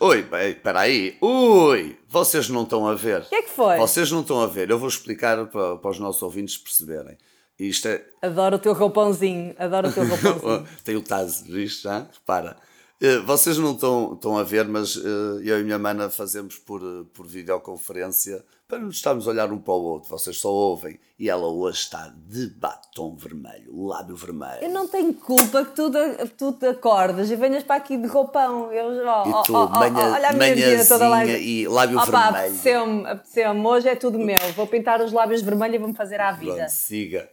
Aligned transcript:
Oi, 0.00 0.22
bem, 0.22 0.50
espera 0.50 0.80
aí. 0.80 1.18
Ui, 1.20 1.98
vocês 2.08 2.48
não 2.48 2.62
estão 2.62 2.86
a 2.86 2.94
ver. 2.94 3.22
O 3.22 3.28
que 3.28 3.34
é 3.34 3.42
que 3.42 3.50
foi? 3.50 3.76
Vocês 3.78 4.12
não 4.12 4.20
estão 4.20 4.40
a 4.40 4.46
ver. 4.46 4.70
Eu 4.70 4.78
vou 4.78 4.88
explicar 4.88 5.44
para, 5.46 5.76
para 5.76 5.90
os 5.90 5.98
nossos 5.98 6.22
ouvintes 6.22 6.56
perceberem. 6.56 7.18
Isto 7.58 7.88
é... 7.88 8.04
Adoro 8.22 8.56
o 8.56 8.58
teu 8.60 8.72
roupãozinho. 8.74 9.56
Adoro 9.58 9.88
o 9.88 9.92
teu 9.92 10.06
roupãozinho. 10.06 10.68
Tem 10.84 10.94
o 10.94 11.02
Taz, 11.02 11.42
viste 11.42 11.82
já? 11.82 12.06
Repara. 12.12 12.56
Eh, 13.00 13.18
vocês 13.18 13.58
não 13.58 13.72
estão, 13.72 14.14
estão 14.14 14.38
a 14.38 14.44
ver, 14.44 14.68
mas 14.68 14.96
eh, 14.96 15.42
eu 15.42 15.60
e 15.60 15.64
minha 15.64 15.78
mana 15.80 16.08
fazemos 16.08 16.56
por, 16.58 16.80
eh, 16.80 17.04
por 17.12 17.26
videoconferência 17.26 18.44
para 18.68 18.78
não 18.78 18.90
estarmos 18.90 19.26
a 19.26 19.30
olhar 19.30 19.50
um 19.50 19.58
para 19.58 19.72
o 19.72 19.82
outro. 19.82 20.10
Vocês 20.10 20.36
só 20.36 20.52
ouvem. 20.52 21.00
E 21.18 21.28
ela 21.28 21.48
hoje 21.48 21.78
está 21.78 22.12
de 22.28 22.46
batom 22.48 23.16
vermelho, 23.16 23.86
lábio 23.86 24.14
vermelho. 24.14 24.62
Eu 24.62 24.68
não 24.68 24.86
tenho 24.86 25.12
culpa 25.14 25.64
que 25.64 25.74
tu, 25.74 25.90
tu 26.36 26.52
te 26.52 26.66
acordas 26.66 27.28
e 27.30 27.34
venhas 27.34 27.64
para 27.64 27.76
aqui 27.76 27.96
de 27.96 28.06
roupão. 28.06 28.70
Eu, 28.70 28.86
oh, 28.86 29.28
e 29.28 29.44
tu, 29.44 29.56
oh, 29.56 29.64
oh, 29.64 29.68
manha, 29.68 30.12
olha 30.12 30.28
a 30.28 30.32
minha 30.32 30.86
toda 30.86 31.08
lá. 31.08 31.24
e 31.24 31.66
lábio 31.66 31.98
Opa, 31.98 32.30
vermelho. 32.30 32.36
Apeteceu-me, 32.36 33.06
apeteceu 33.06 33.66
hoje 33.66 33.88
é 33.88 33.96
tudo 33.96 34.18
meu. 34.18 34.38
Vou 34.54 34.66
pintar 34.66 35.00
os 35.00 35.12
lábios 35.12 35.40
vermelhos 35.40 35.74
e 35.74 35.78
vou-me 35.78 35.94
fazer 35.94 36.20
à 36.20 36.30
vida. 36.30 36.54
Pronto, 36.54 36.70
siga. 36.70 37.28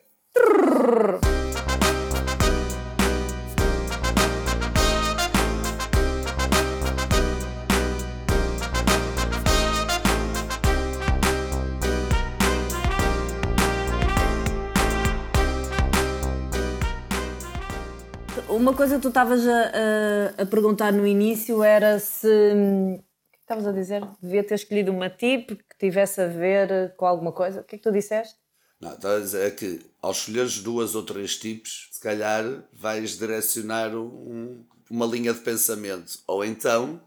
Uma 18.65 18.73
coisa 18.73 18.95
que 18.95 19.03
tu 19.03 19.09
estavas 19.09 19.47
a, 19.47 19.61
a, 19.61 20.41
a, 20.41 20.45
perguntar 20.47 20.91
no 20.91 21.05
início 21.05 21.61
era 21.61 21.99
se. 21.99 22.27
O 22.27 22.97
que 23.31 23.37
estavas 23.41 23.67
a 23.67 23.71
dizer? 23.71 24.03
Devia 24.19 24.43
ter 24.43 24.55
escolhido 24.55 24.91
uma 24.91 25.07
tipo 25.07 25.55
que 25.55 25.77
tivesse 25.77 26.19
a 26.19 26.25
ver 26.25 26.95
com 26.95 27.05
alguma 27.05 27.31
coisa. 27.31 27.61
O 27.61 27.63
que 27.63 27.75
é 27.75 27.77
que 27.77 27.83
tu 27.83 27.91
disseste? 27.91 28.35
Não, 28.81 28.95
estava 28.95 29.17
a 29.17 29.19
dizer 29.19 29.45
é 29.45 29.51
que 29.51 29.85
ao 30.01 30.09
escolheres 30.09 30.63
duas 30.63 30.95
ou 30.95 31.03
três 31.03 31.37
tipos, 31.37 31.89
se 31.91 31.99
calhar 31.99 32.43
vais 32.73 33.19
direcionar 33.19 33.95
um, 33.95 34.65
uma 34.89 35.05
linha 35.05 35.31
de 35.31 35.41
pensamento. 35.41 36.17
Ou 36.25 36.43
então, 36.43 36.99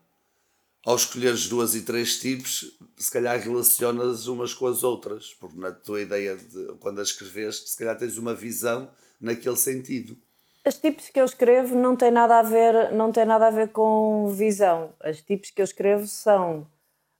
ao 0.86 0.94
escolheres 0.94 1.48
duas 1.48 1.74
e 1.74 1.82
três 1.82 2.20
tipos, 2.20 2.78
se 2.96 3.10
calhar 3.10 3.36
relacionas 3.36 4.28
umas 4.28 4.54
com 4.54 4.68
as 4.68 4.84
outras. 4.84 5.34
Porque 5.34 5.58
na 5.58 5.72
tua 5.72 6.02
ideia, 6.02 6.36
de, 6.36 6.66
quando 6.78 7.00
a 7.00 7.02
escreveste, 7.02 7.68
se 7.68 7.76
calhar 7.76 7.98
tens 7.98 8.16
uma 8.16 8.32
visão 8.32 8.88
naquele 9.20 9.56
sentido. 9.56 10.16
As 10.68 10.76
tipos 10.76 11.08
que 11.08 11.18
eu 11.18 11.24
escrevo 11.24 11.74
não 11.74 11.96
têm 11.96 12.10
nada 12.10 12.40
a 12.40 12.42
ver, 12.42 12.92
não 12.92 13.10
tem 13.10 13.24
nada 13.24 13.46
a 13.46 13.50
ver 13.50 13.68
com 13.68 14.28
visão. 14.28 14.90
As 15.00 15.22
tipos 15.22 15.50
que 15.50 15.62
eu 15.62 15.64
escrevo 15.64 16.06
são 16.06 16.66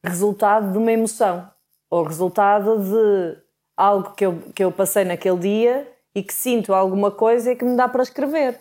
resultado 0.04 0.70
de 0.70 0.76
uma 0.76 0.92
emoção 0.92 1.50
ou 1.88 2.02
resultado 2.02 2.78
de 2.78 3.38
algo 3.74 4.12
que 4.12 4.26
eu, 4.26 4.38
que 4.54 4.62
eu 4.62 4.70
passei 4.70 5.02
naquele 5.02 5.38
dia 5.38 5.90
e 6.14 6.22
que 6.22 6.34
sinto 6.34 6.74
alguma 6.74 7.10
coisa 7.10 7.52
e 7.52 7.56
que 7.56 7.64
me 7.64 7.74
dá 7.74 7.88
para 7.88 8.02
escrever. 8.02 8.60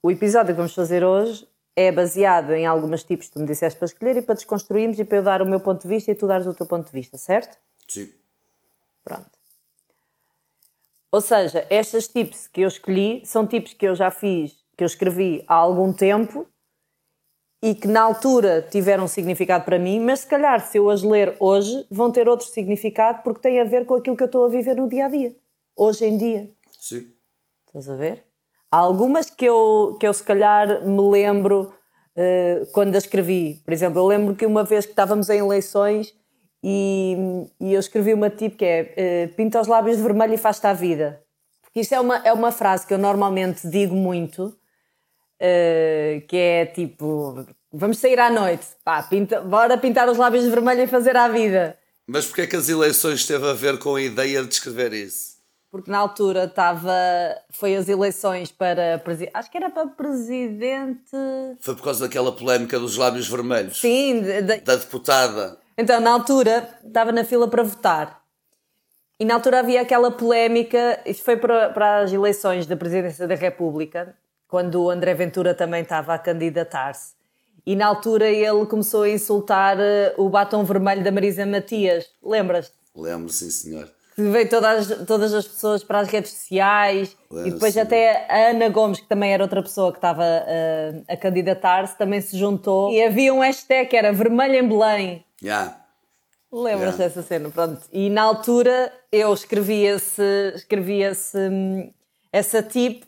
O 0.00 0.08
episódio 0.08 0.54
que 0.54 0.58
vamos 0.58 0.72
fazer 0.72 1.02
hoje 1.02 1.44
é 1.74 1.90
baseado 1.90 2.52
em 2.52 2.64
algumas 2.64 3.02
tipos 3.02 3.26
que 3.26 3.32
tu 3.32 3.40
me 3.40 3.46
disseste 3.46 3.76
para 3.76 3.86
escolher 3.86 4.18
e 4.18 4.22
para 4.22 4.36
desconstruirmos 4.36 5.00
e 5.00 5.04
para 5.04 5.18
eu 5.18 5.22
dar 5.24 5.42
o 5.42 5.46
meu 5.46 5.58
ponto 5.58 5.82
de 5.82 5.88
vista 5.88 6.12
e 6.12 6.14
tu 6.14 6.28
dares 6.28 6.46
o 6.46 6.54
teu 6.54 6.64
ponto 6.64 6.86
de 6.86 6.92
vista, 6.92 7.18
certo? 7.18 7.58
Sim. 7.88 8.08
Pronto. 9.02 9.37
Ou 11.10 11.20
seja, 11.20 11.66
estas 11.70 12.06
tips 12.06 12.46
que 12.48 12.60
eu 12.60 12.68
escolhi 12.68 13.22
são 13.24 13.46
tipos 13.46 13.72
que 13.72 13.86
eu 13.86 13.94
já 13.94 14.10
fiz, 14.10 14.52
que 14.76 14.84
eu 14.84 14.86
escrevi 14.86 15.42
há 15.48 15.54
algum 15.54 15.92
tempo 15.92 16.46
e 17.62 17.74
que 17.74 17.88
na 17.88 18.02
altura 18.02 18.62
tiveram 18.70 19.08
significado 19.08 19.64
para 19.64 19.78
mim, 19.78 19.98
mas 20.00 20.20
se 20.20 20.26
calhar 20.26 20.60
se 20.60 20.78
eu 20.78 20.90
as 20.90 21.02
ler 21.02 21.36
hoje 21.40 21.86
vão 21.90 22.12
ter 22.12 22.28
outro 22.28 22.46
significado 22.46 23.22
porque 23.22 23.40
tem 23.40 23.60
a 23.60 23.64
ver 23.64 23.84
com 23.84 23.94
aquilo 23.94 24.16
que 24.16 24.22
eu 24.22 24.26
estou 24.26 24.44
a 24.44 24.48
viver 24.48 24.76
no 24.76 24.88
dia 24.88 25.06
a 25.06 25.08
dia, 25.08 25.34
hoje 25.74 26.04
em 26.04 26.16
dia. 26.16 26.50
Sim. 26.78 27.10
Estás 27.66 27.88
a 27.88 27.96
ver? 27.96 28.24
Há 28.70 28.78
algumas 28.78 29.30
que 29.30 29.46
eu, 29.46 29.96
que 29.98 30.06
eu 30.06 30.12
se 30.12 30.22
calhar 30.22 30.86
me 30.86 31.10
lembro 31.10 31.72
uh, 32.16 32.66
quando 32.72 32.94
as 32.96 33.04
escrevi. 33.04 33.60
Por 33.64 33.72
exemplo, 33.72 33.98
eu 33.98 34.06
lembro 34.06 34.36
que 34.36 34.46
uma 34.46 34.62
vez 34.62 34.84
que 34.84 34.92
estávamos 34.92 35.28
em 35.30 35.38
eleições 35.38 36.14
e, 36.62 37.16
e 37.60 37.74
eu 37.74 37.80
escrevi 37.80 38.12
uma 38.12 38.30
tipo 38.30 38.56
que 38.56 38.64
é 38.64 39.28
uh, 39.30 39.34
pinta 39.34 39.60
os 39.60 39.66
lábios 39.66 39.96
de 39.96 40.02
vermelho 40.02 40.34
e 40.34 40.38
faz-te 40.38 40.66
a 40.66 40.72
vida. 40.72 41.22
Porque 41.62 41.80
isso 41.80 41.94
é 41.94 42.00
uma, 42.00 42.16
é 42.18 42.32
uma 42.32 42.50
frase 42.50 42.86
que 42.86 42.94
eu 42.94 42.98
normalmente 42.98 43.68
digo 43.68 43.94
muito, 43.94 44.46
uh, 44.46 46.26
que 46.26 46.36
é 46.36 46.66
tipo, 46.66 47.46
vamos 47.72 47.98
sair 47.98 48.18
à 48.18 48.30
noite, 48.30 48.66
pá, 48.84 49.02
pinta, 49.02 49.40
bora 49.40 49.78
pintar 49.78 50.08
os 50.08 50.18
lábios 50.18 50.44
de 50.44 50.50
vermelho 50.50 50.82
e 50.82 50.86
fazer 50.86 51.16
a 51.16 51.28
vida. 51.28 51.78
Mas 52.06 52.26
porquê 52.26 52.42
é 52.42 52.46
que 52.46 52.56
as 52.56 52.68
eleições 52.68 53.26
teve 53.26 53.48
a 53.48 53.52
ver 53.52 53.78
com 53.78 53.94
a 53.94 54.02
ideia 54.02 54.42
de 54.42 54.52
escrever 54.52 54.92
isso? 54.92 55.38
Porque 55.70 55.90
na 55.90 55.98
altura 55.98 56.44
estava. 56.44 56.90
Foi 57.50 57.76
as 57.76 57.90
eleições 57.90 58.50
para. 58.50 59.02
Acho 59.34 59.50
que 59.50 59.56
era 59.58 59.68
para 59.68 59.86
presidente. 59.88 61.10
Foi 61.60 61.74
por 61.74 61.84
causa 61.84 62.06
daquela 62.06 62.32
polémica 62.32 62.78
dos 62.78 62.96
lábios 62.96 63.28
vermelhos. 63.28 63.78
Sim, 63.78 64.22
de, 64.22 64.40
de... 64.40 64.60
da 64.60 64.76
deputada. 64.76 65.58
Então, 65.78 66.00
na 66.00 66.10
altura, 66.10 66.68
estava 66.84 67.12
na 67.12 67.22
fila 67.22 67.46
para 67.46 67.62
votar. 67.62 68.20
E 69.20 69.24
na 69.24 69.34
altura 69.34 69.60
havia 69.60 69.80
aquela 69.80 70.10
polémica, 70.10 70.98
isto 71.06 71.22
foi 71.22 71.36
para, 71.36 71.70
para 71.70 72.00
as 72.00 72.12
eleições 72.12 72.66
da 72.66 72.76
Presidência 72.76 73.28
da 73.28 73.36
República, 73.36 74.12
quando 74.48 74.82
o 74.82 74.90
André 74.90 75.14
Ventura 75.14 75.54
também 75.54 75.82
estava 75.82 76.14
a 76.14 76.18
candidatar-se. 76.18 77.12
E 77.64 77.76
na 77.76 77.86
altura 77.86 78.28
ele 78.28 78.66
começou 78.66 79.02
a 79.04 79.08
insultar 79.08 79.78
eh, 79.78 80.14
o 80.16 80.28
batom 80.28 80.64
vermelho 80.64 81.04
da 81.04 81.12
Marisa 81.12 81.46
Matias. 81.46 82.06
Lembras-te? 82.20 82.74
Lembro, 82.96 83.28
sim, 83.28 83.50
senhor. 83.50 83.88
Veio 84.16 84.48
todas, 84.48 84.88
todas 85.06 85.32
as 85.32 85.46
pessoas 85.46 85.84
para 85.84 86.00
as 86.00 86.08
redes 86.08 86.32
sociais 86.32 87.16
Lembro, 87.30 87.48
e 87.48 87.52
depois 87.52 87.74
sim. 87.74 87.80
até 87.80 88.26
a 88.28 88.50
Ana 88.50 88.68
Gomes, 88.68 88.98
que 88.98 89.06
também 89.06 89.32
era 89.32 89.44
outra 89.44 89.62
pessoa 89.62 89.92
que 89.92 89.98
estava 89.98 90.24
uh, 90.24 91.04
a 91.06 91.16
candidatar-se, 91.16 91.96
também 91.96 92.20
se 92.20 92.36
juntou. 92.36 92.90
E 92.90 93.00
havia 93.00 93.32
um 93.32 93.40
hashtag 93.40 93.88
que 93.88 93.96
era 93.96 94.12
Vermelho 94.12 94.56
em 94.56 94.68
Belém. 94.68 95.27
Yeah. 95.42 95.84
Lembras 96.50 96.94
yeah. 96.94 96.96
dessa 96.96 97.22
cena? 97.22 97.50
Pronto. 97.50 97.82
E 97.92 98.08
na 98.08 98.22
altura 98.22 98.92
eu 99.12 99.32
escrevi 99.32 99.84
esse, 99.84 100.52
escrevi 100.54 101.02
esse, 101.02 101.38
essa 102.32 102.62
tip, 102.62 103.04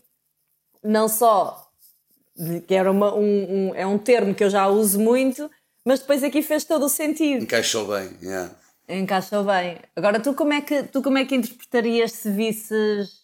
não 0.83 1.09
só 1.09 1.71
que 2.67 2.75
era 2.75 2.91
uma, 2.91 3.15
um, 3.15 3.69
um, 3.71 3.75
é 3.75 3.87
um 3.87 3.99
termo 3.99 4.35
que 4.35 4.43
eu 4.43 4.51
já 4.51 4.67
uso 4.67 4.99
muito, 4.99 5.51
mas 5.85 6.01
depois 6.01 6.25
aqui 6.25 6.43
fez 6.43 6.65
todo 6.65 6.85
o 6.87 6.89
sentido. 6.89 7.43
Encaixou 7.43 7.87
bem, 7.87 8.11
yeah. 8.23 8.55
Encaixou 8.89 9.45
bem. 9.45 9.79
Agora 9.95 10.21
tu 10.21 10.35
como 10.35 10.53
é 10.53 10.61
que 10.61 10.83
tu 10.85 11.03
como 11.03 11.19
é 11.19 11.25
que 11.25 11.35
interpretarias 11.35 12.13
se 12.13 12.31
visses 12.31 13.21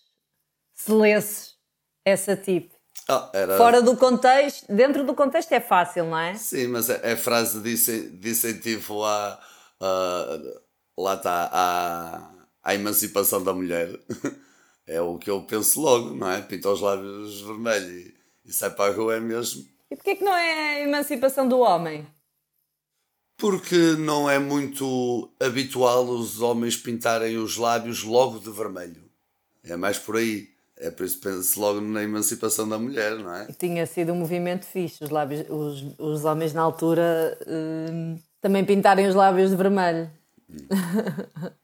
se 0.74 0.92
lesses 0.92 1.56
essa 2.04 2.36
tip? 2.36 2.70
Oh, 3.08 3.30
era... 3.32 3.56
Fora 3.56 3.80
do 3.80 3.96
contexto, 3.96 4.66
dentro 4.68 5.04
do 5.04 5.14
contexto 5.14 5.52
é 5.52 5.60
fácil, 5.60 6.06
não 6.06 6.18
é? 6.18 6.34
Sim, 6.34 6.68
mas 6.68 6.90
é, 6.90 7.12
é 7.12 7.16
frase 7.16 7.60
de 7.60 8.30
incentivo 8.30 9.04
à, 9.04 9.40
à, 9.80 10.38
lá 10.98 11.14
está, 11.14 11.48
à, 11.52 12.30
à 12.64 12.74
emancipação 12.74 13.42
da 13.44 13.52
mulher. 13.52 13.96
é 14.86 15.00
o 15.00 15.18
que 15.18 15.30
eu 15.30 15.42
penso 15.42 15.80
logo, 15.80 16.14
não 16.14 16.30
é? 16.30 16.42
Pinta 16.42 16.68
os 16.68 16.80
lábios 16.80 17.42
vermelhos 17.42 17.88
e, 17.88 18.14
e 18.46 18.52
sai 18.52 18.70
para 18.70 18.92
a 18.92 18.96
rua 18.96 19.16
é 19.16 19.20
mesmo. 19.20 19.64
E 19.88 19.94
porquê 19.94 20.16
que 20.16 20.24
não 20.24 20.34
é 20.34 20.78
a 20.78 20.80
emancipação 20.80 21.48
do 21.48 21.60
homem? 21.60 22.04
Porque 23.36 23.94
não 23.98 24.28
é 24.28 24.38
muito 24.38 25.30
habitual 25.38 26.04
os 26.08 26.40
homens 26.40 26.76
pintarem 26.76 27.36
os 27.36 27.56
lábios 27.56 28.02
logo 28.02 28.40
de 28.40 28.50
vermelho. 28.50 29.04
É 29.62 29.76
mais 29.76 29.98
por 29.98 30.16
aí. 30.16 30.55
É 30.78 30.90
por 30.90 31.06
isso 31.06 31.16
que 31.16 31.22
penso 31.22 31.58
logo 31.58 31.80
na 31.80 32.02
emancipação 32.02 32.68
da 32.68 32.78
mulher, 32.78 33.16
não 33.18 33.34
é? 33.34 33.46
Tinha 33.58 33.86
sido 33.86 34.12
um 34.12 34.16
movimento 34.16 34.66
fixe. 34.66 35.02
Os, 35.02 35.10
lábios, 35.10 35.46
os, 35.48 35.84
os 35.98 36.24
homens 36.24 36.52
na 36.52 36.62
altura 36.62 37.38
hum, 37.46 38.18
também 38.40 38.64
pintarem 38.64 39.06
os 39.06 39.14
lábios 39.14 39.50
de 39.50 39.56
vermelho. 39.56 40.10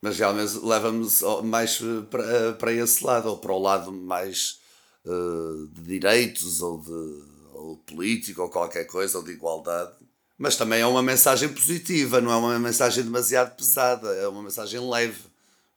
Mas 0.01 0.19
realmente 0.19 0.59
leva-me 0.65 1.07
mais 1.45 1.79
para, 2.11 2.53
para 2.55 2.73
esse 2.73 3.05
lado, 3.05 3.29
ou 3.29 3.37
para 3.37 3.53
o 3.53 3.59
lado 3.59 3.93
mais 3.93 4.59
uh, 5.05 5.69
de 5.69 5.83
direitos, 5.83 6.63
ou 6.63 6.81
de 6.81 7.33
ou 7.55 7.77
político, 7.77 8.43
ou 8.43 8.49
qualquer 8.49 8.85
coisa, 8.87 9.19
ou 9.19 9.25
de 9.25 9.33
igualdade. 9.33 9.93
Mas 10.37 10.57
também 10.57 10.81
é 10.81 10.87
uma 10.87 11.03
mensagem 11.03 11.49
positiva, 11.49 12.21
não 12.21 12.33
é 12.33 12.37
uma 12.37 12.59
mensagem 12.59 13.05
demasiado 13.05 13.55
pesada, 13.55 14.09
é 14.17 14.27
uma 14.27 14.43
mensagem 14.43 14.81
leve 14.81 15.32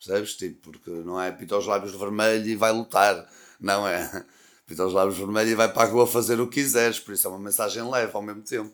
Percebes? 0.05 0.35
Tipo, 0.35 0.71
porque 0.71 0.91
não 0.91 1.19
é 1.19 1.31
pinta 1.31 1.57
os 1.57 1.65
lábios 1.65 1.95
vermelho 1.95 2.45
e 2.47 2.55
vai 2.55 2.71
lutar. 2.71 3.27
Não 3.59 3.87
é. 3.87 4.23
Pinta 4.67 4.85
os 4.85 4.93
lábios 4.93 5.17
vermelho 5.17 5.49
e 5.49 5.55
vai 5.55 5.71
para 5.71 5.83
a 5.83 5.91
rua 5.91 6.05
fazer 6.05 6.39
o 6.39 6.47
que 6.47 6.61
quiseres. 6.61 6.99
Por 6.99 7.13
isso 7.13 7.27
é 7.27 7.29
uma 7.29 7.39
mensagem 7.39 7.87
leve 7.89 8.11
ao 8.13 8.21
mesmo 8.21 8.43
tempo. 8.43 8.73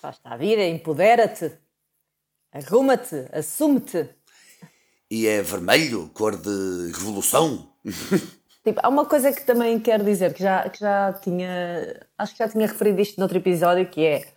Faz-te 0.00 0.26
a 0.26 0.36
vida, 0.36 0.62
empodera-te. 0.64 1.52
Arruma-te, 2.52 3.28
assume-te. 3.32 4.08
E 5.10 5.26
é 5.26 5.42
vermelho, 5.42 6.10
cor 6.14 6.36
de 6.36 6.92
revolução. 6.92 7.70
Tipo, 8.64 8.78
há 8.80 8.88
uma 8.88 9.04
coisa 9.04 9.32
que 9.32 9.44
também 9.44 9.80
quero 9.80 10.04
dizer, 10.04 10.32
que 10.32 10.40
já, 10.40 10.68
que 10.68 10.78
já 10.78 11.12
tinha. 11.14 12.06
Acho 12.16 12.32
que 12.32 12.38
já 12.38 12.48
tinha 12.48 12.68
referido 12.68 13.00
isto 13.00 13.18
noutro 13.18 13.36
episódio, 13.38 13.90
que 13.90 14.04
é. 14.04 14.32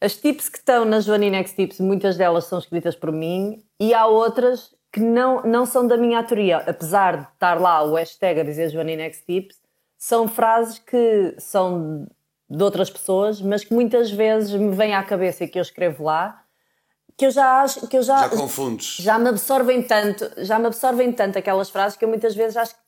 As 0.00 0.16
tips 0.16 0.48
que 0.48 0.58
estão 0.58 0.84
na 0.84 0.98
Joaninex 0.98 1.52
Tips, 1.52 1.78
muitas 1.78 2.16
delas 2.16 2.46
são 2.46 2.58
escritas 2.58 2.96
por 2.96 3.12
mim 3.12 3.64
e 3.78 3.94
há 3.94 4.06
outras 4.06 4.74
que 4.92 5.00
não, 5.00 5.42
não 5.42 5.64
são 5.64 5.86
da 5.86 5.96
minha 5.96 6.18
autoria. 6.18 6.58
Apesar 6.58 7.16
de 7.16 7.28
estar 7.32 7.60
lá 7.60 7.82
o 7.82 7.94
hashtag 7.94 8.40
a 8.40 8.44
dizer 8.44 8.68
Joaninex 8.68 9.22
Tips, 9.26 9.56
são 9.96 10.28
frases 10.28 10.78
que 10.78 11.34
são 11.38 12.06
de 12.50 12.62
outras 12.62 12.90
pessoas, 12.90 13.40
mas 13.40 13.64
que 13.64 13.72
muitas 13.72 14.10
vezes 14.10 14.52
me 14.52 14.74
vêm 14.74 14.94
à 14.94 15.02
cabeça 15.02 15.44
e 15.44 15.48
que 15.48 15.58
eu 15.58 15.62
escrevo 15.62 16.04
lá, 16.04 16.42
que 17.16 17.26
eu 17.26 17.30
já 17.30 17.62
acho 17.62 17.86
que 17.86 17.96
eu 17.96 18.02
já, 18.02 18.18
já 18.18 18.28
confundes. 18.28 18.96
Já 18.98 19.18
me 19.18 19.28
absorvem 19.28 19.82
tanto, 19.82 20.30
já 20.38 20.58
me 20.58 20.66
absorvem 20.66 21.12
tanto 21.12 21.38
aquelas 21.38 21.70
frases 21.70 21.96
que 21.96 22.04
eu 22.04 22.08
muitas 22.08 22.34
vezes 22.34 22.56
acho 22.56 22.74
que 22.74 22.80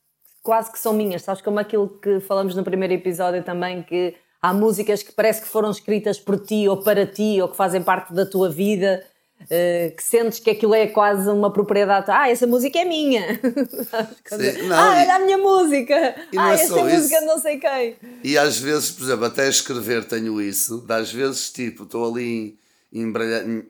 quase 0.43 0.71
que 0.71 0.79
são 0.79 0.93
minhas, 0.93 1.23
sabes 1.23 1.41
como 1.41 1.59
aquilo 1.59 1.89
que 1.89 2.21
falamos 2.21 2.55
no 2.55 2.63
primeiro 2.63 2.93
episódio 2.93 3.43
também 3.43 3.83
que 3.83 4.15
há 4.43 4.53
músicas 4.53 5.03
que 5.03 5.13
parece 5.13 5.41
que 5.41 5.49
foram 5.49 5.71
escritas 5.71 6.21
por 6.21 6.39
ti 6.39 6.69
ou 6.69 6.83
para 6.83 7.07
ti 7.07 7.41
ou 7.41 7.49
que 7.49 7.57
fazem 7.57 7.83
parte 7.83 8.13
da 8.13 8.27
tua 8.27 8.51
vida. 8.51 9.03
Uh, 9.45 9.95
que 9.95 10.03
sentes 10.03 10.39
que 10.39 10.51
aquilo 10.51 10.75
é 10.75 10.87
quase 10.87 11.29
uma 11.29 11.53
propriedade. 11.53 12.11
Ah, 12.11 12.31
essa 12.31 12.47
música 12.47 12.79
é 12.79 12.85
minha. 12.85 13.41
Sim, 14.27 14.69
não, 14.69 14.77
ah, 14.77 14.91
olha 14.91 15.15
a 15.15 15.19
minha 15.21 15.39
música. 15.39 16.15
Ah, 16.37 16.53
é 16.53 16.55
essa 16.55 16.85
música 16.85 17.21
não 17.23 17.39
sei 17.39 17.59
quem. 17.59 17.97
E 18.23 18.39
às 18.39 18.59
vezes, 18.59 18.91
por 18.91 19.05
exemplo, 19.05 19.25
até 19.27 19.49
escrever 19.49 20.05
tenho 20.05 20.41
isso. 20.41 20.85
Às 20.89 21.13
vezes, 21.13 21.51
tipo, 21.51 21.85
estou 21.85 22.11
ali 22.11 22.59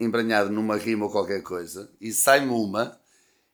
embranhado 0.01 0.51
numa 0.51 0.77
rima 0.77 1.07
ou 1.07 1.11
qualquer 1.11 1.43
coisa 1.43 1.91
e 1.99 2.13
sai-me 2.13 2.53
uma 2.53 2.99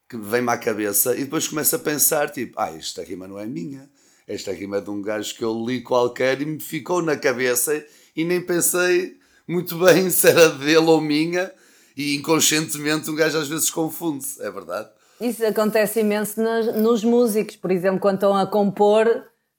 que 0.09 0.17
vem-me 0.17 0.51
à 0.51 0.59
cabeça 0.59 1.15
e 1.15 1.25
depois 1.25 1.47
começo 1.47 1.77
a 1.77 1.79
pensar, 1.79 2.29
tipo, 2.31 2.55
ah, 2.59 2.73
esta 2.77 3.05
rima 3.05 3.29
não 3.29 3.39
é 3.39 3.47
minha 3.47 3.89
esta 4.31 4.53
rima 4.53 4.77
é 4.77 4.81
de 4.81 4.89
um 4.89 5.03
gajo 5.03 5.35
que 5.35 5.43
eu 5.43 5.53
li 5.67 5.81
qualquer 5.81 6.41
e 6.41 6.47
me 6.47 6.61
ficou 6.61 7.03
na 7.03 7.17
cabeça 7.17 7.85
e 8.15 8.25
nem 8.25 8.41
pensei 8.41 9.17
muito 9.47 9.77
bem 9.85 10.09
se 10.09 10.29
era 10.29 10.51
dele 10.51 10.77
ou 10.77 11.01
minha 11.01 11.53
e 11.97 12.17
inconscientemente 12.17 13.11
um 13.11 13.15
gajo 13.15 13.39
às 13.39 13.49
vezes 13.49 13.71
confunde-se, 13.71 14.43
é 14.43 14.51
verdade? 14.51 14.89
Isso 15.21 15.45
acontece 15.45 16.01
imenso 16.01 16.41
nos, 16.43 16.75
nos 16.75 17.05
músicos, 17.05 17.57
por 17.57 17.71
exemplo, 17.71 18.01
quando 18.01 18.15
estão 18.15 18.35
a 18.35 18.47
compor, 18.47 19.07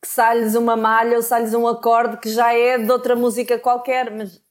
que 0.02 0.08
sai-lhes 0.08 0.56
uma 0.56 0.76
malha 0.76 1.18
ou 1.18 1.22
sai-lhes 1.22 1.54
um 1.54 1.68
acorde 1.68 2.18
que 2.18 2.30
já 2.30 2.54
é 2.54 2.78
de 2.80 2.92
outra 2.92 3.16
música 3.16 3.60
qualquer, 3.60 4.10
mas 4.10 4.42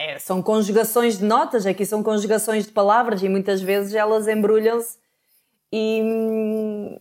é, 0.00 0.18
são 0.18 0.42
conjugações 0.42 1.18
de 1.18 1.24
notas, 1.24 1.66
aqui 1.66 1.84
são 1.84 2.02
conjugações 2.02 2.64
de 2.64 2.72
palavras 2.72 3.22
e 3.22 3.28
muitas 3.28 3.60
vezes 3.60 3.94
elas 3.94 4.26
embrulham-se 4.26 4.96
e, 5.70 6.98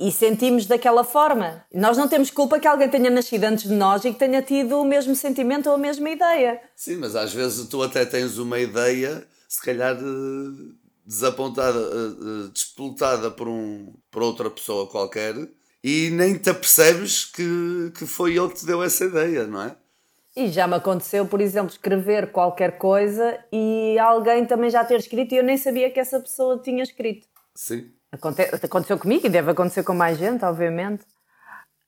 e, 0.00 0.10
sentimos 0.10 0.66
daquela 0.66 1.04
forma. 1.04 1.64
Nós 1.72 1.96
não 1.96 2.08
temos 2.08 2.30
culpa 2.30 2.58
que 2.58 2.66
alguém 2.66 2.88
tenha 2.88 3.10
nascido 3.10 3.44
antes 3.44 3.68
de 3.68 3.74
nós 3.74 4.04
e 4.04 4.12
que 4.12 4.18
tenha 4.18 4.42
tido 4.42 4.80
o 4.80 4.84
mesmo 4.84 5.14
sentimento 5.14 5.68
ou 5.68 5.74
a 5.74 5.78
mesma 5.78 6.08
ideia. 6.10 6.60
Sim, 6.74 6.96
mas 6.96 7.14
às 7.14 7.32
vezes 7.32 7.68
tu 7.68 7.82
até 7.82 8.04
tens 8.04 8.38
uma 8.38 8.58
ideia, 8.58 9.24
se 9.54 9.62
calhar 9.62 9.96
eh, 9.96 10.74
desapontada, 11.06 11.78
eh, 11.78 12.46
eh, 12.46 12.50
despoletada 12.52 13.30
por, 13.30 13.46
um, 13.46 13.94
por 14.10 14.22
outra 14.22 14.50
pessoa 14.50 14.88
qualquer 14.88 15.34
e 15.82 16.10
nem 16.10 16.36
te 16.36 16.50
apercebes 16.50 17.24
que, 17.24 17.92
que 17.96 18.04
foi 18.04 18.36
ele 18.36 18.48
que 18.48 18.56
te 18.56 18.66
deu 18.66 18.82
essa 18.82 19.04
ideia, 19.04 19.46
não 19.46 19.62
é? 19.62 19.76
E 20.36 20.48
já 20.48 20.66
me 20.66 20.74
aconteceu, 20.74 21.24
por 21.24 21.40
exemplo, 21.40 21.70
escrever 21.70 22.32
qualquer 22.32 22.78
coisa 22.78 23.38
e 23.52 23.96
alguém 24.00 24.44
também 24.44 24.70
já 24.70 24.84
ter 24.84 24.98
escrito 24.98 25.32
e 25.32 25.36
eu 25.36 25.44
nem 25.44 25.56
sabia 25.56 25.88
que 25.88 26.00
essa 26.00 26.18
pessoa 26.18 26.58
tinha 26.58 26.82
escrito. 26.82 27.28
Sim. 27.54 27.92
Aconte 28.10 28.42
aconteceu 28.42 28.98
comigo 28.98 29.24
e 29.24 29.30
deve 29.30 29.52
acontecer 29.52 29.84
com 29.84 29.94
mais 29.94 30.18
gente, 30.18 30.44
obviamente. 30.44 31.04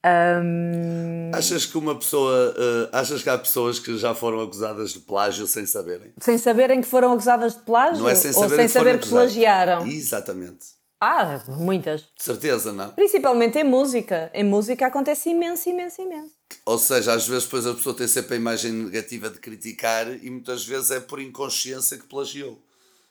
Um... 0.06 1.30
Achas 1.34 1.66
que 1.66 1.76
uma 1.76 1.94
pessoa. 1.98 2.54
Uh, 2.56 2.88
achas 2.92 3.22
que 3.22 3.28
há 3.28 3.36
pessoas 3.36 3.78
que 3.78 3.96
já 3.98 4.14
foram 4.14 4.40
acusadas 4.40 4.92
de 4.92 5.00
plágio 5.00 5.46
sem 5.46 5.66
saberem? 5.66 6.12
Sem 6.20 6.38
saberem 6.38 6.80
que 6.80 6.86
foram 6.86 7.12
acusadas 7.12 7.54
de 7.54 7.60
plágio? 7.60 8.02
Não 8.02 8.08
é 8.08 8.14
sem 8.14 8.32
saber 8.32 8.44
Ou 8.44 8.50
sem 8.50 8.66
que 8.66 8.72
saber 8.72 9.00
que 9.00 9.08
plagiaram? 9.08 9.86
Exatamente. 9.86 10.76
Ah, 11.00 11.42
muitas. 11.48 12.02
De 12.16 12.22
certeza, 12.22 12.72
não? 12.72 12.90
Principalmente 12.90 13.58
em 13.58 13.64
música. 13.64 14.30
Em 14.32 14.44
música 14.44 14.86
acontece 14.86 15.30
imenso, 15.30 15.68
imenso, 15.68 16.00
imenso. 16.00 16.32
Ou 16.64 16.78
seja, 16.78 17.12
às 17.12 17.26
vezes 17.26 17.44
depois 17.44 17.66
a 17.66 17.74
pessoa 17.74 17.94
tem 17.94 18.06
sempre 18.06 18.34
a 18.34 18.38
imagem 18.38 18.72
negativa 18.72 19.28
de 19.28 19.38
criticar 19.38 20.08
e 20.08 20.30
muitas 20.30 20.64
vezes 20.64 20.90
é 20.90 21.00
por 21.00 21.20
inconsciência 21.20 21.98
que 21.98 22.06
plagiou, 22.06 22.62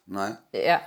não 0.07 0.24
é? 0.24 0.38
É. 0.51 0.81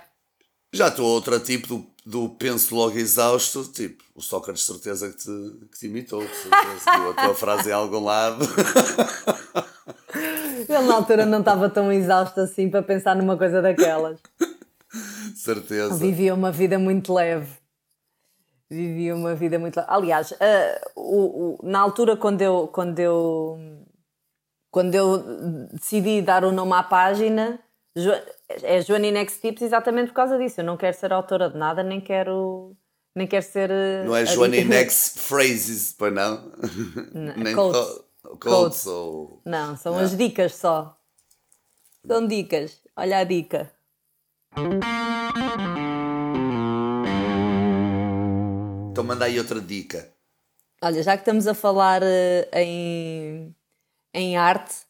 Já 0.73 0.89
estou 0.89 1.07
a 1.07 1.09
outro 1.09 1.41
tipo 1.41 1.67
do, 1.67 1.87
do 2.05 2.29
penso 2.31 2.75
logo 2.75 2.99
exausto, 2.99 3.65
tipo, 3.65 4.05
o 4.15 4.21
Sócrates 4.21 4.65
certeza 4.65 5.11
que 5.11 5.17
te, 5.17 5.67
que 5.71 5.79
te 5.79 5.87
imitou, 5.87 6.21
de 6.21 6.35
certeza, 6.35 6.91
a 6.91 7.15
tua 7.15 7.35
frase 7.35 7.71
em 7.71 7.73
algum 7.73 8.05
lado. 8.05 8.45
Ele 10.69 10.87
na 10.87 10.95
altura 10.95 11.25
não 11.25 11.39
estava 11.39 11.71
tão 11.71 11.91
exausto 11.91 12.41
assim 12.41 12.69
para 12.69 12.83
pensar 12.83 13.17
numa 13.17 13.37
coisa 13.39 13.63
daquelas. 13.63 14.21
Certeza. 15.35 15.95
Vivia 15.95 16.35
uma 16.35 16.53
vida 16.53 16.79
muito 16.79 17.15
leve. 17.15 17.51
Vivia 18.71 19.15
uma 19.15 19.35
vida 19.35 19.59
muito 19.59 19.77
leve. 19.77 19.89
Aliás, 19.91 20.33
uh, 20.33 20.37
o, 20.95 21.17
o, 21.55 21.59
na 21.63 21.81
altura 21.81 22.17
quando 22.17 22.43
eu, 22.43 22.69
quando 22.69 22.99
eu 22.99 23.59
quando 24.71 24.95
eu 24.95 25.19
decidi 25.73 26.21
dar 26.21 26.45
o 26.45 26.53
nome 26.53 26.75
à 26.75 26.83
página, 26.83 27.59
é 28.49 28.81
Joaninex 28.81 29.41
Tips 29.41 29.63
exatamente 29.63 30.09
por 30.09 30.15
causa 30.15 30.39
disso. 30.39 30.61
Eu 30.61 30.65
não 30.65 30.77
quero 30.77 30.97
ser 30.97 31.13
autora 31.13 31.51
de 31.51 31.57
nada, 31.59 31.83
nem 31.83 32.01
quero. 32.01 32.77
Nem 33.15 33.27
quero 33.27 33.45
ser. 33.45 33.71
Eh, 33.71 34.05
não 34.05 34.17
é 34.17 34.25
Joaninex 34.25 35.17
Phrases, 35.29 35.95
pois 35.97 36.13
não? 36.13 36.53
não 37.13 37.35
nem 37.37 37.55
codes. 37.55 38.01
codes 38.41 38.87
ou. 38.87 39.43
Não, 39.45 39.77
são 39.77 39.95
não. 39.95 40.01
as 40.01 40.17
dicas 40.17 40.55
só. 40.55 40.97
São 42.07 42.27
dicas. 42.27 42.81
Olha 42.97 43.19
a 43.19 43.25
dica. 43.25 43.71
Então 48.91 49.05
manda 49.05 49.27
aí 49.27 49.39
outra 49.39 49.61
dica. 49.61 50.11
Olha, 50.81 51.03
já 51.03 51.17
que 51.17 51.23
estamos 51.23 51.47
a 51.47 51.55
falar 51.55 52.03
uh, 52.03 52.07
em, 52.53 53.55
em 54.15 54.37
arte, 54.37 54.88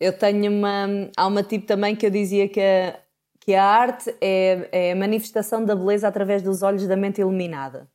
eu 0.00 0.16
tenho 0.16 0.50
uma. 0.50 0.86
Há 1.16 1.26
uma 1.26 1.42
tipo 1.42 1.66
também 1.66 1.96
que 1.96 2.06
eu 2.06 2.10
dizia 2.10 2.48
que 2.48 2.60
a, 2.60 3.00
que 3.40 3.54
a 3.54 3.64
arte 3.64 4.14
é, 4.20 4.68
é 4.70 4.92
a 4.92 4.96
manifestação 4.96 5.64
da 5.64 5.74
beleza 5.74 6.06
através 6.06 6.42
dos 6.42 6.62
olhos 6.62 6.86
da 6.86 6.96
mente 6.96 7.20
iluminada. 7.20 7.90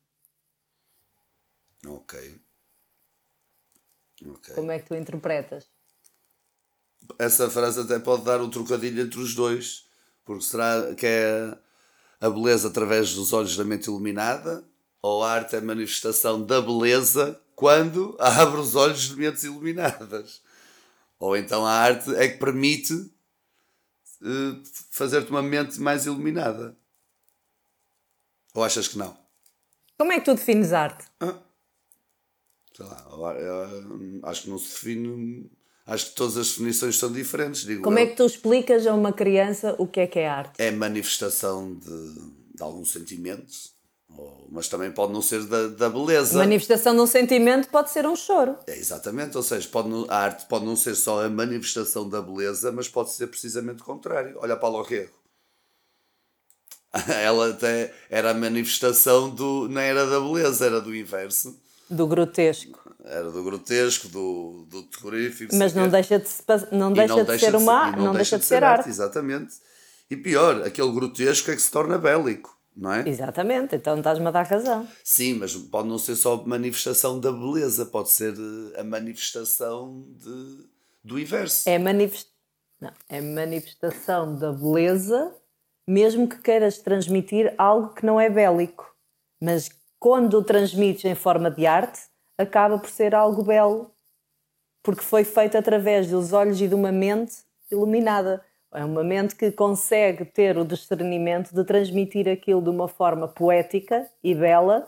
Ok. 1.85 2.39
okay. 4.25 4.55
Como 4.55 4.71
é 4.71 4.79
que 4.79 4.87
tu 4.87 4.95
interpretas? 4.95 5.69
Essa 7.19 7.49
frase 7.49 7.81
até 7.81 7.99
pode 7.99 8.23
dar 8.23 8.41
um 8.41 8.49
trocadilho 8.49 9.01
entre 9.03 9.19
os 9.19 9.35
dois, 9.35 9.85
porque 10.23 10.43
será 10.43 10.95
que 10.95 11.05
é 11.05 11.57
a 12.21 12.29
beleza 12.29 12.69
através 12.69 13.13
dos 13.13 13.33
olhos 13.33 13.57
da 13.57 13.65
mente 13.65 13.87
iluminada 13.87 14.63
ou 15.01 15.21
a 15.21 15.31
arte 15.33 15.55
é 15.55 15.59
a 15.59 15.61
manifestação 15.61 16.41
da 16.41 16.61
beleza 16.61 17.39
quando 17.53 18.15
abre 18.19 18.61
os 18.61 18.75
olhos 18.75 19.09
de 19.09 19.15
mentes 19.17 19.43
iluminadas? 19.43 20.41
Ou 21.23 21.37
então 21.37 21.65
a 21.65 21.71
arte 21.71 22.13
é 22.15 22.27
que 22.27 22.37
permite 22.37 22.93
uh, 22.93 24.61
fazer-te 24.91 25.31
uma 25.31 25.41
mente 25.41 25.79
mais 25.79 26.05
iluminada. 26.05 26.75
Ou 28.53 28.61
achas 28.61 28.89
que 28.89 28.97
não? 28.97 29.17
Como 29.97 30.11
é 30.11 30.19
que 30.19 30.25
tu 30.25 30.35
defines 30.35 30.73
arte? 30.73 31.05
Ah, 31.21 31.39
sei 32.75 32.85
lá, 32.85 33.07
acho 34.23 34.41
que 34.43 34.49
não 34.49 34.57
se 34.57 34.67
define. 34.73 35.49
Acho 35.85 36.09
que 36.09 36.15
todas 36.15 36.35
as 36.35 36.49
definições 36.49 36.97
são 36.97 37.09
diferentes. 37.09 37.61
Digo 37.61 37.83
Como 37.83 37.97
eu. 37.97 38.03
é 38.03 38.07
que 38.07 38.17
tu 38.17 38.25
explicas 38.25 38.85
a 38.85 38.93
uma 38.93 39.13
criança 39.13 39.77
o 39.79 39.87
que 39.87 40.01
é 40.01 40.07
que 40.07 40.19
é 40.19 40.27
arte? 40.27 40.61
É 40.61 40.71
manifestação 40.71 41.73
de, 41.73 42.15
de 42.53 42.61
algum 42.61 42.83
sentimento 42.83 43.49
mas 44.53 44.67
também 44.67 44.91
pode 44.91 45.11
não 45.11 45.21
ser 45.21 45.43
da, 45.45 45.67
da 45.67 45.89
beleza. 45.89 46.35
A 46.35 46.43
manifestação 46.43 46.93
de 46.93 47.01
um 47.01 47.07
sentimento 47.07 47.67
pode 47.69 47.89
ser 47.89 48.05
um 48.05 48.15
choro. 48.15 48.55
É, 48.67 48.77
exatamente, 48.77 49.35
ou 49.35 49.41
seja, 49.41 49.67
pode 49.67 49.89
não, 49.89 50.05
a 50.07 50.15
arte 50.15 50.45
pode 50.45 50.63
não 50.63 50.75
ser 50.75 50.93
só 50.95 51.25
a 51.25 51.29
manifestação 51.29 52.07
da 52.07 52.21
beleza, 52.21 52.71
mas 52.71 52.87
pode 52.87 53.11
ser 53.11 53.27
precisamente 53.27 53.81
o 53.81 53.85
contrário. 53.85 54.37
Olha 54.39 54.55
para 54.55 54.69
o 54.69 54.83
Rego. 54.83 55.13
Ela 57.09 57.49
até 57.49 57.91
era 58.09 58.29
a 58.29 58.33
manifestação 58.33 59.29
do. 59.31 59.67
não 59.67 59.81
era 59.81 60.05
da 60.05 60.19
beleza, 60.19 60.67
era 60.67 60.79
do 60.79 60.95
inverso. 60.95 61.59
Do 61.89 62.05
grotesco. 62.05 62.79
Era 63.03 63.31
do 63.31 63.43
grotesco, 63.43 64.07
do, 64.07 64.67
do 64.69 64.83
terrorífico. 64.83 65.53
Mas 65.55 65.73
não 65.73 65.89
deixa, 65.89 66.19
de, 66.19 66.27
não 66.71 66.93
deixa, 66.93 67.15
não 67.15 67.25
de 67.25 67.39
ser 67.39 67.55
uma. 67.55 67.91
Não, 67.91 68.05
não 68.05 68.13
deixa, 68.13 68.37
de 68.37 68.45
ser 68.45 68.63
arte. 68.63 68.81
arte. 68.81 68.89
Exatamente. 68.89 69.55
E 70.09 70.15
pior, 70.15 70.61
aquele 70.61 70.91
grotesco 70.91 71.49
é 71.49 71.55
que 71.55 71.61
se 71.61 71.71
torna 71.71 71.97
bélico 71.97 72.55
não 72.75 72.91
é? 72.93 73.07
Exatamente, 73.07 73.75
então 73.75 73.97
estás-me 73.97 74.27
a 74.27 74.31
dar 74.31 74.45
razão. 74.45 74.87
Sim, 75.03 75.35
mas 75.35 75.55
pode 75.55 75.87
não 75.87 75.97
ser 75.97 76.15
só 76.15 76.43
manifestação 76.45 77.19
da 77.19 77.31
beleza, 77.31 77.85
pode 77.85 78.09
ser 78.09 78.33
eh, 78.33 78.79
a 78.79 78.83
manifestação 78.83 80.05
de, 80.17 80.65
do 81.03 81.19
inverso. 81.19 81.69
É, 81.69 81.77
manifest... 81.77 82.29
não, 82.79 82.91
é 83.09 83.21
manifestação 83.21 84.37
da 84.37 84.51
beleza, 84.51 85.33
mesmo 85.87 86.27
que 86.27 86.41
queiras 86.41 86.77
transmitir 86.79 87.53
algo 87.57 87.93
que 87.93 88.05
não 88.05 88.19
é 88.19 88.29
bélico. 88.29 88.93
Mas 89.41 89.69
quando 89.99 90.35
o 90.35 90.43
transmites 90.43 91.05
em 91.05 91.15
forma 91.15 91.51
de 91.51 91.65
arte, 91.65 92.01
acaba 92.37 92.77
por 92.79 92.89
ser 92.89 93.13
algo 93.13 93.43
belo, 93.43 93.91
porque 94.81 95.01
foi 95.01 95.23
feito 95.23 95.57
através 95.57 96.09
dos 96.09 96.33
olhos 96.33 96.59
e 96.59 96.67
de 96.67 96.75
uma 96.75 96.91
mente 96.91 97.37
iluminada. 97.71 98.43
É 98.73 98.83
uma 98.83 99.03
mente 99.03 99.35
que 99.35 99.51
consegue 99.51 100.25
ter 100.25 100.57
o 100.57 100.65
discernimento 100.65 101.53
de 101.53 101.63
transmitir 101.63 102.27
aquilo 102.27 102.61
de 102.61 102.69
uma 102.69 102.87
forma 102.87 103.27
poética 103.27 104.09
e 104.23 104.33
bela, 104.33 104.85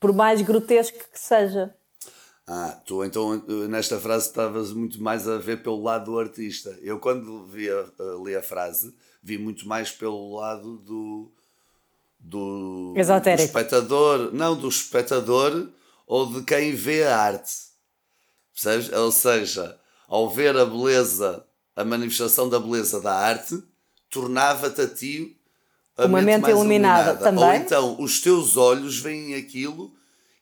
por 0.00 0.12
mais 0.12 0.42
grotesco 0.42 0.98
que 1.12 1.18
seja. 1.18 1.74
Ah, 2.46 2.78
tu 2.84 3.02
então 3.04 3.42
nesta 3.68 3.98
frase 3.98 4.26
estavas 4.26 4.72
muito 4.72 5.02
mais 5.02 5.26
a 5.26 5.38
ver 5.38 5.62
pelo 5.62 5.82
lado 5.82 6.06
do 6.06 6.18
artista. 6.18 6.76
Eu 6.82 6.98
quando 6.98 7.46
vi 7.46 7.70
a, 7.70 7.86
li 8.22 8.34
a 8.36 8.42
frase, 8.42 8.94
vi 9.22 9.38
muito 9.38 9.66
mais 9.66 9.90
pelo 9.90 10.36
lado 10.36 10.76
do, 10.78 11.32
do, 12.18 12.92
do 12.92 13.32
espectador, 13.38 14.30
não 14.34 14.54
do 14.54 14.68
espectador 14.68 15.70
ou 16.06 16.26
de 16.32 16.44
quem 16.44 16.74
vê 16.74 17.04
a 17.04 17.16
arte. 17.16 17.52
Percebes? 18.52 18.92
Ou 18.92 19.10
seja, 19.10 19.78
ao 20.06 20.28
ver 20.28 20.54
a 20.56 20.66
beleza, 20.66 21.46
a 21.76 21.84
manifestação 21.84 22.48
da 22.48 22.58
beleza 22.58 23.00
da 23.00 23.14
arte, 23.14 23.62
tornava-te 24.10 24.80
a 24.80 24.88
ti 24.88 25.36
a 25.96 26.06
uma 26.06 26.20
mente, 26.20 26.42
mente 26.42 26.50
iluminada, 26.50 27.10
iluminada 27.10 27.24
também. 27.24 27.44
Ou 27.44 27.54
então 27.54 28.02
os 28.02 28.20
teus 28.20 28.56
olhos 28.56 28.98
veem 28.98 29.34
aquilo 29.34 29.94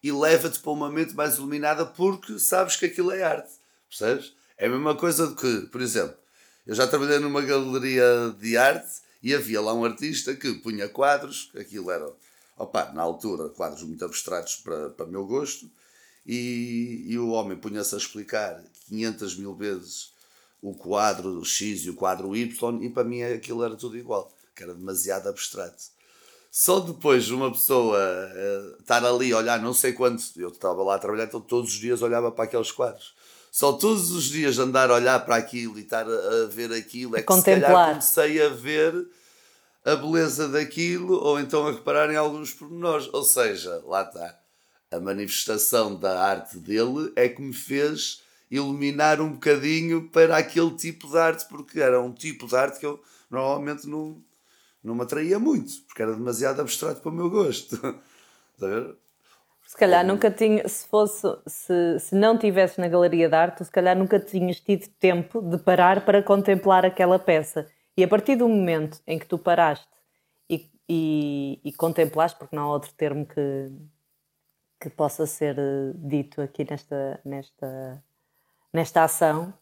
e 0.02 0.10
leva-te 0.10 0.58
para 0.58 0.72
uma 0.72 0.90
mente 0.90 1.14
mais 1.14 1.36
iluminada 1.36 1.86
porque 1.86 2.38
sabes 2.38 2.76
que 2.76 2.86
aquilo 2.86 3.12
é 3.12 3.22
arte. 3.22 3.52
Percebes? 3.88 4.34
É 4.56 4.66
a 4.66 4.70
mesma 4.70 4.94
coisa 4.94 5.26
do 5.26 5.36
que, 5.36 5.60
por 5.68 5.80
exemplo, 5.80 6.16
eu 6.66 6.74
já 6.74 6.86
trabalhei 6.86 7.18
numa 7.18 7.42
galeria 7.42 8.34
de 8.38 8.56
arte 8.56 9.02
e 9.22 9.34
havia 9.34 9.60
lá 9.60 9.72
um 9.72 9.84
artista 9.84 10.34
que 10.34 10.54
punha 10.54 10.88
quadros, 10.88 11.50
aquilo 11.54 11.90
era, 11.90 12.10
opa, 12.56 12.90
na 12.92 13.02
altura, 13.02 13.48
quadros 13.50 13.82
muito 13.82 14.04
abstratos 14.04 14.56
para, 14.56 14.90
para 14.90 15.06
meu 15.06 15.26
gosto, 15.26 15.70
e, 16.26 17.04
e 17.08 17.18
o 17.18 17.30
homem 17.30 17.56
punha-se 17.56 17.94
a 17.94 17.98
explicar 17.98 18.62
500 18.88 19.36
mil 19.36 19.54
vezes 19.54 20.11
o 20.62 20.72
quadro 20.74 21.44
X 21.44 21.84
e 21.84 21.90
o 21.90 21.94
quadro 21.94 22.36
Y, 22.36 22.82
e 22.82 22.88
para 22.88 23.02
mim 23.02 23.22
aquilo 23.22 23.64
era 23.64 23.74
tudo 23.74 23.98
igual, 23.98 24.32
que 24.54 24.62
era 24.62 24.72
demasiado 24.72 25.28
abstrato. 25.28 25.82
Só 26.50 26.78
depois 26.80 27.24
de 27.24 27.34
uma 27.34 27.50
pessoa 27.50 27.98
uh, 27.98 28.80
estar 28.80 29.04
ali 29.04 29.32
a 29.32 29.38
olhar, 29.38 29.60
não 29.60 29.74
sei 29.74 29.92
quanto, 29.92 30.22
eu 30.36 30.50
estava 30.50 30.82
lá 30.82 30.94
a 30.94 30.98
trabalhar, 30.98 31.24
então 31.24 31.40
todos 31.40 31.72
os 31.72 31.80
dias 31.80 32.00
olhava 32.00 32.30
para 32.30 32.44
aqueles 32.44 32.70
quadros. 32.70 33.14
Só 33.50 33.72
todos 33.72 34.12
os 34.12 34.24
dias 34.24 34.58
andar 34.58 34.90
a 34.90 34.94
olhar 34.94 35.18
para 35.24 35.36
aquilo 35.36 35.78
e 35.78 35.82
estar 35.82 36.06
a, 36.08 36.44
a 36.44 36.46
ver 36.46 36.72
aquilo, 36.72 37.16
é 37.16 37.20
que 37.20 37.26
Contemplar. 37.26 38.00
se 38.00 38.14
calhar 38.14 38.30
comecei 38.30 38.42
a 38.42 38.48
ver 38.48 39.06
a 39.84 39.96
beleza 39.96 40.48
daquilo, 40.48 41.14
ou 41.14 41.40
então 41.40 41.66
a 41.66 41.72
reparar 41.72 42.10
em 42.10 42.16
alguns 42.16 42.52
pormenores. 42.52 43.08
Ou 43.12 43.24
seja, 43.24 43.82
lá 43.84 44.02
está. 44.02 44.38
A 44.90 45.00
manifestação 45.00 45.96
da 45.96 46.22
arte 46.22 46.58
dele 46.58 47.12
é 47.16 47.28
que 47.28 47.42
me 47.42 47.52
fez 47.52 48.21
iluminar 48.52 49.18
um 49.20 49.32
bocadinho 49.32 50.10
para 50.10 50.36
aquele 50.36 50.72
tipo 50.72 51.08
de 51.08 51.18
arte, 51.18 51.48
porque 51.48 51.80
era 51.80 52.00
um 52.00 52.12
tipo 52.12 52.46
de 52.46 52.54
arte 52.54 52.78
que 52.78 52.86
eu 52.86 53.02
normalmente 53.30 53.88
não 53.88 54.22
não 54.84 54.96
me 54.96 55.02
atraía 55.02 55.38
muito, 55.38 55.80
porque 55.86 56.02
era 56.02 56.12
demasiado 56.12 56.60
abstrato 56.60 57.00
para 57.00 57.10
o 57.10 57.14
meu 57.14 57.30
gosto. 57.30 57.78
Ver? 58.58 58.96
Se 59.64 59.76
calhar 59.76 60.04
nunca 60.04 60.28
tinha, 60.28 60.68
se 60.68 60.86
fosse, 60.88 61.26
se, 61.46 61.98
se 62.00 62.14
não 62.16 62.36
tivesse 62.36 62.80
na 62.80 62.88
galeria 62.88 63.28
de 63.28 63.34
arte, 63.34 63.64
se 63.64 63.70
calhar 63.70 63.96
nunca 63.96 64.18
tinhas 64.18 64.60
tido 64.60 64.88
tempo 64.98 65.40
de 65.40 65.56
parar 65.56 66.04
para 66.04 66.20
contemplar 66.20 66.84
aquela 66.84 67.18
peça. 67.18 67.66
E 67.96 68.02
a 68.02 68.08
partir 68.08 68.34
do 68.34 68.48
momento 68.48 69.00
em 69.06 69.18
que 69.20 69.26
tu 69.26 69.38
paraste 69.38 69.86
e, 70.50 70.68
e, 70.88 71.60
e 71.64 71.72
contemplaste, 71.72 72.38
porque 72.38 72.56
não 72.56 72.64
há 72.64 72.72
outro 72.72 72.92
termo 72.94 73.24
que, 73.24 73.70
que 74.80 74.90
possa 74.90 75.26
ser 75.26 75.56
eh, 75.56 75.92
dito 75.94 76.42
aqui 76.42 76.66
nesta, 76.68 77.20
nesta, 77.24 78.04
nesta 78.72 79.04
ação, 79.04 79.52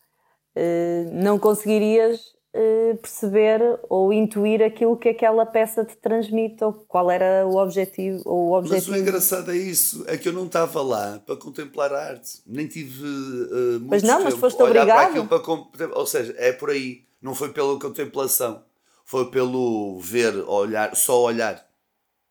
eh, 0.55 1.05
não 1.12 1.38
conseguirias 1.38 2.21
eh, 2.52 2.99
perceber 3.00 3.79
ou 3.88 4.12
intuir 4.12 4.61
aquilo 4.61 4.97
que 4.97 5.09
aquela 5.09 5.47
peça 5.47 5.85
te 5.85 5.97
transmite 5.97 6.64
ou 6.64 6.73
qual 6.73 7.09
era 7.09 7.47
o 7.47 7.57
objetivo. 7.57 8.23
Ou 8.25 8.49
o 8.49 8.59
objetivo. 8.59 8.90
Mas 8.90 8.99
o 8.99 9.00
engraçado 9.00 9.52
é 9.52 9.57
isso, 9.57 10.05
é 10.09 10.17
que 10.17 10.29
eu 10.29 10.33
não 10.33 10.47
estava 10.47 10.83
lá 10.83 11.23
para 11.25 11.37
contemplar 11.37 11.93
a 11.93 12.09
arte, 12.09 12.40
nem 12.45 12.67
tive 12.67 13.05
uh, 13.05 13.79
muito 13.79 13.90
Mas 13.90 14.02
não, 14.02 14.25
mas 14.25 14.35
foste 14.35 14.61
obrigado. 14.61 15.29
Para 15.29 15.97
ou 15.97 16.07
seja, 16.07 16.35
é 16.38 16.52
por 16.52 16.71
aí, 16.71 17.05
não 17.23 17.37
foi 17.37 17.52
pela 17.52 17.79
contemplação, 17.79 18.64
foi 19.05 19.31
pelo 19.31 20.00
ver, 20.00 20.35
olhar, 20.49 20.97
só 20.97 21.23
olhar. 21.23 21.64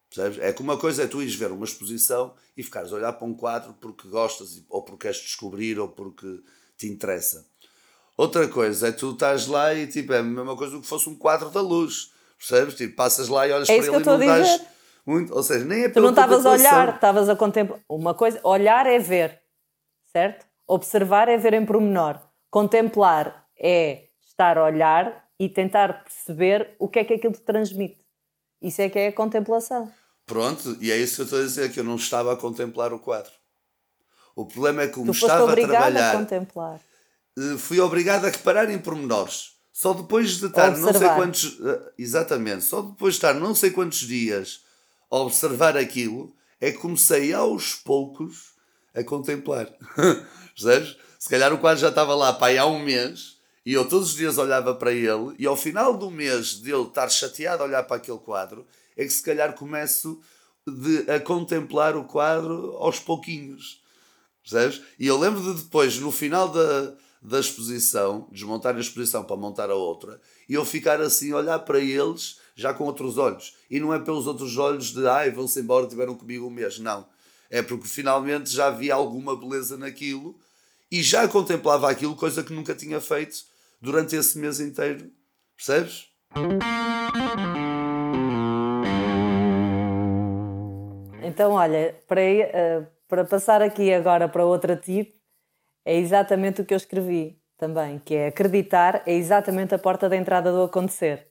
Percebes? 0.09 0.39
É 0.39 0.51
que 0.51 0.61
uma 0.61 0.75
coisa 0.75 1.03
é 1.03 1.07
tu 1.07 1.21
ires 1.21 1.35
ver 1.35 1.51
uma 1.51 1.63
exposição 1.63 2.33
e 2.57 2.63
ficares 2.63 2.91
a 2.91 2.95
olhar 2.95 3.13
para 3.13 3.25
um 3.25 3.33
quadro 3.33 3.73
porque 3.79 4.09
gostas 4.09 4.61
ou 4.67 4.81
porque 4.81 5.03
queres 5.03 5.21
descobrir 5.21 5.79
ou 5.79 5.87
porque 5.87 6.41
te 6.79 6.87
interessa. 6.87 7.45
Outra 8.17 8.47
coisa 8.47 8.87
é 8.87 8.91
tu 8.91 9.11
estás 9.11 9.47
lá 9.47 9.73
e 9.73 9.87
tipo, 9.87 10.13
é 10.13 10.19
a 10.19 10.23
mesma 10.23 10.55
coisa 10.55 10.73
do 10.73 10.81
que 10.81 10.87
fosse 10.87 11.07
um 11.07 11.15
quadro 11.15 11.49
da 11.49 11.61
luz. 11.61 12.11
Percebes? 12.37 12.75
Tipo, 12.75 12.95
passas 12.95 13.27
lá 13.27 13.47
e 13.47 13.51
olhas 13.51 13.69
é 13.69 13.77
para 13.77 13.85
ele 13.85 13.95
e 13.95 14.05
não 14.05 14.19
estás 14.19 14.61
muito. 15.05 15.35
Ou 15.35 15.43
seja, 15.43 15.65
nem 15.65 15.83
é 15.83 15.89
Tu 15.89 15.99
não 15.99 16.09
estavas 16.09 16.45
a 16.45 16.51
olhar, 16.51 16.95
estavas 16.95 17.29
a 17.29 17.35
contemplar. 17.35 17.79
Uma 17.87 18.13
coisa, 18.13 18.39
olhar 18.43 18.85
é 18.87 18.97
ver, 18.97 19.41
certo? 20.11 20.45
Observar 20.67 21.27
é 21.27 21.37
ver 21.37 21.53
em 21.53 21.65
pormenor. 21.65 22.19
Contemplar 22.49 23.45
é 23.57 24.05
estar 24.21 24.57
a 24.57 24.65
olhar 24.65 25.25
e 25.39 25.49
tentar 25.49 26.03
perceber 26.03 26.75
o 26.79 26.87
que 26.87 26.99
é 26.99 27.03
que 27.03 27.13
aquilo 27.13 27.33
te 27.33 27.41
transmite. 27.41 27.99
Isso 28.61 28.81
é 28.81 28.89
que 28.89 28.99
é 28.99 29.07
a 29.07 29.13
contemplação. 29.13 29.91
Pronto, 30.25 30.77
e 30.79 30.91
é 30.91 30.97
isso 30.97 31.15
que 31.15 31.21
eu 31.21 31.25
estou 31.25 31.39
a 31.39 31.43
dizer, 31.43 31.71
que 31.71 31.79
eu 31.79 31.83
não 31.83 31.95
estava 31.95 32.33
a 32.33 32.37
contemplar 32.37 32.93
o 32.93 32.99
quadro. 32.99 33.31
O 34.35 34.45
problema 34.45 34.83
é 34.83 34.87
que 34.87 34.93
como 34.93 35.11
estava 35.11 35.51
a 35.51 35.55
trabalhar. 35.55 36.15
A 36.15 36.17
contemplar 36.17 36.79
eh, 37.37 37.57
fui 37.57 37.79
obrigado 37.79 38.25
a 38.25 38.29
reparar 38.29 38.69
em 38.69 38.77
pormenores. 38.77 39.53
Só 39.71 39.93
depois 39.93 40.37
de 40.37 40.47
estar 40.47 40.77
não 40.77 40.93
sei 40.93 41.07
quantos. 41.09 41.57
Eh, 41.63 41.91
exatamente, 41.97 42.65
só 42.65 42.81
depois 42.81 43.13
de 43.13 43.17
estar 43.17 43.33
não 43.33 43.55
sei 43.55 43.71
quantos 43.71 43.99
dias 43.99 44.61
a 45.09 45.17
observar 45.17 45.77
aquilo, 45.77 46.33
é 46.59 46.71
que 46.71 46.77
comecei 46.77 47.33
aos 47.33 47.75
poucos 47.75 48.53
a 48.93 49.03
contemplar. 49.03 49.67
Percebes? 50.53 50.97
Se 51.17 51.29
calhar 51.29 51.53
o 51.53 51.57
quadro 51.57 51.81
já 51.81 51.89
estava 51.89 52.13
lá 52.13 52.33
para 52.33 52.61
há 52.61 52.65
um 52.65 52.79
mês 52.79 53.37
e 53.65 53.73
eu 53.73 53.87
todos 53.87 54.09
os 54.09 54.15
dias 54.15 54.37
olhava 54.37 54.75
para 54.75 54.91
ele 54.91 55.35
e 55.37 55.45
ao 55.45 55.55
final 55.55 55.97
do 55.97 56.11
mês 56.11 56.55
dele 56.55 56.83
estar 56.83 57.09
chateado 57.09 57.63
a 57.63 57.65
olhar 57.65 57.83
para 57.83 57.97
aquele 57.97 58.19
quadro, 58.19 58.65
é 58.95 59.03
que 59.03 59.09
se 59.09 59.23
calhar 59.23 59.53
começo 59.53 60.19
de, 60.67 61.09
a 61.11 61.19
contemplar 61.19 61.95
o 61.95 62.03
quadro 62.03 62.75
aos 62.77 62.99
pouquinhos. 62.99 63.78
Percebes? 64.49 64.81
E 64.97 65.05
eu 65.05 65.17
lembro 65.17 65.41
de 65.41 65.61
depois, 65.61 65.99
no 65.99 66.11
final 66.11 66.47
da 66.49 66.95
da 67.21 67.39
exposição, 67.39 68.27
desmontar 68.31 68.75
a 68.75 68.79
exposição 68.79 69.23
para 69.23 69.35
montar 69.35 69.69
a 69.69 69.75
outra, 69.75 70.19
e 70.47 70.53
eu 70.53 70.63
ficar 70.63 71.01
assim, 71.01 71.33
olhar 71.33 71.59
para 71.59 71.79
eles 71.79 72.39
já 72.55 72.73
com 72.73 72.85
outros 72.85 73.17
olhos. 73.17 73.55
E 73.69 73.79
não 73.79 73.93
é 73.93 73.99
pelos 73.99 74.25
outros 74.25 74.57
olhos 74.57 74.93
de 74.93 75.05
ai, 75.07 75.31
vão-se 75.31 75.59
embora, 75.59 75.87
tiveram 75.87 76.15
comigo 76.15 76.47
um 76.47 76.49
mês. 76.49 76.79
Não. 76.79 77.05
É 77.49 77.61
porque 77.61 77.87
finalmente 77.87 78.49
já 78.49 78.67
havia 78.67 78.93
alguma 78.93 79.35
beleza 79.35 79.77
naquilo 79.77 80.39
e 80.91 81.01
já 81.01 81.27
contemplava 81.27 81.89
aquilo, 81.89 82.15
coisa 82.15 82.43
que 82.43 82.53
nunca 82.53 82.75
tinha 82.75 83.01
feito 83.01 83.37
durante 83.81 84.15
esse 84.15 84.37
mês 84.37 84.59
inteiro. 84.59 85.09
Percebes? 85.55 86.07
Então, 91.21 91.51
olha, 91.51 91.95
para, 92.07 92.21
uh, 92.21 92.87
para 93.09 93.25
passar 93.25 93.61
aqui 93.61 93.91
agora 93.91 94.29
para 94.29 94.45
outra 94.45 94.77
tipo, 94.77 95.19
é 95.83 95.95
exatamente 95.95 96.61
o 96.61 96.65
que 96.65 96.73
eu 96.73 96.77
escrevi 96.77 97.41
também, 97.57 97.99
que 97.99 98.15
é 98.15 98.27
acreditar 98.27 99.01
é 99.05 99.13
exatamente 99.13 99.73
a 99.73 99.79
porta 99.79 100.07
da 100.07 100.15
entrada 100.15 100.51
do 100.51 100.63
acontecer. 100.63 101.27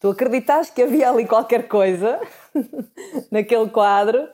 Tu 0.00 0.10
acreditaste 0.10 0.74
que 0.74 0.82
havia 0.82 1.08
ali 1.08 1.26
qualquer 1.26 1.68
coisa 1.68 2.20
naquele 3.30 3.70
quadro 3.70 4.28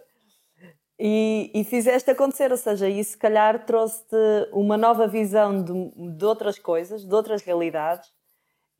e, 0.98 1.50
e, 1.54 1.64
fizeste 1.64 2.10
acontecer, 2.10 2.50
ou 2.50 2.56
seja, 2.56 2.88
isso 2.88 3.12
se 3.12 3.18
calhar 3.18 3.64
trouxe-te 3.64 4.16
uma 4.52 4.76
nova 4.76 5.06
visão 5.06 5.62
de, 5.62 5.72
de 6.16 6.24
outras 6.24 6.58
coisas, 6.58 7.04
de 7.04 7.14
outras 7.14 7.42
realidades 7.42 8.10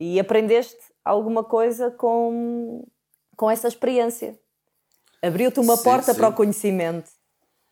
e 0.01 0.19
aprendeste 0.19 0.81
alguma 1.05 1.45
coisa 1.45 1.91
com, 1.91 2.85
com 3.37 3.51
essa 3.51 3.69
experiência. 3.69 4.39
Abriu-te 5.23 5.61
uma 5.61 5.77
sim, 5.77 5.85
porta 5.85 6.13
sim. 6.13 6.19
para 6.19 6.29
o 6.29 6.33
conhecimento, 6.33 7.11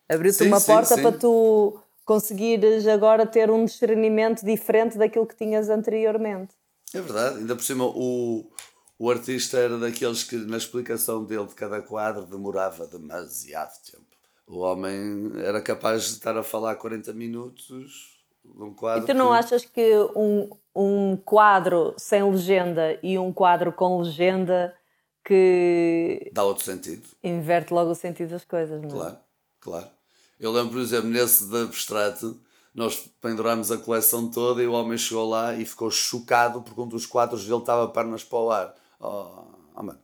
abriu-te 0.09 0.43
uma 0.43 0.59
sim, 0.59 0.73
porta 0.73 0.97
para 0.97 1.11
tu 1.11 1.79
conseguires 2.05 2.87
agora 2.87 3.25
ter 3.25 3.51
um 3.51 3.65
discernimento 3.65 4.43
diferente 4.43 4.97
daquilo 4.97 5.27
que 5.27 5.35
tinhas 5.35 5.69
anteriormente. 5.69 6.55
É 6.93 6.99
verdade, 6.99 7.37
ainda 7.37 7.55
por 7.55 7.63
cima 7.63 7.85
o, 7.85 8.51
o 8.97 9.11
artista 9.11 9.57
era 9.57 9.77
daqueles 9.77 10.23
que 10.23 10.35
na 10.35 10.57
explicação 10.57 11.23
dele 11.23 11.45
de 11.45 11.53
cada 11.53 11.81
quadro 11.81 12.25
demorava 12.25 12.87
demasiado 12.87 13.71
tempo. 13.83 14.05
O 14.47 14.61
homem 14.61 15.31
era 15.37 15.61
capaz 15.61 16.05
de 16.05 16.09
estar 16.13 16.35
a 16.35 16.41
falar 16.41 16.75
40 16.75 17.13
minutos 17.13 18.19
num 18.43 18.73
quadro. 18.73 19.03
E 19.03 19.05
tu 19.05 19.13
não 19.13 19.27
que... 19.27 19.33
achas 19.33 19.65
que 19.65 19.95
um, 20.15 20.49
um 20.75 21.15
quadro 21.17 21.93
sem 21.97 22.23
legenda 22.23 22.97
e 23.03 23.19
um 23.19 23.31
quadro 23.31 23.71
com 23.71 24.01
legenda 24.01 24.75
que. 25.23 26.31
dá 26.33 26.43
outro 26.43 26.63
sentido? 26.63 27.07
Inverte 27.23 27.71
logo 27.71 27.91
o 27.91 27.95
sentido 27.95 28.31
das 28.31 28.43
coisas, 28.43 28.81
não 28.81 28.89
é? 28.89 28.91
Claro, 28.91 29.17
claro. 29.59 29.98
Eu 30.39 30.51
lembro, 30.51 30.73
por 30.73 30.79
exemplo, 30.79 31.09
nesse 31.09 31.45
de 31.47 31.63
abstrato, 31.63 32.39
nós 32.73 32.95
pendurámos 33.19 33.71
a 33.71 33.77
coleção 33.77 34.29
toda 34.29 34.63
e 34.63 34.67
o 34.67 34.71
homem 34.71 34.97
chegou 34.97 35.27
lá 35.27 35.53
e 35.53 35.65
ficou 35.65 35.91
chocado 35.91 36.61
porque 36.61 36.79
um 36.79 36.87
dos 36.87 37.05
quadros 37.05 37.43
dele 37.43 37.59
estava 37.59 37.87
pernas 37.89 38.23
para 38.23 38.39
o 38.39 38.51
ar. 38.51 38.75
Oh, 38.99 39.43
oh, 39.75 39.83
mano. 39.83 39.99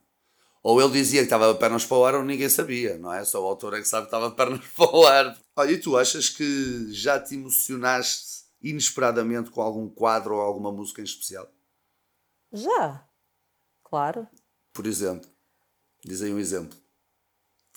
Ou 0.61 0.81
ele 0.81 0.91
dizia 0.91 1.21
que 1.21 1.25
estava 1.25 1.53
pernas 1.55 1.85
para 1.85 1.97
o 1.97 2.05
ar 2.05 2.15
ou 2.15 2.23
ninguém 2.23 2.49
sabia, 2.49 2.97
não 2.97 3.13
é? 3.13 3.23
Só 3.23 3.41
o 3.41 3.47
autor 3.47 3.75
é 3.75 3.79
que 3.79 3.87
sabe 3.87 4.07
que 4.07 4.15
estava 4.15 4.31
pernas 4.35 4.65
para 4.75 4.95
o 4.95 5.05
ar. 5.05 5.39
Olha, 5.55 5.71
e 5.71 5.77
tu 5.77 5.95
achas 5.95 6.27
que 6.27 6.91
já 6.91 7.19
te 7.19 7.35
emocionaste 7.35 8.45
inesperadamente 8.61 9.51
com 9.51 9.61
algum 9.61 9.87
quadro 9.87 10.35
ou 10.35 10.41
alguma 10.41 10.71
música 10.71 11.01
em 11.01 11.05
especial? 11.05 11.47
Já, 12.51 13.07
claro. 13.83 14.27
Por 14.73 14.87
exemplo, 14.87 15.29
diz 16.03 16.21
aí 16.21 16.33
um 16.33 16.39
exemplo. 16.39 16.77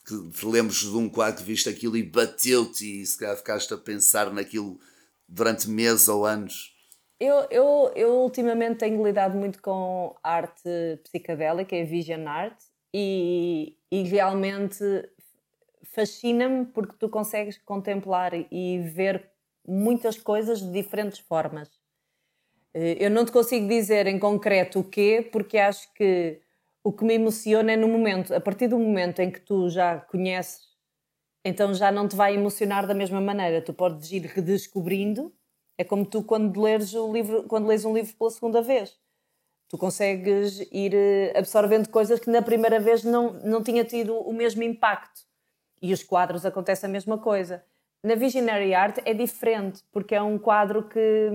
Que 0.08 0.30
te 0.30 0.46
lembres 0.46 0.78
de 0.78 0.96
um 0.96 1.08
quadro 1.08 1.42
que 1.42 1.42
viste 1.42 1.68
aquilo 1.68 1.96
e 1.96 2.02
bateu-te 2.02 3.02
e 3.02 3.04
se 3.04 3.18
calhar 3.18 3.36
ficaste 3.36 3.74
a 3.74 3.76
pensar 3.76 4.32
naquilo 4.32 4.80
durante 5.28 5.68
meses 5.68 6.08
ou 6.08 6.24
anos. 6.24 6.74
Eu, 7.20 7.46
eu, 7.50 7.92
eu 7.94 8.14
ultimamente 8.20 8.78
tenho 8.78 9.04
lidado 9.04 9.36
muito 9.36 9.60
com 9.60 10.16
arte 10.22 10.70
psicadélica 11.04 11.76
e 11.76 11.84
vision 11.84 12.26
art 12.26 12.58
e, 12.94 13.76
e 13.90 14.02
realmente 14.04 14.82
fascina-me 15.92 16.64
porque 16.64 16.96
tu 16.98 17.10
consegues 17.10 17.58
contemplar 17.58 18.32
e 18.34 18.78
ver 18.78 19.30
muitas 19.66 20.16
coisas 20.16 20.60
de 20.60 20.72
diferentes 20.72 21.18
formas. 21.18 21.68
Eh, 22.72 22.96
eu 23.00 23.10
não 23.10 23.24
te 23.24 23.32
consigo 23.32 23.68
dizer 23.68 24.06
em 24.06 24.18
concreto 24.18 24.80
o 24.80 24.84
quê, 24.84 25.28
porque 25.30 25.58
acho 25.58 25.92
que 25.94 26.40
o 26.88 26.92
que 26.92 27.04
me 27.04 27.12
emociona 27.12 27.72
é 27.72 27.76
no 27.76 27.86
momento. 27.86 28.34
A 28.34 28.40
partir 28.40 28.66
do 28.66 28.78
momento 28.78 29.20
em 29.20 29.30
que 29.30 29.40
tu 29.40 29.68
já 29.68 30.00
conheces, 30.00 30.60
então 31.44 31.74
já 31.74 31.92
não 31.92 32.08
te 32.08 32.16
vai 32.16 32.34
emocionar 32.34 32.86
da 32.86 32.94
mesma 32.94 33.20
maneira. 33.20 33.60
Tu 33.60 33.74
podes 33.74 34.10
ir 34.10 34.22
redescobrindo. 34.22 35.30
É 35.76 35.84
como 35.84 36.06
tu 36.06 36.24
quando 36.24 36.58
leres, 36.58 36.94
o 36.94 37.12
livro, 37.12 37.42
quando 37.42 37.66
lês 37.68 37.84
um 37.84 37.92
livro 37.92 38.16
pela 38.16 38.30
segunda 38.30 38.62
vez. 38.62 38.98
Tu 39.68 39.76
consegues 39.76 40.60
ir 40.72 40.94
eh, 40.94 41.34
absorvendo 41.36 41.90
coisas 41.90 42.18
que 42.20 42.30
na 42.30 42.40
primeira 42.40 42.80
vez 42.80 43.04
não, 43.04 43.34
não 43.44 43.62
tinha 43.62 43.84
tido 43.84 44.16
o 44.16 44.32
mesmo 44.32 44.62
impacto. 44.62 45.20
E 45.82 45.92
os 45.92 46.02
quadros 46.02 46.46
acontece 46.46 46.86
a 46.86 46.88
mesma 46.88 47.18
coisa. 47.18 47.62
Na 48.02 48.14
Visionary 48.14 48.72
Art 48.72 48.96
é 49.04 49.12
diferente, 49.12 49.84
porque 49.92 50.14
é 50.14 50.22
um 50.22 50.38
quadro 50.38 50.88
que, 50.88 51.28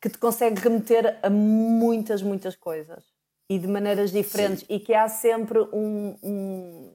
que 0.00 0.08
te 0.08 0.16
consegue 0.16 0.58
remeter 0.62 1.18
a 1.22 1.28
muitas, 1.28 2.22
muitas 2.22 2.56
coisas. 2.56 3.13
E 3.48 3.58
de 3.58 3.66
maneiras 3.66 4.10
diferentes. 4.10 4.60
Sim. 4.60 4.66
E 4.74 4.80
que 4.80 4.94
há 4.94 5.08
sempre 5.08 5.60
um, 5.72 6.16
um, 6.22 6.92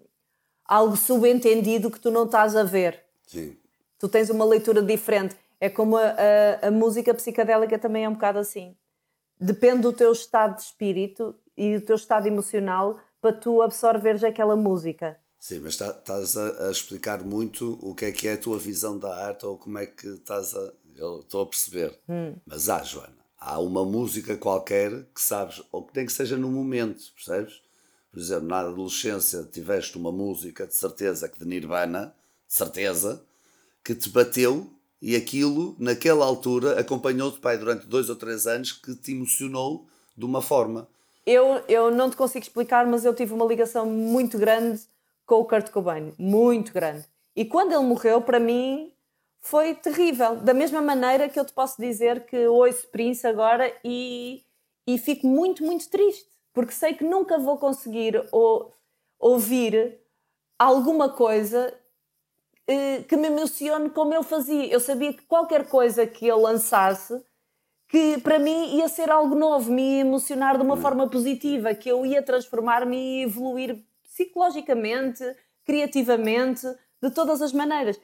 algo 0.66 0.98
subentendido 0.98 1.92
que 1.92 2.00
tu 2.00 2.10
não 2.10 2.26
estás 2.26 2.56
a 2.56 2.64
ver. 2.64 3.04
Sim. 3.28 3.56
Tu 3.98 4.08
tens 4.10 4.30
uma 4.30 4.46
leitura 4.46 4.82
diferente. 4.82 5.36
É 5.60 5.70
como 5.70 5.98
a, 5.98 6.16
a, 6.62 6.68
a 6.68 6.72
música 6.72 7.14
psicadélica 7.14 7.78
também 7.78 8.06
é 8.06 8.10
um 8.10 8.14
bocado 8.14 8.40
assim. 8.40 8.76
Depende 9.40 9.82
do 9.82 9.94
teu 9.94 10.12
estado 10.12 10.56
de 10.56 10.64
espírito 10.64 11.36
e 11.56 11.78
do 11.78 11.86
teu 11.86 11.96
estado 11.96 12.28
emocional 12.28 13.00
para 13.22 13.34
tu 13.34 13.62
absorveres 13.62 14.24
aquela 14.24 14.56
música. 14.56 15.18
Sim, 15.40 15.60
mas 15.60 15.78
tá, 15.78 15.90
estás 15.90 16.36
a, 16.36 16.68
a, 16.68 16.72
explicar 16.72 17.24
muito 17.24 17.80
o 17.82 17.96
que 17.96 18.06
é 18.06 18.12
que 18.12 18.28
é 18.28 18.34
a 18.34 18.38
tua 18.38 18.60
visão 18.60 18.98
da 18.98 19.16
arte 19.16 19.46
ou 19.46 19.58
como 19.58 19.78
é 19.78 19.86
que 19.86 20.08
estás 20.08 20.54
a. 20.56 20.74
Eu 20.96 21.22
estou 21.22 21.44
a 21.44 21.46
perceber. 21.46 21.98
Hum. 22.10 22.36
Mas 22.46 22.68
há, 22.68 22.84
Joana, 22.84 23.19
há 23.40 23.60
uma 23.60 23.86
música 23.86 24.36
qualquer 24.36 25.06
que 25.16 25.22
sabes, 25.22 25.62
ou 25.72 25.84
que 25.84 25.94
tem 25.94 26.06
que 26.06 26.12
seja 26.12 26.36
no 26.36 26.50
momento, 26.50 27.12
percebes? 27.16 27.62
Por 28.12 28.20
exemplo, 28.20 28.48
na 28.48 28.60
adolescência 28.60 29.44
tiveste 29.44 29.98
uma 29.98 30.12
música 30.12 30.66
de 30.66 30.76
certeza 30.76 31.30
que 31.30 31.40
de 31.40 31.46
Nirvana, 31.46 32.14
de 32.48 32.54
certeza, 32.54 33.24
que 33.84 33.94
te 33.96 34.10
bateu 34.10 34.68
e 35.02 35.16
aquilo, 35.16 35.76
naquela 35.80 36.26
altura, 36.26 36.80
acompanhou-te, 36.80 37.40
pai, 37.40 37.58
durante 37.58 37.88
dois 37.88 38.10
ou 38.10 38.16
três 38.16 38.46
anos, 38.48 38.72
que 38.72 38.96
te 38.96 39.12
emocionou 39.12 39.88
de 40.18 40.26
uma 40.26 40.42
forma. 40.42 40.88
Eu, 41.26 41.64
eu 41.68 41.92
não 41.92 42.10
te 42.10 42.18
consigo 42.18 42.44
explicar, 42.44 42.86
mas 42.86 43.06
eu 43.06 43.14
tive 43.14 43.34
uma 43.34 43.46
ligação 43.46 43.86
muito 43.86 44.38
grande 44.38 44.82
com 45.26 45.36
o 45.36 45.46
Kurt 45.46 45.70
Cobain, 45.70 46.12
muito 46.18 46.74
grande. 46.74 47.06
E 47.36 47.46
quando 47.46 47.72
ele 47.72 47.84
morreu, 47.84 48.22
para 48.22 48.40
mim, 48.40 48.92
foi 49.42 49.76
terrível. 49.76 50.38
Da 50.38 50.54
mesma 50.54 50.82
maneira 50.82 51.30
que 51.30 51.40
eu 51.40 51.46
te 51.46 51.54
posso 51.54 51.82
dizer 51.82 52.26
que 52.26 52.48
ouço 52.48 52.88
Prince 52.90 53.26
agora 53.26 53.72
e, 53.84 54.44
e 54.86 54.98
fico 54.98 55.28
muito, 55.28 55.64
muito 55.64 55.90
triste, 55.90 56.30
porque 56.54 56.74
sei 56.74 56.94
que 56.94 57.04
nunca 57.04 57.38
vou 57.38 57.58
conseguir 57.58 58.22
ou, 58.32 58.74
ouvir 59.20 60.00
alguma 60.58 61.10
coisa 61.10 61.74
eh, 62.68 63.04
que 63.08 63.18
me 63.18 63.28
emocione 63.28 63.90
como 63.90 64.14
ele 64.14 64.24
fazia. 64.24 64.68
Eu 64.68 64.80
sabia 64.80 65.14
que 65.14 65.24
qualquer 65.24 65.68
coisa 65.68 66.06
que 66.06 66.26
ele 66.26 66.42
lançasse, 66.42 67.22
que 67.88 68.20
para 68.20 68.40
mim 68.40 68.78
ia 68.78 68.88
ser 68.88 69.10
algo 69.10 69.36
novo, 69.36 69.72
me 69.72 69.82
ia 69.82 70.02
emocionar 70.02 70.58
de 70.58 70.64
uma 70.64 70.78
forma 70.78 71.10
positiva, 71.10 71.74
que 71.74 71.90
eu 71.90 72.06
ia 72.06 72.22
transformar-me 72.22 72.96
e 72.96 73.24
evoluir 73.24 73.84
psicologicamente, 74.04 75.24
criativamente, 75.66 76.66
de 77.02 77.10
todas 77.12 77.42
as 77.42 77.54
maneiras. 77.54 78.00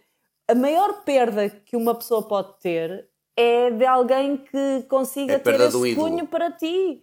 A 0.48 0.56
maior 0.56 1.04
perda 1.04 1.50
que 1.50 1.76
uma 1.76 1.96
pessoa 1.96 2.24
pode 2.24 2.60
ter 2.60 3.10
é 3.36 3.72
de 3.72 3.86
alguém 3.86 4.38
que 4.38 4.84
consiga 4.88 5.34
é 5.34 5.40
ter 5.40 5.60
esse 5.60 5.96
cunho 5.96 6.28
para 6.28 6.52
ti. 6.52 7.02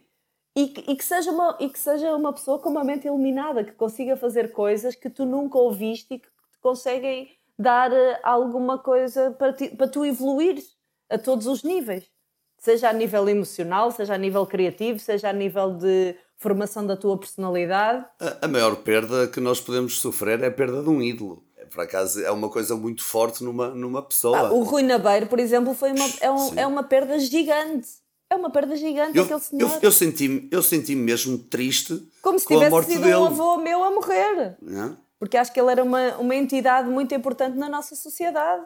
E 0.54 0.68
que, 0.68 0.92
e, 0.92 0.96
que 0.96 1.04
seja 1.04 1.30
uma, 1.30 1.56
e 1.58 1.68
que 1.68 1.78
seja 1.78 2.14
uma 2.14 2.32
pessoa 2.32 2.58
com 2.58 2.68
uma 2.68 2.84
mente 2.84 3.06
iluminada, 3.06 3.64
que 3.64 3.72
consiga 3.72 4.16
fazer 4.18 4.52
coisas 4.52 4.94
que 4.94 5.08
tu 5.08 5.24
nunca 5.24 5.56
ouviste 5.56 6.14
e 6.14 6.18
que 6.18 6.28
te 6.28 6.58
conseguem 6.60 7.30
dar 7.58 7.90
eh, 7.90 8.20
alguma 8.22 8.78
coisa 8.78 9.30
para, 9.30 9.54
ti, 9.54 9.70
para 9.70 9.88
tu 9.88 10.04
evoluires 10.04 10.76
a 11.08 11.16
todos 11.16 11.46
os 11.46 11.62
níveis. 11.62 12.10
Seja 12.58 12.90
a 12.90 12.92
nível 12.92 13.28
emocional, 13.28 13.90
seja 13.90 14.14
a 14.14 14.18
nível 14.18 14.46
criativo, 14.46 14.98
seja 14.98 15.30
a 15.30 15.32
nível 15.32 15.72
de 15.72 16.14
formação 16.36 16.86
da 16.86 16.96
tua 16.96 17.16
personalidade. 17.16 18.04
A, 18.20 18.44
a 18.44 18.48
maior 18.48 18.76
perda 18.76 19.26
que 19.28 19.40
nós 19.40 19.58
podemos 19.58 20.00
sofrer 20.00 20.42
é 20.42 20.48
a 20.48 20.52
perda 20.52 20.82
de 20.82 20.88
um 20.88 21.00
ídolo. 21.00 21.42
Por 21.72 21.82
acaso 21.82 22.22
é 22.22 22.30
uma 22.30 22.50
coisa 22.50 22.76
muito 22.76 23.02
forte 23.02 23.42
numa, 23.42 23.70
numa 23.70 24.02
pessoa. 24.02 24.38
Ah, 24.38 24.52
o 24.52 24.62
Rui 24.62 24.82
Nabeiro, 24.82 25.26
por 25.26 25.38
exemplo, 25.38 25.72
foi 25.72 25.92
uma, 25.92 26.04
é, 26.20 26.30
um, 26.30 26.58
é 26.58 26.66
uma 26.66 26.82
perda 26.82 27.18
gigante. 27.18 27.88
É 28.28 28.36
uma 28.36 28.50
perda 28.50 28.76
gigante 28.76 29.16
eu, 29.16 29.24
aquele 29.24 29.40
senhor. 29.40 29.70
Eu, 29.70 29.78
eu 29.82 29.92
senti-me 29.92 30.48
eu 30.50 30.62
senti 30.62 30.94
mesmo 30.94 31.38
triste 31.38 32.06
Como 32.20 32.38
se 32.38 32.46
tivesse 32.46 32.84
sido 32.84 33.02
dele. 33.02 33.16
um 33.16 33.24
avô 33.24 33.56
meu 33.56 33.82
a 33.82 33.90
morrer. 33.90 34.56
Não? 34.60 34.96
Porque 35.18 35.36
acho 35.36 35.52
que 35.52 35.60
ele 35.60 35.70
era 35.70 35.82
uma, 35.82 36.16
uma 36.16 36.34
entidade 36.34 36.88
muito 36.88 37.14
importante 37.14 37.56
na 37.56 37.68
nossa 37.68 37.94
sociedade. 37.94 38.64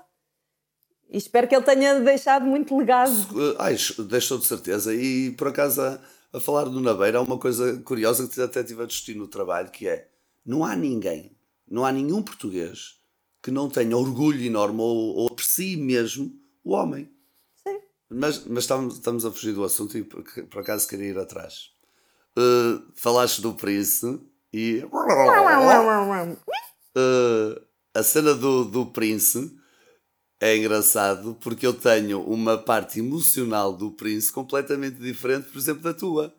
E 1.09 1.17
espero 1.19 1.47
que 1.47 1.55
ele 1.55 1.65
tenha 1.65 2.01
deixado 2.01 2.45
muito 2.45 2.77
legado. 2.77 3.13
Ai, 3.59 3.77
deixou 4.09 4.39
de 4.39 4.47
certeza. 4.47 4.93
E 4.95 5.31
por 5.33 5.49
acaso 5.49 5.81
a 6.33 6.41
falar 6.41 6.65
do 6.65 6.81
Nabeiro, 6.81 7.19
há 7.19 7.23
uma 7.23 7.39
coisa 7.39 7.77
curiosa 7.85 8.27
que 8.27 8.41
até 8.41 8.65
tive 8.65 8.83
a 8.83 8.87
discutir 8.87 9.15
no 9.15 9.29
trabalho, 9.29 9.71
que 9.71 9.87
é, 9.87 10.09
não 10.45 10.65
há 10.65 10.75
ninguém, 10.75 11.36
não 11.69 11.85
há 11.85 11.93
nenhum 11.93 12.23
português 12.23 12.97
que 13.43 13.51
não 13.51 13.69
tenha 13.69 13.97
orgulho 13.97 14.43
enorme 14.45 14.81
ou, 14.81 15.17
ou 15.17 15.29
aprecie 15.29 15.77
mesmo 15.77 16.33
o 16.65 16.73
homem. 16.73 17.09
Sim. 17.63 17.79
Mas, 18.09 18.45
mas 18.45 18.65
estamos, 18.65 18.95
estamos 18.95 19.25
a 19.25 19.31
fugir 19.31 19.53
do 19.53 19.65
assunto 19.65 19.97
e 19.97 20.03
por, 20.03 20.23
por 20.23 20.61
acaso 20.61 20.89
queria 20.89 21.11
ir 21.11 21.19
atrás. 21.19 21.71
Uh, 22.37 22.83
falaste 22.95 23.41
do 23.41 23.55
Prince 23.55 24.21
e... 24.53 24.85
Uh, 26.97 27.61
a 27.95 28.03
cena 28.03 28.35
do, 28.35 28.65
do 28.65 28.87
Prince 28.87 29.57
é 30.41 30.57
engraçado 30.57 31.37
porque 31.41 31.67
eu 31.67 31.73
tenho 31.73 32.21
uma 32.23 32.59
parte 32.59 32.99
emocional 32.99 33.73
do 33.73 33.91
Prince 33.91 34.31
completamente 34.31 34.97
diferente, 34.97 35.49
por 35.49 35.59
exemplo, 35.59 35.83
da 35.83 35.95
tua. 35.95 36.35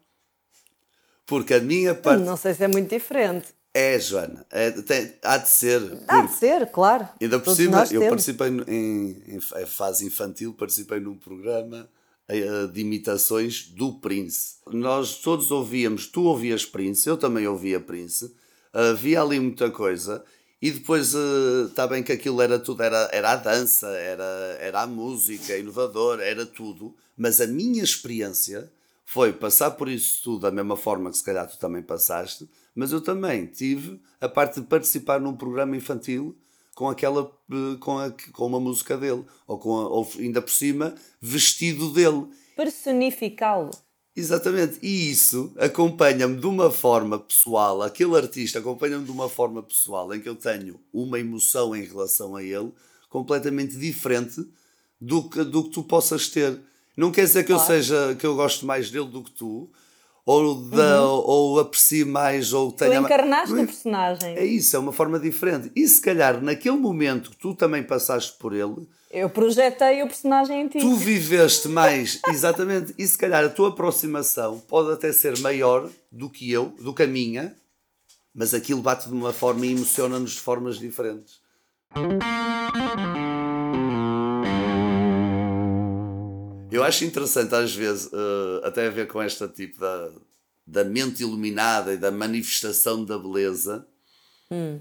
Porque 1.25 1.53
a 1.55 1.59
minha 1.59 1.95
parte. 1.95 2.23
Não 2.23 2.37
sei 2.37 2.53
se 2.53 2.63
é 2.63 2.67
muito 2.67 2.89
diferente. 2.89 3.47
É, 3.77 3.99
Joana. 3.99 4.43
É, 4.49 4.71
tem, 4.71 5.13
há 5.21 5.37
de 5.37 5.49
ser. 5.49 5.99
Há 6.07 6.21
de 6.21 6.33
ser, 6.33 6.65
claro. 6.71 7.07
Ainda 7.21 7.39
por 7.39 7.55
cima, 7.55 7.81
eu 7.91 8.01
temos. 8.01 8.09
participei 8.09 8.47
em, 8.47 9.23
em, 9.27 9.35
em, 9.35 9.65
fase 9.67 10.03
infantil, 10.03 10.51
participei 10.51 10.99
num 10.99 11.15
programa 11.15 11.87
eh, 12.27 12.65
de 12.73 12.81
imitações 12.81 13.67
do 13.67 13.93
Prince. 13.93 14.55
Nós 14.65 15.19
todos 15.19 15.51
ouvíamos, 15.51 16.07
tu 16.07 16.23
ouvias 16.23 16.65
Prince, 16.65 17.07
eu 17.07 17.17
também 17.17 17.45
ouvia 17.47 17.79
Prince, 17.79 18.33
havia 18.73 19.21
ali 19.21 19.39
muita 19.39 19.69
coisa 19.69 20.25
e 20.59 20.71
depois 20.71 21.13
está 21.13 21.85
uh, 21.85 21.89
bem 21.89 22.01
que 22.01 22.11
aquilo 22.11 22.41
era 22.41 22.57
tudo, 22.57 22.81
era, 22.81 23.07
era 23.13 23.33
a 23.33 23.35
dança, 23.35 23.89
era, 23.89 24.57
era 24.59 24.81
a 24.81 24.87
música, 24.87 25.55
inovador, 25.55 26.19
era 26.19 26.47
tudo. 26.47 26.95
Mas 27.15 27.39
a 27.39 27.45
minha 27.45 27.83
experiência 27.83 28.71
foi 29.09 29.31
passar 29.31 29.71
por 29.71 29.87
isso 29.87 30.21
tudo 30.21 30.41
da 30.41 30.51
mesma 30.51 30.75
forma 30.75 31.09
que 31.09 31.15
se 31.15 31.23
calhar 31.23 31.49
tu 31.49 31.57
também 31.57 31.81
passaste, 31.81 32.47
mas 32.75 32.91
eu 32.91 32.99
também 32.99 33.45
tive 33.45 34.01
a 34.19 34.27
parte 34.27 34.59
de 34.59 34.67
participar 34.67 35.21
num 35.21 35.33
programa 35.33 35.77
infantil 35.77 36.37
com 36.75 36.89
aquela 36.89 37.31
eh, 37.49 37.77
com, 37.79 37.97
a, 37.97 38.11
com 38.11 38.45
uma 38.45 38.59
música 38.59 38.97
dele, 38.97 39.23
ou, 39.47 39.57
com 39.57 39.77
a, 39.77 39.87
ou 39.87 40.07
ainda 40.19 40.41
por 40.41 40.51
cima, 40.51 40.93
vestido 41.21 41.93
dele. 41.93 42.27
Personificá-lo. 42.57 43.71
Exatamente, 44.13 44.77
e 44.83 45.09
isso 45.09 45.53
acompanha-me 45.57 46.35
de 46.35 46.45
uma 46.45 46.69
forma 46.69 47.17
pessoal, 47.17 47.81
aquele 47.83 48.15
artista 48.17 48.59
acompanha-me 48.59 49.05
de 49.05 49.11
uma 49.11 49.29
forma 49.29 49.63
pessoal 49.63 50.13
em 50.13 50.19
que 50.19 50.27
eu 50.27 50.35
tenho 50.35 50.81
uma 50.91 51.17
emoção 51.17 51.73
em 51.73 51.85
relação 51.85 52.35
a 52.35 52.43
ele 52.43 52.73
completamente 53.09 53.77
diferente 53.77 54.45
do 54.99 55.29
que, 55.29 55.45
do 55.45 55.63
que 55.63 55.69
tu 55.69 55.83
possas 55.83 56.27
ter. 56.27 56.59
Não 56.97 57.11
quer 57.11 57.25
dizer 57.25 57.43
que 57.43 57.53
claro. 57.53 57.61
eu 57.61 57.67
seja 57.67 58.15
que 58.15 58.25
eu 58.25 58.35
gosto 58.35 58.65
mais 58.65 58.89
dele 58.89 59.05
do 59.05 59.23
que 59.23 59.29
tu, 59.29 59.69
ou, 60.25 60.55
da, 60.55 61.03
uhum. 61.03 61.23
ou 61.25 61.59
aprecie 61.59 62.03
mais, 62.03 62.51
ou 62.51 62.71
tenha. 62.71 62.99
Tu 62.99 63.05
encarnaste 63.05 63.53
o 63.53 63.65
personagem. 63.65 64.35
É 64.35 64.43
isso, 64.43 64.75
é 64.75 64.79
uma 64.79 64.91
forma 64.91 65.17
diferente. 65.17 65.71
E 65.73 65.87
se 65.87 66.01
calhar 66.01 66.43
naquele 66.43 66.75
momento 66.75 67.29
que 67.29 67.37
tu 67.37 67.55
também 67.55 67.81
passaste 67.81 68.33
por 68.37 68.53
ele. 68.53 68.87
Eu 69.09 69.29
projetei 69.29 70.03
o 70.03 70.07
personagem 70.07 70.63
em 70.63 70.67
ti. 70.67 70.79
Tu 70.79 70.95
viveste 70.95 71.69
mais, 71.69 72.19
exatamente. 72.27 72.93
E 72.97 73.07
se 73.07 73.17
calhar 73.17 73.45
a 73.45 73.49
tua 73.49 73.69
aproximação 73.69 74.59
pode 74.59 74.91
até 74.91 75.13
ser 75.13 75.37
maior 75.39 75.89
do 76.11 76.29
que 76.29 76.51
eu, 76.51 76.73
do 76.81 76.93
que 76.93 77.03
a 77.03 77.07
minha, 77.07 77.55
mas 78.35 78.53
aquilo 78.53 78.81
bate 78.81 79.07
de 79.07 79.13
uma 79.13 79.31
forma 79.31 79.65
e 79.65 79.71
emociona-nos 79.71 80.31
de 80.31 80.39
formas 80.41 80.77
diferentes. 80.77 81.39
Eu 86.77 86.83
acho 86.83 87.03
interessante 87.05 87.55
às 87.55 87.73
vezes, 87.73 88.05
uh, 88.05 88.61
até 88.63 88.85
a 88.85 88.91
ver 88.91 89.07
com 89.07 89.19
esta 89.19 89.47
tipo 89.47 89.79
da, 89.79 90.11
da 90.65 90.83
mente 90.83 91.21
iluminada 91.21 91.91
e 91.91 91.97
da 91.97 92.11
manifestação 92.11 93.03
da 93.03 93.17
beleza. 93.17 93.87
Hum. 94.51 94.79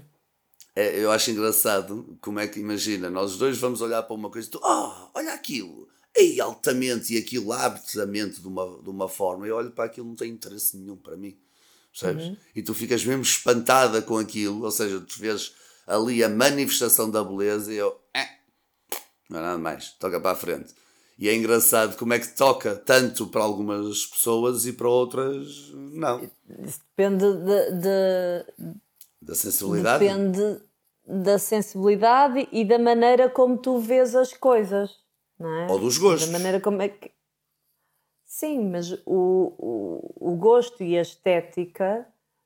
É, 0.75 1.03
eu 1.03 1.11
acho 1.11 1.31
engraçado 1.31 2.15
como 2.21 2.39
é 2.39 2.47
que, 2.47 2.59
imagina, 2.59 3.09
nós 3.09 3.35
dois 3.35 3.57
vamos 3.57 3.81
olhar 3.81 4.03
para 4.03 4.13
uma 4.13 4.29
coisa 4.29 4.47
e 4.47 4.51
tu, 4.51 4.61
oh, 4.63 5.09
olha 5.15 5.33
aquilo, 5.33 5.89
ei, 6.15 6.39
altamente, 6.39 7.15
e 7.15 7.17
aquilo 7.17 7.51
abre-te 7.51 7.99
a 7.99 8.05
mente 8.05 8.41
de 8.41 8.47
uma, 8.47 8.79
de 8.83 8.89
uma 8.91 9.09
forma, 9.09 9.47
eu 9.47 9.55
olho 9.55 9.71
para 9.71 9.85
aquilo 9.85 10.07
não 10.07 10.15
tem 10.15 10.29
interesse 10.29 10.77
nenhum 10.77 10.97
para 10.97 11.17
mim, 11.17 11.35
percebes? 11.91 12.25
Uhum. 12.25 12.37
E 12.55 12.61
tu 12.61 12.75
ficas 12.75 13.03
mesmo 13.03 13.23
espantada 13.23 14.03
com 14.03 14.19
aquilo, 14.19 14.63
ou 14.63 14.71
seja, 14.71 15.01
tu 15.01 15.19
vês 15.19 15.51
ali 15.87 16.23
a 16.23 16.29
manifestação 16.29 17.09
da 17.09 17.23
beleza 17.23 17.73
e 17.73 17.77
eu, 17.77 17.99
eh, 18.13 18.29
não 19.27 19.39
é 19.39 19.41
nada 19.41 19.57
mais, 19.57 19.93
toca 19.93 20.21
para 20.21 20.33
a 20.33 20.35
frente. 20.35 20.75
E 21.17 21.27
é 21.27 21.35
engraçado 21.35 21.97
como 21.97 22.13
é 22.13 22.19
que 22.19 22.35
toca 22.35 22.75
tanto 22.75 23.27
para 23.27 23.43
algumas 23.43 24.05
pessoas 24.05 24.67
e 24.67 24.73
para 24.73 24.87
outras 24.87 25.71
não. 25.73 26.29
Depende 26.47 27.25
de, 27.25 27.71
de, 27.71 28.73
da 29.21 29.33
sensibilidade. 29.33 30.05
Depende 30.05 30.61
da 31.07 31.39
sensibilidade 31.39 32.47
e 32.51 32.63
da 32.63 32.77
maneira 32.77 33.29
como 33.29 33.57
tu 33.57 33.79
vês 33.79 34.13
as 34.15 34.31
coisas, 34.33 34.95
não 35.39 35.51
é? 35.51 35.71
Ou 35.71 35.79
dos 35.79 35.97
gostos. 35.97 36.27
Da 36.29 36.37
maneira 36.37 36.59
como 36.59 36.81
é 36.81 36.89
que. 36.89 37.11
Sim, 38.25 38.69
mas 38.69 38.91
o, 39.05 39.53
o, 39.57 40.31
o 40.33 40.35
gosto 40.35 40.83
e 40.83 40.97
a 40.97 41.01
estética 41.01 42.05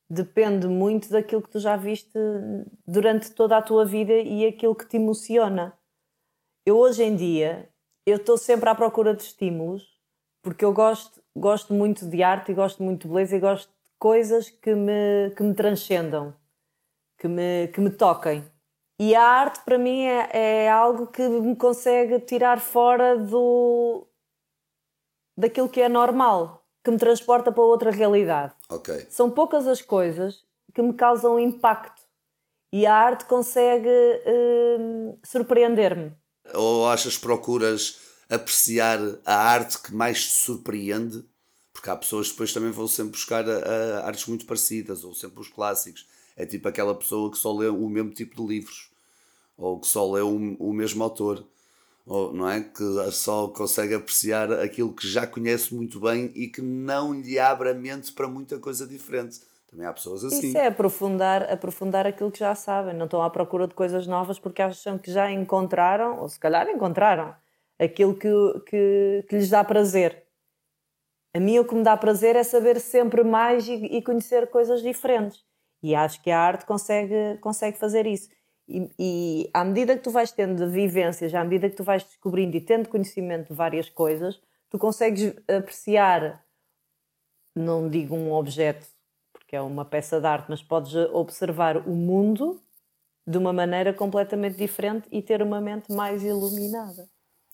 depende 0.10 0.68
muito 0.68 1.10
daquilo 1.10 1.42
que 1.42 1.50
tu 1.50 1.60
já 1.60 1.76
viste 1.76 2.18
durante 2.88 3.32
toda 3.32 3.58
a 3.58 3.62
tua 3.62 3.84
vida 3.84 4.14
e 4.14 4.46
aquilo 4.46 4.76
que 4.76 4.88
te 4.88 4.96
emociona. 4.98 5.74
Eu 6.66 6.78
hoje 6.78 7.04
em 7.04 7.16
dia 7.16 7.68
eu 8.06 8.18
estou 8.18 8.38
sempre 8.38 8.70
à 8.70 8.76
procura 8.76 9.14
de 9.14 9.24
estímulos 9.24 9.92
porque 10.42 10.66
eu 10.66 10.74
gosto, 10.74 11.22
gosto 11.36 11.74
muito 11.74 12.06
de 12.08 12.24
arte 12.24 12.52
e 12.52 12.56
gosto 12.56 12.82
muito 12.82 13.04
de 13.04 13.14
beleza 13.14 13.36
e 13.36 13.40
gosto 13.40 13.70
de 13.70 13.76
coisas 14.00 14.50
que 14.50 14.74
me, 14.74 15.32
que 15.36 15.44
me 15.44 15.54
transcendam, 15.54 16.34
que 17.18 17.28
me, 17.28 17.68
que 17.68 17.80
me 17.80 17.92
toquem. 17.92 18.44
E 19.00 19.16
a 19.16 19.24
arte 19.24 19.62
para 19.64 19.78
mim 19.78 20.04
é, 20.04 20.30
é 20.66 20.70
algo 20.70 21.08
que 21.08 21.28
me 21.28 21.56
consegue 21.56 22.20
tirar 22.20 22.60
fora 22.60 23.18
do 23.18 24.08
daquilo 25.38 25.70
que 25.70 25.82
é 25.82 25.90
normal, 25.90 26.66
que 26.84 26.92
me 26.92 26.98
transporta 26.98 27.52
para 27.52 27.64
outra 27.64 27.90
realidade. 27.90 28.54
Okay. 28.70 29.08
São 29.10 29.32
poucas 29.32 29.68
as 29.68 29.82
coisas 29.82 30.46
que 30.74 30.82
me 30.82 30.94
causam 30.94 31.40
impacto 31.40 32.02
e 32.72 32.86
a 32.86 32.94
arte 32.94 33.26
consegue 33.26 33.90
hum, 34.80 35.18
surpreender-me. 35.24 36.16
Ou 36.54 36.88
achas 36.88 37.18
procuras 37.18 37.98
apreciar 38.30 39.00
a 39.26 39.36
arte 39.36 39.80
que 39.80 39.94
mais 39.94 40.26
te 40.26 40.34
surpreende? 40.34 41.24
Porque 41.74 41.90
há 41.90 41.96
pessoas 41.96 42.28
que 42.28 42.34
depois 42.34 42.54
também 42.54 42.72
vão 42.72 42.88
sempre 42.88 43.14
buscar 43.14 43.50
a, 43.50 44.00
a 44.00 44.06
artes 44.06 44.26
muito 44.26 44.46
parecidas, 44.46 45.04
ou 45.04 45.14
sempre 45.14 45.42
os 45.42 45.48
clássicos. 45.48 46.08
É 46.36 46.46
tipo 46.46 46.68
aquela 46.68 46.96
pessoa 46.96 47.32
que 47.32 47.38
só 47.38 47.56
lê 47.56 47.68
o 47.68 47.90
mesmo 47.90 48.12
tipo 48.12 48.36
de 48.36 48.48
livros, 48.48 48.90
ou 49.58 49.80
que 49.80 49.88
só 49.88 50.10
lê 50.12 50.22
o, 50.22 50.56
o 50.60 50.74
mesmo 50.74 51.04
autor, 51.04 51.46
ou, 52.06 52.34
não 52.34 52.50
é? 52.50 52.62
Que 52.62 53.12
só 53.12 53.48
consegue 53.48 53.94
apreciar 53.94 54.52
aquilo 54.52 54.94
que 54.94 55.08
já 55.08 55.28
conhece 55.28 55.74
muito 55.74 56.00
bem 56.00 56.32
e 56.36 56.48
que 56.48 56.62
não 56.62 57.14
lhe 57.14 57.38
abre 57.38 57.70
a 57.70 57.74
mente 57.74 58.12
para 58.12 58.28
muita 58.28 58.60
coisa 58.60 58.88
diferente. 58.88 59.42
Também 59.72 59.88
há 59.88 59.94
pessoas 59.94 60.26
assim. 60.26 60.50
Isso 60.50 60.58
é 60.58 60.68
aprofundar, 60.68 61.50
aprofundar 61.50 62.06
aquilo 62.06 62.30
que 62.30 62.40
já 62.40 62.54
sabem. 62.54 62.94
Não 62.94 63.06
estão 63.06 63.24
à 63.24 63.30
procura 63.30 63.66
de 63.68 63.74
coisas 63.74 64.06
novas 64.06 64.38
porque 64.38 64.62
acham 64.62 64.98
que 64.98 65.10
já 65.10 65.32
encontraram, 65.32 66.20
ou 66.20 66.28
se 66.28 66.38
calhar 66.38 66.68
encontraram, 66.70 67.34
aquilo 67.80 68.14
que, 68.14 68.30
que, 68.68 69.26
que 69.30 69.36
lhes 69.38 69.50
dá 69.50 69.64
prazer. 69.64 70.26
A 71.34 71.40
mim 71.40 71.58
o 71.58 71.66
que 71.66 71.74
me 71.74 71.84
dá 71.84 71.96
prazer 71.96 72.36
é 72.36 72.44
saber 72.44 72.82
sempre 72.82 73.24
mais 73.24 73.66
e, 73.66 73.74
e 73.74 74.02
conhecer 74.04 74.48
coisas 74.48 74.82
diferentes. 74.82 75.42
E 75.82 75.96
acho 75.96 76.22
que 76.22 76.30
a 76.30 76.38
arte 76.38 76.66
consegue, 76.66 77.38
consegue 77.40 77.80
fazer 77.80 78.06
isso. 78.06 78.30
E, 78.68 78.90
e, 79.00 79.50
à 79.54 79.64
medida 79.64 79.96
que 79.96 80.04
tu 80.04 80.12
vais 80.12 80.34
tendo 80.34 80.70
vivências, 80.70 81.34
à 81.34 81.44
medida 81.46 81.70
que 81.70 81.78
tu 81.78 81.84
vais 81.84 82.04
descobrindo 82.04 82.58
e 82.58 82.62
tendo 82.62 82.90
conhecimento 82.90 83.48
de 83.48 83.54
várias 83.54 83.90
coisas, 83.90 84.40
tu 84.70 84.78
consegues 84.78 85.34
apreciar, 85.48 86.46
não 87.56 87.90
digo 87.90 88.16
um 88.16 88.34
objeto 88.34 88.86
que 89.52 89.56
é 89.58 89.62
uma 89.62 89.84
peça 89.84 90.22
de 90.22 90.26
arte, 90.26 90.46
mas 90.48 90.64
podes 90.64 90.96
observar 91.12 91.76
o 91.86 91.94
mundo 91.94 92.62
de 93.28 93.38
uma 93.38 93.52
maneira 93.52 93.94
completamente 93.94 94.56
diferente 94.56 95.10
e 95.12 95.22
ter 95.22 95.42
uma 95.42 95.60
mente 95.60 95.92
mais 95.92 96.24
iluminada. 96.24 97.10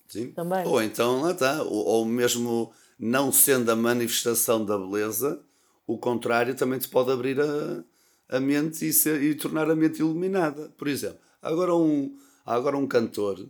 Sim. 0.06 0.30
Também. 0.30 0.64
Ou 0.64 0.80
então 0.80 1.22
lá 1.22 1.32
está, 1.32 1.60
ou, 1.64 1.84
ou 1.84 2.04
mesmo 2.04 2.72
não 2.96 3.32
sendo 3.32 3.68
a 3.72 3.74
manifestação 3.74 4.64
da 4.64 4.78
beleza, 4.78 5.42
o 5.88 5.98
contrário 5.98 6.54
também 6.54 6.78
te 6.78 6.88
pode 6.88 7.10
abrir 7.10 7.40
a, 7.40 7.82
a 8.28 8.38
mente 8.38 8.86
e, 8.86 8.92
ser, 8.92 9.20
e 9.20 9.34
tornar 9.34 9.68
a 9.68 9.74
mente 9.74 9.98
iluminada. 9.98 10.72
Por 10.78 10.86
exemplo, 10.86 11.18
agora 11.42 11.74
um, 11.74 12.16
há 12.46 12.54
agora 12.54 12.76
um 12.76 12.86
cantor, 12.86 13.44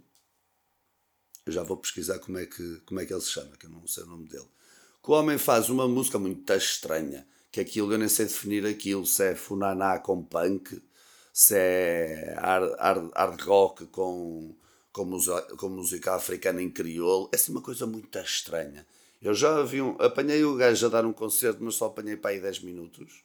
eu 1.44 1.52
já 1.52 1.62
vou 1.62 1.76
pesquisar 1.76 2.18
como 2.18 2.38
é, 2.38 2.46
que, 2.46 2.80
como 2.86 2.98
é 2.98 3.04
que 3.04 3.12
ele 3.12 3.20
se 3.20 3.28
chama, 3.28 3.58
que 3.58 3.66
eu 3.66 3.70
não 3.70 3.86
sei 3.86 4.04
o 4.04 4.06
nome 4.06 4.26
dele, 4.26 4.48
que 5.04 5.10
o 5.10 5.12
homem 5.12 5.36
faz 5.36 5.68
uma 5.68 5.86
música 5.86 6.18
muito 6.18 6.50
estranha 6.54 7.26
que 7.50 7.60
aquilo 7.60 7.92
eu 7.92 7.98
nem 7.98 8.08
sei 8.08 8.26
definir 8.26 8.66
aquilo, 8.66 9.06
se 9.06 9.24
é 9.24 9.34
funaná 9.34 9.98
com 9.98 10.22
punk, 10.22 10.82
se 11.32 11.54
é 11.56 12.34
hard, 12.38 12.74
hard, 12.78 13.10
hard 13.14 13.40
rock 13.42 13.86
com, 13.86 14.54
com, 14.92 15.18
com 15.56 15.68
música 15.68 16.14
africana 16.14 16.62
em 16.62 16.70
crioulo, 16.70 17.28
é 17.32 17.36
assim 17.36 17.52
uma 17.52 17.62
coisa 17.62 17.86
muito 17.86 18.18
estranha. 18.18 18.86
Eu 19.20 19.34
já 19.34 19.62
vi 19.62 19.82
um, 19.82 19.96
apanhei 19.98 20.44
o 20.44 20.54
gajo 20.54 20.86
a 20.86 20.88
dar 20.88 21.04
um 21.04 21.12
concerto, 21.12 21.62
mas 21.62 21.74
só 21.74 21.86
apanhei 21.86 22.16
para 22.16 22.30
aí 22.30 22.40
10 22.40 22.60
minutos. 22.60 23.24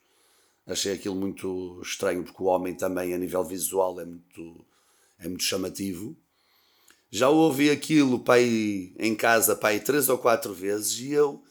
Achei 0.65 0.93
aquilo 0.93 1.15
muito 1.15 1.79
estranho, 1.83 2.23
porque 2.23 2.41
o 2.41 2.45
homem 2.45 2.73
também, 2.73 3.13
a 3.13 3.17
nível 3.17 3.43
visual, 3.43 3.99
é 3.99 4.05
muito, 4.05 4.65
é 5.19 5.27
muito 5.27 5.43
chamativo. 5.43 6.15
Já 7.11 7.29
ouvi 7.29 7.69
aquilo 7.69 8.23
aí, 8.27 8.93
em 8.97 9.13
casa 9.13 9.59
aí 9.61 9.79
três 9.79 10.09
ou 10.09 10.17
quatro 10.17 10.53
vezes 10.53 10.97
e 10.99 11.11
eu 11.11 11.43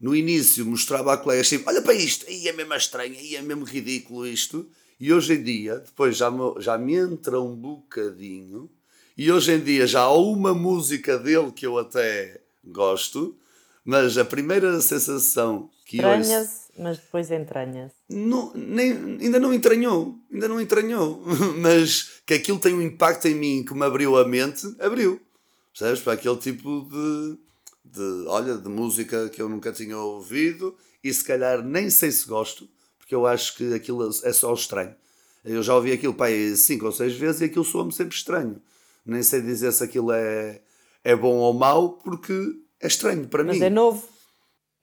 no 0.00 0.16
início 0.16 0.64
mostrava 0.64 1.12
a 1.12 1.16
colegas 1.16 1.46
assim, 1.46 1.62
olha 1.66 1.82
para 1.82 1.94
isto, 1.94 2.26
aí 2.26 2.48
é 2.48 2.52
mesmo 2.52 2.74
estranho, 2.74 3.14
aí 3.14 3.36
é 3.36 3.42
mesmo 3.42 3.64
ridículo 3.64 4.26
isto. 4.26 4.66
E 4.98 5.12
hoje 5.12 5.34
em 5.34 5.42
dia, 5.42 5.76
depois 5.76 6.16
já 6.16 6.30
me, 6.30 6.38
já 6.58 6.76
me 6.76 6.94
entra 6.94 7.40
um 7.40 7.54
bocadinho, 7.54 8.70
e 9.16 9.30
hoje 9.30 9.52
em 9.52 9.60
dia 9.60 9.86
já 9.86 10.00
há 10.00 10.14
uma 10.14 10.54
música 10.54 11.18
dele 11.18 11.52
que 11.52 11.66
eu 11.66 11.78
até 11.78 12.40
gosto, 12.64 13.36
mas 13.84 14.16
a 14.16 14.24
primeira 14.24 14.80
sensação 14.80 15.70
que 15.84 15.96
Estranhas, 15.96 16.30
ouço, 16.30 16.60
mas 16.78 16.98
depois 16.98 17.30
entranhas. 17.30 17.92
Não, 18.08 18.52
nem, 18.54 18.92
ainda 19.20 19.40
não 19.40 19.52
entranhou, 19.52 20.16
ainda 20.32 20.48
não 20.48 20.60
entranhou, 20.60 21.22
mas 21.58 22.20
que 22.24 22.34
aquilo 22.34 22.58
tem 22.58 22.74
um 22.74 22.82
impacto 22.82 23.26
em 23.26 23.34
mim 23.34 23.64
que 23.64 23.74
me 23.74 23.84
abriu 23.84 24.16
a 24.16 24.26
mente, 24.26 24.66
abriu. 24.78 25.20
Percebes? 25.72 26.00
Para 26.00 26.14
aquele 26.14 26.36
tipo 26.36 26.86
de 26.90 27.38
de, 27.92 28.26
olha, 28.26 28.56
de 28.56 28.68
música 28.68 29.28
que 29.28 29.40
eu 29.40 29.48
nunca 29.48 29.72
tinha 29.72 29.96
ouvido 29.96 30.76
e 31.02 31.12
se 31.12 31.24
calhar 31.24 31.62
nem 31.62 31.90
sei 31.90 32.10
se 32.10 32.26
gosto, 32.26 32.68
porque 32.98 33.14
eu 33.14 33.26
acho 33.26 33.56
que 33.56 33.74
aquilo 33.74 34.08
é 34.08 34.32
só 34.32 34.52
estranho. 34.52 34.94
Eu 35.44 35.62
já 35.62 35.74
ouvi 35.74 35.92
aquilo 35.92 36.14
pai, 36.14 36.54
cinco 36.54 36.86
ou 36.86 36.92
seis 36.92 37.14
vezes 37.14 37.40
e 37.40 37.44
aquilo 37.44 37.64
soa-me 37.64 37.92
sempre 37.92 38.14
estranho. 38.14 38.60
Nem 39.04 39.22
sei 39.22 39.40
dizer 39.40 39.72
se 39.72 39.82
aquilo 39.82 40.12
é, 40.12 40.60
é 41.02 41.16
bom 41.16 41.36
ou 41.36 41.54
mau, 41.54 41.94
porque 41.94 42.32
é 42.80 42.86
estranho 42.86 43.26
para 43.26 43.42
Mas 43.42 43.54
mim. 43.54 43.60
Mas 43.60 43.66
é 43.66 43.70
novo. 43.70 44.08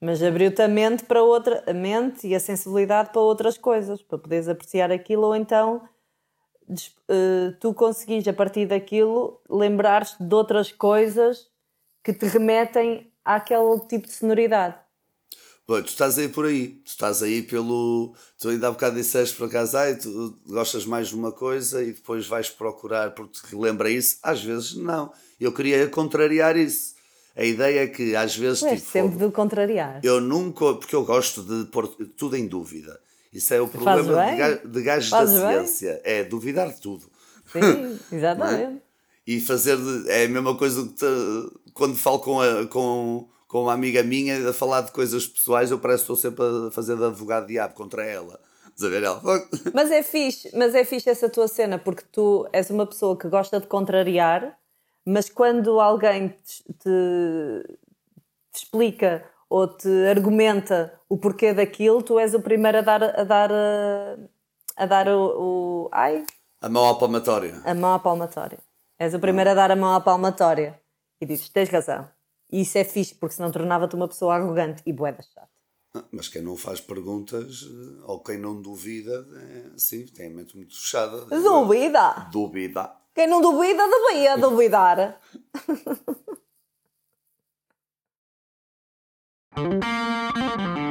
Mas 0.00 0.22
abriu-te 0.22 0.62
a 0.62 0.68
mente 0.68 1.04
para 1.04 1.22
outra, 1.22 1.64
a 1.66 1.72
mente 1.72 2.26
e 2.26 2.34
a 2.34 2.40
sensibilidade 2.40 3.10
para 3.10 3.20
outras 3.20 3.56
coisas, 3.56 4.02
para 4.02 4.18
poderes 4.18 4.48
apreciar 4.48 4.92
aquilo 4.92 5.22
ou 5.22 5.34
então 5.34 5.82
eh, 7.08 7.54
tu 7.60 7.72
conseguis 7.72 8.26
a 8.28 8.32
partir 8.32 8.66
daquilo 8.66 9.40
lembrar-te 9.48 10.22
de 10.22 10.34
outras 10.34 10.70
coisas 10.70 11.48
que 12.02 12.12
te 12.12 12.26
remetem 12.26 13.12
àquele 13.24 13.80
tipo 13.88 14.06
de 14.06 14.12
sonoridade. 14.12 14.76
Pô, 15.66 15.82
tu 15.82 15.88
estás 15.88 16.18
aí 16.18 16.28
por 16.28 16.46
aí, 16.46 16.80
tu 16.82 16.86
estás 16.86 17.22
aí 17.22 17.42
pelo. 17.42 18.14
Tu 18.40 18.48
ainda 18.48 18.68
há 18.68 18.70
bocado 18.70 18.96
disseste 18.96 19.36
por 19.36 19.48
acaso, 19.48 19.76
ai, 19.76 19.96
tu 19.96 20.34
gostas 20.46 20.86
mais 20.86 21.08
de 21.08 21.14
uma 21.14 21.30
coisa 21.30 21.82
e 21.82 21.92
depois 21.92 22.26
vais 22.26 22.48
procurar 22.48 23.10
porque 23.10 23.46
te 23.46 23.54
lembra 23.54 23.90
isso. 23.90 24.16
Às 24.22 24.42
vezes 24.42 24.74
não. 24.74 25.12
Eu 25.38 25.52
queria 25.52 25.86
contrariar 25.88 26.56
isso. 26.56 26.94
A 27.36 27.44
ideia 27.44 27.84
é 27.84 27.86
que 27.86 28.16
às 28.16 28.34
vezes. 28.34 28.62
És 28.62 28.80
tipo, 28.80 28.90
sempre 28.90 29.18
do 29.18 29.30
contrariar. 29.30 30.00
Eu 30.02 30.22
nunca. 30.22 30.72
Porque 30.72 30.96
eu 30.96 31.04
gosto 31.04 31.42
de 31.42 31.70
pôr 31.70 31.86
tudo 32.16 32.34
em 32.34 32.46
dúvida. 32.46 32.98
Isso 33.30 33.52
é 33.52 33.60
o 33.60 33.68
problema 33.68 34.02
de, 34.02 34.68
de 34.68 34.82
gajos 34.82 35.10
da 35.10 35.26
bem. 35.26 35.36
ciência. 35.36 36.00
É 36.02 36.24
duvidar 36.24 36.72
de 36.72 36.80
tudo. 36.80 37.10
Sim, 37.52 37.98
exatamente. 38.10 38.87
E 39.30 39.40
fazer. 39.40 39.76
de- 39.76 40.10
É 40.10 40.24
a 40.24 40.28
mesma 40.28 40.56
coisa 40.56 40.88
que 40.88 41.72
quando 41.74 41.94
falo 41.96 42.18
com, 42.20 42.40
a, 42.40 42.66
com, 42.66 43.28
com 43.46 43.62
uma 43.64 43.74
amiga 43.74 44.02
minha 44.02 44.48
a 44.48 44.52
falar 44.54 44.80
de 44.80 44.90
coisas 44.92 45.26
pessoais, 45.26 45.70
eu 45.70 45.78
parece 45.78 46.04
que 46.04 46.12
estou 46.12 46.16
sempre 46.16 46.42
a 46.44 46.70
fazer 46.70 46.96
de 46.96 47.04
advogado 47.04 47.46
diabo 47.46 47.74
contra 47.74 48.04
ela. 48.04 48.40
Ela. 48.80 49.20
Mas 49.74 49.90
é 49.90 50.04
fixe, 50.04 50.50
mas 50.56 50.72
é 50.72 50.84
fixe 50.84 51.10
essa 51.10 51.28
tua 51.28 51.48
cena, 51.48 51.80
porque 51.80 52.04
tu 52.12 52.48
és 52.52 52.70
uma 52.70 52.86
pessoa 52.86 53.18
que 53.18 53.28
gosta 53.28 53.58
de 53.60 53.66
contrariar, 53.66 54.56
mas 55.04 55.28
quando 55.28 55.80
alguém 55.80 56.28
te, 56.28 56.62
te- 56.74 57.78
te 58.52 58.62
explica 58.62 59.24
ou 59.50 59.66
te 59.66 59.88
argumenta 60.08 60.94
o 61.08 61.18
porquê 61.18 61.52
daquilo, 61.52 62.02
tu 62.02 62.20
és 62.20 62.34
o 62.34 62.40
primeiro 62.40 62.78
a 62.78 62.82
dar 62.82 63.02
a 63.02 63.24
dar 63.24 63.50
a, 63.52 64.16
a 64.76 64.86
dar 64.86 65.08
o, 65.08 65.22
o- 65.86 65.88
ai, 65.90 66.24
A 66.62 66.68
mão 66.68 66.88
à 66.88 66.94
palmatória. 66.94 67.60
a 67.64 67.74
mão 67.74 67.94
à 67.94 67.98
palmatória. 67.98 68.60
És 68.98 69.14
o 69.14 69.20
primeiro 69.20 69.50
a 69.50 69.54
dar 69.54 69.70
a 69.70 69.76
mão 69.76 69.94
à 69.94 70.00
palmatória 70.00 70.80
e 71.20 71.26
dizes, 71.26 71.48
tens 71.48 71.68
razão. 71.68 72.08
E 72.50 72.62
isso 72.62 72.76
é 72.78 72.84
fixe, 72.84 73.14
porque 73.14 73.36
senão 73.36 73.52
tornava-te 73.52 73.94
uma 73.94 74.08
pessoa 74.08 74.34
arrogante 74.34 74.82
e 74.84 74.92
boeda 74.92 75.22
chata. 75.22 75.48
Mas 76.10 76.28
quem 76.28 76.42
não 76.42 76.56
faz 76.56 76.80
perguntas 76.80 77.64
eh, 77.64 78.02
ou 78.04 78.22
quem 78.22 78.38
não 78.38 78.60
duvida, 78.60 79.26
é, 79.34 79.70
sim, 79.76 80.06
tem 80.06 80.26
a 80.26 80.30
mente 80.30 80.56
muito 80.56 80.78
fechada. 80.78 81.24
Duvida! 81.26 82.28
Duvida. 82.30 82.92
Quem 83.14 83.26
não 83.26 83.40
duvida, 83.40 83.82
devia 83.88 84.36
duvidar. 84.36 85.20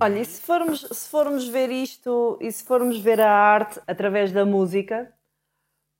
Olha, 0.00 0.18
e 0.20 0.24
se 0.24 0.40
formos, 0.40 0.80
se 0.80 1.08
formos 1.08 1.46
ver 1.48 1.70
isto 1.70 2.38
e 2.40 2.50
se 2.50 2.64
formos 2.64 2.98
ver 2.98 3.20
a 3.20 3.30
arte 3.30 3.80
através 3.86 4.32
da 4.32 4.44
música, 4.46 5.12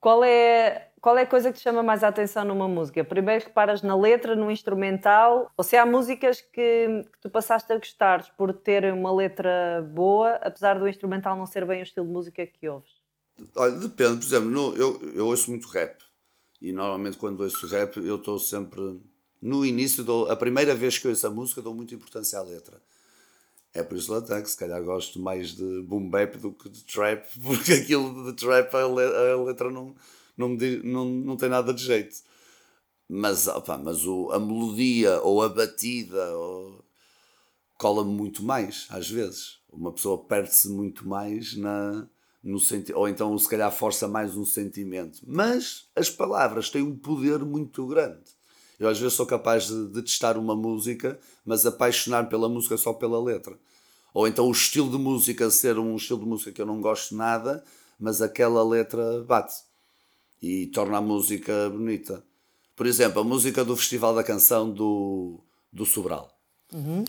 qual 0.01 0.25
é, 0.25 0.91
qual 1.01 1.19
é 1.19 1.23
a 1.23 1.27
coisa 1.27 1.53
que 1.53 1.59
te 1.59 1.63
chama 1.63 1.83
mais 1.83 2.03
a 2.03 2.09
atenção 2.09 2.45
numa 2.45 2.67
música? 2.67 3.05
Primeiro 3.05 3.45
reparas 3.45 3.83
na 3.83 3.95
letra, 3.97 4.35
no 4.35 4.51
instrumental, 4.51 5.51
ou 5.57 5.63
se 5.63 5.77
há 5.77 5.85
músicas 5.85 6.41
que, 6.41 7.05
que 7.13 7.21
tu 7.21 7.29
passaste 7.29 7.71
a 7.73 7.77
gostar 7.77 8.35
por 8.37 8.53
terem 8.55 8.93
uma 8.93 9.13
letra 9.13 9.83
boa, 9.93 10.37
apesar 10.37 10.79
do 10.79 10.89
instrumental 10.89 11.37
não 11.37 11.45
ser 11.47 11.67
bem 11.67 11.81
o 11.81 11.83
estilo 11.83 12.07
de 12.07 12.13
música 12.13 12.47
que 12.47 12.69
ouves? 12.69 12.93
Olha, 13.57 13.73
depende, 13.73 14.17
por 14.19 14.25
exemplo, 14.25 14.51
no- 14.51 14.75
eu, 14.77 15.01
eu 15.15 15.27
ouço 15.27 15.51
muito 15.51 15.69
rap. 15.69 15.99
E 16.61 16.73
normalmente 16.73 17.19
quando 17.19 17.41
ouço 17.43 17.67
rap, 17.67 17.97
eu 17.99 18.17
estou 18.17 18.39
sempre. 18.39 19.01
No 19.43 19.65
início, 19.65 20.05
dou, 20.05 20.31
a 20.31 20.37
primeira 20.37 20.75
vez 20.75 20.99
que 20.99 21.09
ouço 21.09 21.27
a 21.27 21.31
música, 21.31 21.63
dou 21.63 21.75
muita 21.75 21.95
importância 21.95 22.39
à 22.39 22.43
letra. 22.43 22.81
É 23.73 23.83
por 23.83 23.97
isso 23.97 24.13
lá 24.13 24.21
que 24.43 24.51
se 24.51 24.57
calhar 24.57 24.83
gosto 24.83 25.21
mais 25.21 25.55
de 25.55 25.83
boom 25.83 26.09
bap 26.11 26.37
do 26.39 26.53
que 26.53 26.69
de 26.69 26.83
trap, 26.85 27.25
porque 27.43 27.73
aquilo 27.75 28.25
de 28.33 28.37
trap 28.37 28.75
a, 28.75 28.87
le- 28.87 29.33
a 29.33 29.37
letra 29.45 29.71
não, 29.71 29.95
não, 30.37 30.49
me 30.49 30.83
não, 30.83 31.05
não 31.05 31.37
tem 31.37 31.49
nada 31.49 31.73
de 31.73 31.83
jeito. 31.85 32.17
Mas, 33.09 33.49
opa, 33.49 33.79
mas 33.79 34.07
o, 34.07 34.31
a 34.33 34.41
melodia 34.41 35.21
ou 35.23 35.43
a 35.43 35.49
batida 35.49 36.37
ou- 36.39 36.85
cola-me 37.79 38.13
muito 38.13 38.43
mais, 38.45 38.87
às 38.91 39.09
vezes. 39.11 39.59
Uma 39.73 39.93
pessoa 39.93 40.23
perde-se 40.25 40.69
muito 40.69 41.09
mais 41.09 41.57
na, 41.57 42.07
no 42.43 42.59
senti 42.61 42.93
ou 42.93 43.09
então 43.09 43.37
se 43.39 43.49
calhar 43.49 43.73
força 43.73 44.09
mais 44.09 44.37
um 44.37 44.45
sentimento. 44.45 45.21
Mas 45.27 45.89
as 45.97 46.11
palavras 46.11 46.71
têm 46.71 46.83
um 46.83 46.97
poder 46.97 47.41
muito 47.41 47.87
grande. 47.87 48.25
Eu 48.81 48.89
às 48.89 48.99
vezes 48.99 49.13
sou 49.13 49.27
capaz 49.27 49.67
de 49.67 49.89
detestar 49.89 50.39
uma 50.39 50.57
música, 50.57 51.21
mas 51.45 51.67
apaixonar 51.67 52.31
pela 52.31 52.49
música 52.49 52.79
só 52.79 52.95
pela 52.95 53.23
letra. 53.23 53.57
Ou 54.15 54.27
então 54.27 54.49
o 54.49 54.53
estilo 54.53 54.91
de 54.91 54.97
música 54.97 55.51
ser 55.51 55.79
um 55.79 55.95
estilo 55.97 56.21
de 56.21 56.27
música 56.27 56.51
que 56.51 56.63
eu 56.63 56.67
não 56.67 56.81
gosto 56.81 57.15
nada, 57.15 57.63
mas 57.99 58.23
aquela 58.23 58.65
letra 58.65 59.23
bate 59.23 59.55
e 60.41 60.67
torna 60.69 60.97
a 60.97 61.03
música 61.03 61.69
bonita. 61.69 62.25
Por 62.75 62.87
exemplo, 62.87 63.21
a 63.21 63.25
música 63.25 63.63
do 63.63 63.77
Festival 63.77 64.15
da 64.15 64.25
Canção 64.25 64.71
do, 64.71 65.39
do 65.71 65.85
Sobral. 65.85 66.35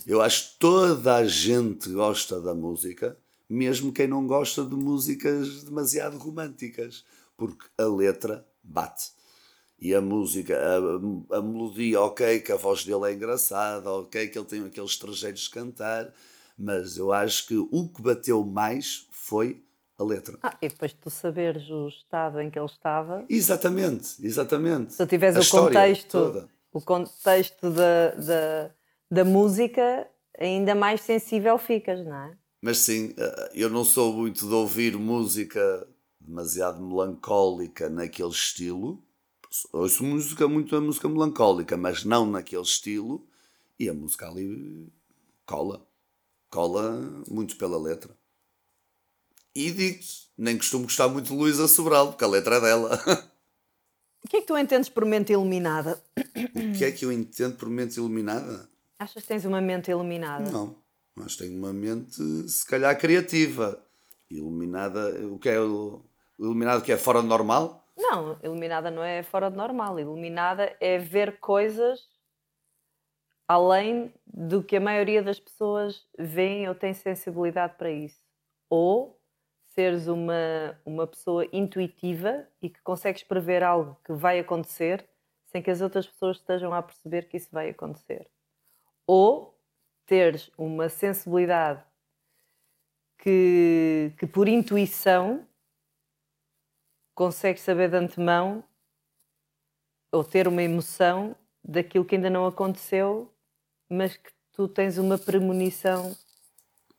Eu 0.06 0.22
acho 0.22 0.52
que 0.52 0.60
toda 0.60 1.16
a 1.16 1.26
gente 1.26 1.90
gosta 1.90 2.42
da 2.42 2.54
música, 2.54 3.18
mesmo 3.50 3.94
quem 3.94 4.08
não 4.08 4.28
gosta 4.28 4.66
de 4.66 4.76
músicas 4.76 5.64
demasiado 5.64 6.18
românticas, 6.18 7.06
porque 7.38 7.66
a 7.78 7.86
letra 7.86 8.46
bate. 8.62 9.12
E 9.82 9.96
a 9.96 10.00
música, 10.02 10.56
a, 10.56 11.38
a 11.38 11.42
melodia, 11.42 12.00
ok, 12.02 12.40
que 12.42 12.52
a 12.52 12.56
voz 12.56 12.86
dele 12.86 13.10
é 13.10 13.14
engraçada, 13.14 13.90
ok, 13.90 14.28
que 14.28 14.38
ele 14.38 14.46
tem 14.46 14.64
aqueles 14.64 14.96
trejeitos 14.96 15.44
de 15.44 15.50
cantar, 15.50 16.14
mas 16.56 16.98
eu 16.98 17.12
acho 17.12 17.48
que 17.48 17.58
o 17.58 17.90
que 17.90 18.02
bateu 18.02 18.46
mais 18.46 19.08
foi 19.10 19.64
a 19.98 20.04
letra. 20.04 20.38
Ah, 20.44 20.56
e 20.62 20.68
depois 20.68 20.92
de 20.92 20.98
tu 20.98 21.10
saberes 21.10 21.68
o 21.70 21.88
estado 21.88 22.40
em 22.40 22.52
que 22.52 22.60
ele 22.60 22.66
estava, 22.68 23.26
Exatamente, 23.28 24.24
exatamente. 24.26 24.92
se 24.94 24.98
tu 25.00 25.08
tiveres 25.08 25.38
A 25.38 25.58
o 25.58 25.62
contexto, 25.64 26.12
toda. 26.12 26.50
o 26.72 26.82
contexto 26.82 27.72
da, 27.72 28.12
da, 28.12 28.72
da 29.10 29.26
música, 29.26 30.08
ainda 30.40 30.76
mais 30.76 31.02
sensível 31.02 31.58
ficas, 31.58 32.06
não 32.06 32.16
é? 32.16 32.38
Mas 32.62 32.78
sim, 32.78 33.16
eh, 33.18 33.52
eu 33.56 33.70
não 33.72 33.84
sou 33.84 34.14
muito 34.14 34.48
de 34.48 34.54
ouvir 34.54 34.96
música 34.96 35.88
demasiado 36.20 36.80
melancólica 36.80 37.90
naquele 37.90 38.30
estilo. 38.30 39.04
Ouço 39.74 40.04
música, 40.04 40.48
muito 40.48 40.76
a 40.76 40.82
música 40.82 41.10
melancólica, 41.10 41.76
mas 41.76 42.06
não 42.06 42.26
naquele 42.26 42.62
estilo. 42.62 43.28
E 43.78 43.90
a 43.90 43.94
música 43.94 44.28
ali 44.28 44.88
cola. 45.46 45.86
Cola 46.50 47.24
muito 47.30 47.58
pela 47.58 47.78
letra. 47.78 48.16
E 49.54 49.72
digo-te, 49.72 50.30
nem 50.38 50.58
costumo 50.58 50.86
gostar 50.86 51.10
muito 51.10 51.28
de 51.28 51.34
Luísa 51.34 51.68
Sobral, 51.68 52.10
porque 52.10 52.24
a 52.24 52.28
letra 52.28 52.56
é 52.56 52.62
dela. 52.62 53.28
O 54.24 54.28
que 54.30 54.38
é 54.38 54.42
que 54.42 54.48
tu 54.48 54.58
entendes 54.58 54.88
por 54.88 55.04
mente 55.04 55.34
iluminada? 55.34 56.02
o 56.16 56.78
que 56.78 56.86
é 56.86 56.92
que 56.92 57.04
eu 57.04 57.12
entendo 57.12 57.58
por 57.58 57.68
mente 57.70 57.98
iluminada? 57.98 58.70
Achas 59.00 59.24
que 59.24 59.28
tens 59.28 59.46
uma 59.46 59.60
mente 59.60 59.90
iluminada? 59.90 60.50
Não, 60.52 60.76
mas 61.16 61.36
tenho 61.36 61.58
uma 61.58 61.74
mente, 61.74 62.22
se 62.48 62.66
calhar, 62.66 62.98
criativa. 62.98 63.84
Iluminada, 64.30 65.28
o 65.28 65.40
que 65.40 65.50
é 65.50 65.60
o 65.60 66.06
iluminado 66.40 66.84
que 66.84 66.92
é 66.92 66.98
fora 66.98 67.22
do 67.22 67.28
normal? 67.28 67.81
Não, 68.02 68.40
iluminada 68.44 68.90
não 68.90 69.04
é 69.04 69.22
fora 69.22 69.50
de 69.52 69.56
normal. 69.56 70.00
Iluminada 70.00 70.76
é 70.80 70.98
ver 70.98 71.40
coisas 71.40 72.10
além 73.48 74.12
do 74.26 74.64
que 74.64 74.78
a 74.78 74.80
maioria 74.80 75.22
das 75.22 75.40
pessoas 75.40 76.08
veem 76.18 76.68
ou 76.68 76.74
tem 76.74 76.94
sensibilidade 76.94 77.76
para 77.78 77.92
isso. 77.92 78.24
Ou 78.70 79.20
seres 79.68 80.08
uma, 80.08 80.80
uma 80.84 81.06
pessoa 81.06 81.48
intuitiva 81.54 82.48
e 82.62 82.70
que 82.70 82.82
consegues 82.82 83.24
prever 83.24 83.62
algo 83.62 83.98
que 84.04 84.14
vai 84.14 84.40
acontecer 84.40 85.08
sem 85.46 85.62
que 85.62 85.70
as 85.70 85.82
outras 85.82 86.08
pessoas 86.08 86.38
estejam 86.38 86.74
a 86.74 86.82
perceber 86.82 87.28
que 87.28 87.38
isso 87.38 87.50
vai 87.52 87.70
acontecer. 87.70 88.28
Ou 89.06 89.56
teres 90.06 90.50
uma 90.58 90.90
sensibilidade 90.90 91.84
que, 93.20 94.14
que 94.18 94.26
por 94.26 94.48
intuição 94.48 95.46
consegues 97.16 97.62
saber 97.62 97.90
de 97.90 97.98
antemão 97.98 98.64
ou 100.12 100.24
ter 100.24 100.48
uma 100.48 100.62
emoção 100.64 101.36
daquilo 101.64 102.06
que 102.06 102.16
ainda 102.16 102.30
não 102.30 102.46
aconteceu, 102.46 103.32
mas 103.90 104.18
que 104.18 104.32
tu 104.52 104.68
tens 104.68 104.98
uma 104.98 105.18
premonição 105.18 106.16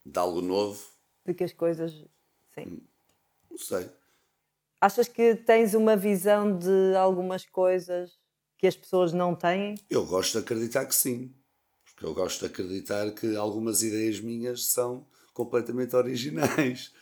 De 0.04 0.18
algo 0.18 0.40
novo? 0.40 0.80
de 1.24 1.34
que 1.34 1.44
as 1.44 1.52
coisas. 1.52 1.92
Sim. 2.54 2.80
Não 3.50 3.58
sei. 3.58 3.88
Achas 4.80 5.06
que 5.06 5.36
tens 5.36 5.74
uma 5.74 5.96
visão 5.96 6.58
de 6.58 6.96
algumas 6.96 7.44
coisas 7.46 8.18
que 8.58 8.66
as 8.66 8.76
pessoas 8.76 9.12
não 9.12 9.34
têm? 9.34 9.76
Eu 9.88 10.04
gosto 10.06 10.32
de 10.32 10.38
acreditar 10.44 10.86
que 10.86 10.94
sim. 10.94 11.32
Porque 11.84 12.04
eu 12.04 12.14
gosto 12.14 12.40
de 12.40 12.46
acreditar 12.46 13.10
que 13.12 13.36
algumas 13.36 13.82
ideias 13.82 14.18
minhas 14.20 14.66
são 14.66 15.06
completamente 15.32 15.94
originais. 15.94 16.92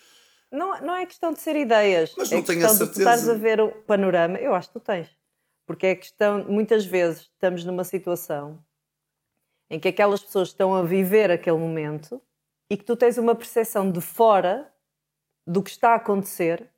Não, 0.51 0.81
não 0.81 0.97
é 0.97 1.07
questão 1.07 1.33
de 1.33 1.41
ser 1.41 1.55
ideias, 1.57 2.15
Mas 2.17 2.33
é 2.33 2.37
não 2.37 2.43
tenho 2.43 2.59
a 2.59 2.63
questão 2.63 2.87
de 2.87 2.91
tu 2.93 2.95
certeza. 2.97 3.01
estares 3.11 3.29
a 3.29 3.35
ver 3.35 3.61
o 3.61 3.71
panorama. 3.83 4.39
Eu 4.39 4.55
acho 4.55 4.69
que 4.69 4.75
tu 4.75 4.81
tens. 4.81 5.09
Porque 5.67 5.87
é 5.87 5.95
questão, 5.95 6.45
muitas 6.45 6.85
vezes 6.85 7.23
estamos 7.23 7.65
numa 7.65 7.85
situação 7.85 8.59
em 9.71 9.79
que 9.79 9.87
aquelas 9.87 10.21
pessoas 10.23 10.49
estão 10.49 10.75
a 10.75 10.83
viver 10.83 11.31
aquele 11.31 11.57
momento 11.59 12.21
e 12.69 12.77
que 12.77 12.85
tu 12.85 12.97
tens 12.97 13.17
uma 13.19 13.35
percepção 13.37 13.91
de 13.91 14.01
fora 14.01 14.73
do 15.47 15.63
que 15.63 15.71
está 15.71 15.91
a 15.91 15.95
acontecer, 15.95 16.69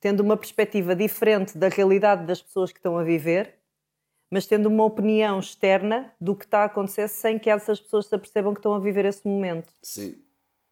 tendo 0.00 0.20
uma 0.20 0.36
perspectiva 0.36 0.94
diferente 0.96 1.56
da 1.56 1.68
realidade 1.68 2.26
das 2.26 2.42
pessoas 2.42 2.72
que 2.72 2.78
estão 2.78 2.98
a 2.98 3.04
viver, 3.04 3.54
mas 4.28 4.46
tendo 4.46 4.66
uma 4.66 4.84
opinião 4.84 5.38
externa 5.38 6.12
do 6.20 6.34
que 6.34 6.44
está 6.44 6.60
a 6.60 6.64
acontecer 6.64 7.06
sem 7.08 7.38
que 7.38 7.48
essas 7.50 7.80
pessoas 7.80 8.06
se 8.06 8.14
apercebam 8.14 8.54
que 8.54 8.58
estão 8.58 8.74
a 8.74 8.80
viver 8.80 9.04
esse 9.04 9.26
momento. 9.26 9.72
Sim, 9.82 10.16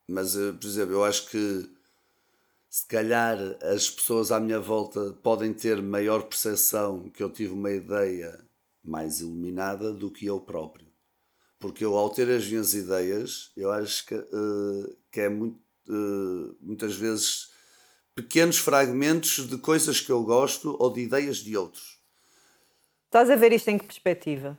mas, 0.08 0.36
eh, 0.36 0.52
por 0.52 0.66
exemplo, 0.66 0.94
eu 0.94 1.04
acho 1.04 1.30
que 1.30 1.70
se 2.70 2.86
calhar 2.86 3.36
as 3.62 3.90
pessoas 3.90 4.30
à 4.30 4.38
minha 4.38 4.60
volta 4.60 5.12
podem 5.24 5.52
ter 5.52 5.82
maior 5.82 6.22
percepção 6.22 7.10
que 7.10 7.20
eu 7.20 7.28
tive 7.28 7.52
uma 7.52 7.72
ideia 7.72 8.38
mais 8.82 9.18
iluminada 9.20 9.92
do 9.92 10.08
que 10.08 10.26
eu 10.26 10.40
próprio. 10.40 10.86
Porque 11.58 11.84
eu, 11.84 11.96
ao 11.96 12.08
ter 12.08 12.30
as 12.30 12.46
minhas 12.46 12.72
ideias, 12.72 13.50
eu 13.56 13.72
acho 13.72 14.06
que, 14.06 14.14
uh, 14.14 14.96
que 15.10 15.20
é 15.20 15.28
muito, 15.28 15.58
uh, 15.88 16.56
muitas 16.60 16.94
vezes 16.94 17.50
pequenos 18.14 18.58
fragmentos 18.58 19.48
de 19.48 19.58
coisas 19.58 20.00
que 20.00 20.10
eu 20.12 20.22
gosto 20.22 20.76
ou 20.78 20.92
de 20.92 21.00
ideias 21.00 21.38
de 21.38 21.56
outros. 21.56 22.00
Estás 23.06 23.28
a 23.28 23.36
ver 23.36 23.52
isto 23.52 23.68
em 23.68 23.78
que 23.78 23.84
perspectiva? 23.84 24.56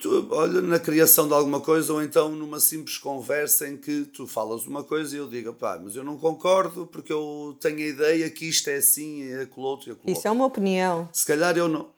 Tu, 0.00 0.28
olha, 0.30 0.62
na 0.62 0.78
criação 0.78 1.28
de 1.28 1.34
alguma 1.34 1.60
coisa 1.60 1.92
ou 1.92 2.02
então 2.02 2.30
numa 2.30 2.58
simples 2.58 2.96
conversa 2.96 3.68
em 3.68 3.76
que 3.76 4.04
tu 4.06 4.26
falas 4.26 4.66
uma 4.66 4.82
coisa 4.82 5.14
e 5.14 5.18
eu 5.18 5.28
digo, 5.28 5.52
pá, 5.52 5.78
mas 5.82 5.94
eu 5.94 6.02
não 6.02 6.16
concordo 6.16 6.86
porque 6.86 7.12
eu 7.12 7.56
tenho 7.60 7.78
a 7.78 7.88
ideia 7.88 8.30
que 8.30 8.46
isto 8.46 8.68
é 8.68 8.76
assim 8.76 9.24
e 9.24 9.34
aquilo 9.34 9.66
outro 9.66 9.90
e 9.90 9.92
aquilo 9.92 10.10
Isso 10.10 10.26
é 10.26 10.30
uma 10.30 10.46
opinião. 10.46 11.08
Se 11.12 11.26
calhar 11.26 11.56
eu 11.58 11.68
não. 11.68 11.90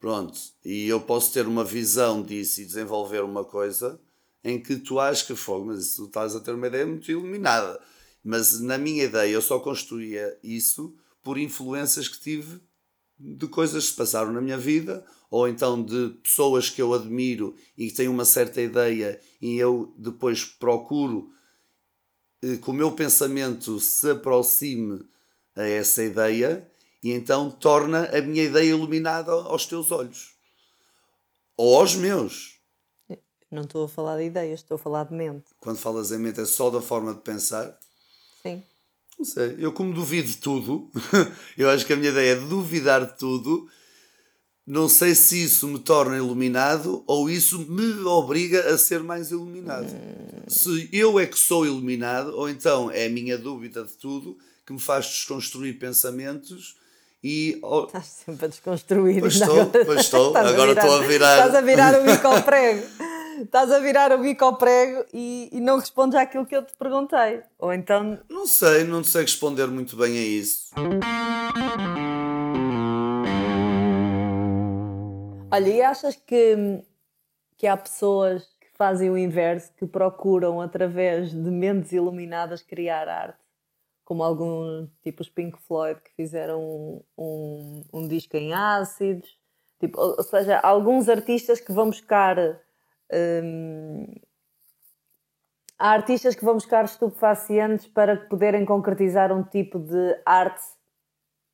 Pronto, 0.00 0.38
e 0.64 0.88
eu 0.88 1.00
posso 1.00 1.32
ter 1.32 1.46
uma 1.46 1.64
visão 1.64 2.22
disso 2.22 2.60
e 2.60 2.64
desenvolver 2.64 3.22
uma 3.22 3.44
coisa 3.44 4.00
em 4.42 4.60
que 4.60 4.76
tu 4.76 4.98
achas 4.98 5.22
que 5.22 5.34
fogo, 5.34 5.66
mas 5.66 5.96
tu 5.96 6.04
estás 6.06 6.34
a 6.34 6.40
ter 6.40 6.54
uma 6.54 6.66
ideia 6.66 6.86
muito 6.86 7.10
iluminada. 7.10 7.78
Mas 8.24 8.60
na 8.60 8.78
minha 8.78 9.04
ideia 9.04 9.32
eu 9.32 9.42
só 9.42 9.58
construía 9.58 10.38
isso 10.42 10.94
por 11.22 11.36
influências 11.36 12.08
que 12.08 12.20
tive 12.20 12.60
de 13.18 13.46
coisas 13.48 13.84
que 13.84 13.90
se 13.90 13.96
passaram 13.96 14.32
na 14.32 14.40
minha 14.40 14.56
vida 14.56 15.04
ou 15.30 15.48
então 15.48 15.82
de 15.82 16.10
pessoas 16.22 16.70
que 16.70 16.80
eu 16.80 16.94
admiro 16.94 17.54
e 17.76 17.88
que 17.88 17.94
têm 17.94 18.08
uma 18.08 18.24
certa 18.24 18.60
ideia 18.60 19.20
e 19.40 19.56
eu 19.56 19.94
depois 19.96 20.44
procuro 20.44 21.30
eh, 22.42 22.56
que 22.56 22.70
o 22.70 22.72
meu 22.72 22.92
pensamento 22.92 23.78
se 23.78 24.10
aproxime 24.10 25.06
a 25.54 25.62
essa 25.62 26.02
ideia 26.02 26.70
e 27.02 27.12
então 27.12 27.50
torna 27.50 28.04
a 28.16 28.20
minha 28.20 28.44
ideia 28.44 28.70
iluminada 28.70 29.32
aos 29.32 29.66
teus 29.66 29.90
olhos 29.90 30.34
ou 31.56 31.76
aos 31.78 31.94
meus. 31.94 32.58
Não 33.50 33.62
estou 33.62 33.84
a 33.84 33.88
falar 33.88 34.18
de 34.18 34.24
ideias, 34.24 34.60
estou 34.60 34.74
a 34.74 34.78
falar 34.78 35.04
de 35.04 35.14
mente. 35.14 35.46
Quando 35.58 35.78
falas 35.78 36.12
em 36.12 36.18
mente 36.18 36.40
é 36.40 36.44
só 36.44 36.70
da 36.70 36.82
forma 36.82 37.14
de 37.14 37.20
pensar? 37.20 37.78
Sim. 38.42 38.62
Não 39.18 39.24
sei, 39.24 39.56
eu 39.58 39.72
como 39.72 39.92
duvido 39.92 40.28
de 40.28 40.36
tudo, 40.36 40.90
eu 41.58 41.68
acho 41.70 41.84
que 41.84 41.92
a 41.92 41.96
minha 41.96 42.10
ideia 42.10 42.32
é 42.32 42.36
duvidar 42.36 43.04
de 43.04 43.18
tudo 43.18 43.68
não 44.68 44.86
sei 44.86 45.14
se 45.14 45.42
isso 45.42 45.66
me 45.66 45.78
torna 45.78 46.18
iluminado 46.18 47.02
ou 47.06 47.30
isso 47.30 47.58
me 47.70 48.04
obriga 48.04 48.68
a 48.68 48.76
ser 48.76 49.02
mais 49.02 49.30
iluminado. 49.30 49.86
Hum. 49.86 50.42
Se 50.46 50.90
eu 50.92 51.18
é 51.18 51.24
que 51.24 51.38
sou 51.38 51.64
iluminado, 51.64 52.36
ou 52.36 52.50
então 52.50 52.90
é 52.90 53.06
a 53.06 53.08
minha 53.08 53.38
dúvida 53.38 53.82
de 53.82 53.94
tudo 53.94 54.36
que 54.66 54.72
me 54.74 54.78
faz 54.78 55.06
desconstruir 55.06 55.78
pensamentos 55.78 56.76
e. 57.24 57.58
Oh, 57.62 57.84
Estás 57.84 58.04
sempre 58.26 58.44
a 58.44 58.48
desconstruir. 58.48 59.20
Pois 59.20 59.34
estou, 59.36 59.60
agora, 59.60 59.84
pois 59.86 60.00
estou. 60.00 60.36
agora 60.36 60.72
estou 60.72 60.92
a 60.92 61.06
virar. 61.06 61.38
Estás 61.38 61.54
a 61.54 61.60
virar 61.62 62.00
o 62.00 62.04
bico 62.12 62.26
ao 62.26 62.42
prego. 62.42 62.86
Estás 63.40 63.70
a 63.70 63.78
virar 63.78 64.12
o 64.12 64.18
bico 64.18 64.44
ao 64.44 64.56
prego 64.56 65.06
e, 65.14 65.48
e 65.50 65.60
não 65.60 65.78
respondes 65.78 66.18
àquilo 66.18 66.44
que 66.44 66.54
eu 66.54 66.62
te 66.62 66.74
perguntei. 66.78 67.40
Ou 67.58 67.72
então. 67.72 68.18
Não 68.28 68.46
sei, 68.46 68.84
não 68.84 69.02
sei 69.02 69.22
responder 69.22 69.68
muito 69.68 69.96
bem 69.96 70.18
a 70.18 70.22
isso. 70.22 70.68
Olha, 75.50 75.68
e 75.68 75.80
achas 75.80 76.14
que, 76.14 76.82
que 77.56 77.66
há 77.66 77.74
pessoas 77.74 78.44
que 78.60 78.68
fazem 78.76 79.08
o 79.08 79.16
inverso, 79.16 79.72
que 79.74 79.86
procuram, 79.86 80.60
através 80.60 81.30
de 81.30 81.50
mentes 81.50 81.92
iluminadas, 81.92 82.62
criar 82.62 83.08
arte? 83.08 83.38
Como 84.04 84.22
alguns, 84.22 84.90
tipo 85.02 85.22
os 85.22 85.30
Pink 85.30 85.58
Floyd, 85.62 86.00
que 86.02 86.12
fizeram 86.14 86.60
um, 86.60 87.02
um, 87.16 87.84
um 87.94 88.08
disco 88.08 88.36
em 88.36 88.52
ácidos. 88.52 89.38
Tipo, 89.80 89.98
ou, 89.98 90.16
ou, 90.18 90.22
seja, 90.22 90.58
alguns 90.58 91.08
artistas 91.08 91.60
que 91.60 91.72
vão 91.72 91.86
buscar. 91.86 92.36
Hum, 93.10 94.06
há 95.78 95.90
artistas 95.92 96.34
que 96.34 96.44
vão 96.44 96.54
buscar 96.54 96.84
estupefacientes 96.84 97.86
para 97.86 98.16
poderem 98.16 98.66
concretizar 98.66 99.32
um 99.32 99.42
tipo 99.42 99.78
de 99.78 100.20
arte 100.26 100.62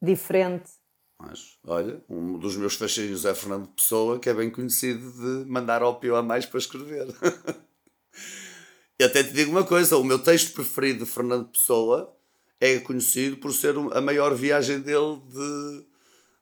diferente 0.02 0.83
mas, 1.26 1.56
olha, 1.66 2.02
um 2.08 2.38
dos 2.38 2.56
meus 2.56 2.74
fascínios 2.74 3.24
é 3.24 3.34
Fernando 3.34 3.68
Pessoa, 3.68 4.18
que 4.18 4.28
é 4.28 4.34
bem 4.34 4.50
conhecido 4.50 5.10
de 5.12 5.50
mandar 5.50 5.82
ópio 5.82 6.16
a 6.16 6.22
mais 6.22 6.44
para 6.44 6.58
escrever. 6.58 7.06
e 8.98 9.04
até 9.04 9.22
te 9.22 9.32
digo 9.32 9.50
uma 9.50 9.64
coisa: 9.64 9.96
o 9.96 10.04
meu 10.04 10.18
texto 10.18 10.52
preferido 10.52 11.04
de 11.04 11.10
Fernando 11.10 11.48
Pessoa 11.48 12.14
é 12.60 12.78
conhecido 12.78 13.38
por 13.38 13.52
ser 13.52 13.74
a 13.92 14.00
maior 14.00 14.34
viagem 14.34 14.80
dele 14.80 15.20
de, 15.28 15.86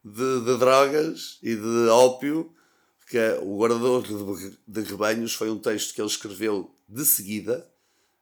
de, 0.05 0.45
de 0.45 0.59
drogas 0.59 1.39
e 1.43 1.55
de 1.55 1.89
ópio, 1.89 2.53
que 3.09 3.19
é 3.19 3.39
O 3.41 3.59
Guardador 3.59 4.03
de, 4.03 4.59
de 4.67 4.81
Rebanhos. 4.91 5.35
Foi 5.35 5.51
um 5.51 5.59
texto 5.59 5.95
que 5.95 6.01
ele 6.01 6.09
escreveu 6.09 6.75
de 6.89 7.05
seguida. 7.05 7.69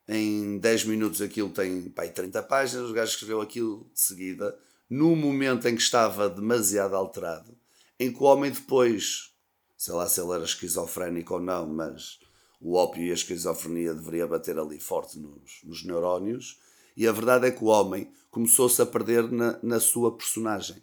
Em 0.07 0.59
10 0.59 0.85
minutos 0.85 1.23
aquilo 1.23 1.51
tem 1.51 1.89
pá, 1.91 2.07
30 2.07 2.43
páginas, 2.43 2.91
o 2.91 2.93
gajo 2.93 3.13
escreveu 3.13 3.41
aquilo 3.41 3.89
de 3.95 4.01
seguida 4.01 4.59
no 4.91 5.15
momento 5.15 5.69
em 5.69 5.77
que 5.77 5.83
estava 5.83 6.29
demasiado 6.29 6.97
alterado, 6.97 7.57
em 7.99 8.13
que 8.13 8.21
o 8.21 8.27
homem 8.27 8.51
depois, 8.51 9.33
sei 9.77 9.95
lá 9.95 10.09
se 10.09 10.21
ele 10.21 10.33
era 10.33 10.45
esquizofrénico 10.45 11.35
ou 11.35 11.41
não, 11.41 11.65
mas 11.69 12.19
o 12.61 12.75
ópio 12.75 13.05
e 13.05 13.11
a 13.13 13.15
esquizofrenia 13.15 13.95
deveria 13.95 14.27
bater 14.27 14.59
ali 14.59 14.81
forte 14.81 15.17
nos, 15.17 15.61
nos 15.63 15.85
neurónios, 15.85 16.59
e 16.97 17.07
a 17.07 17.13
verdade 17.13 17.47
é 17.47 17.51
que 17.53 17.63
o 17.63 17.69
homem 17.69 18.11
começou-se 18.31 18.83
a 18.83 18.87
perder 18.87 19.31
na, 19.31 19.59
na 19.63 19.79
sua 19.79 20.17
personagem. 20.17 20.83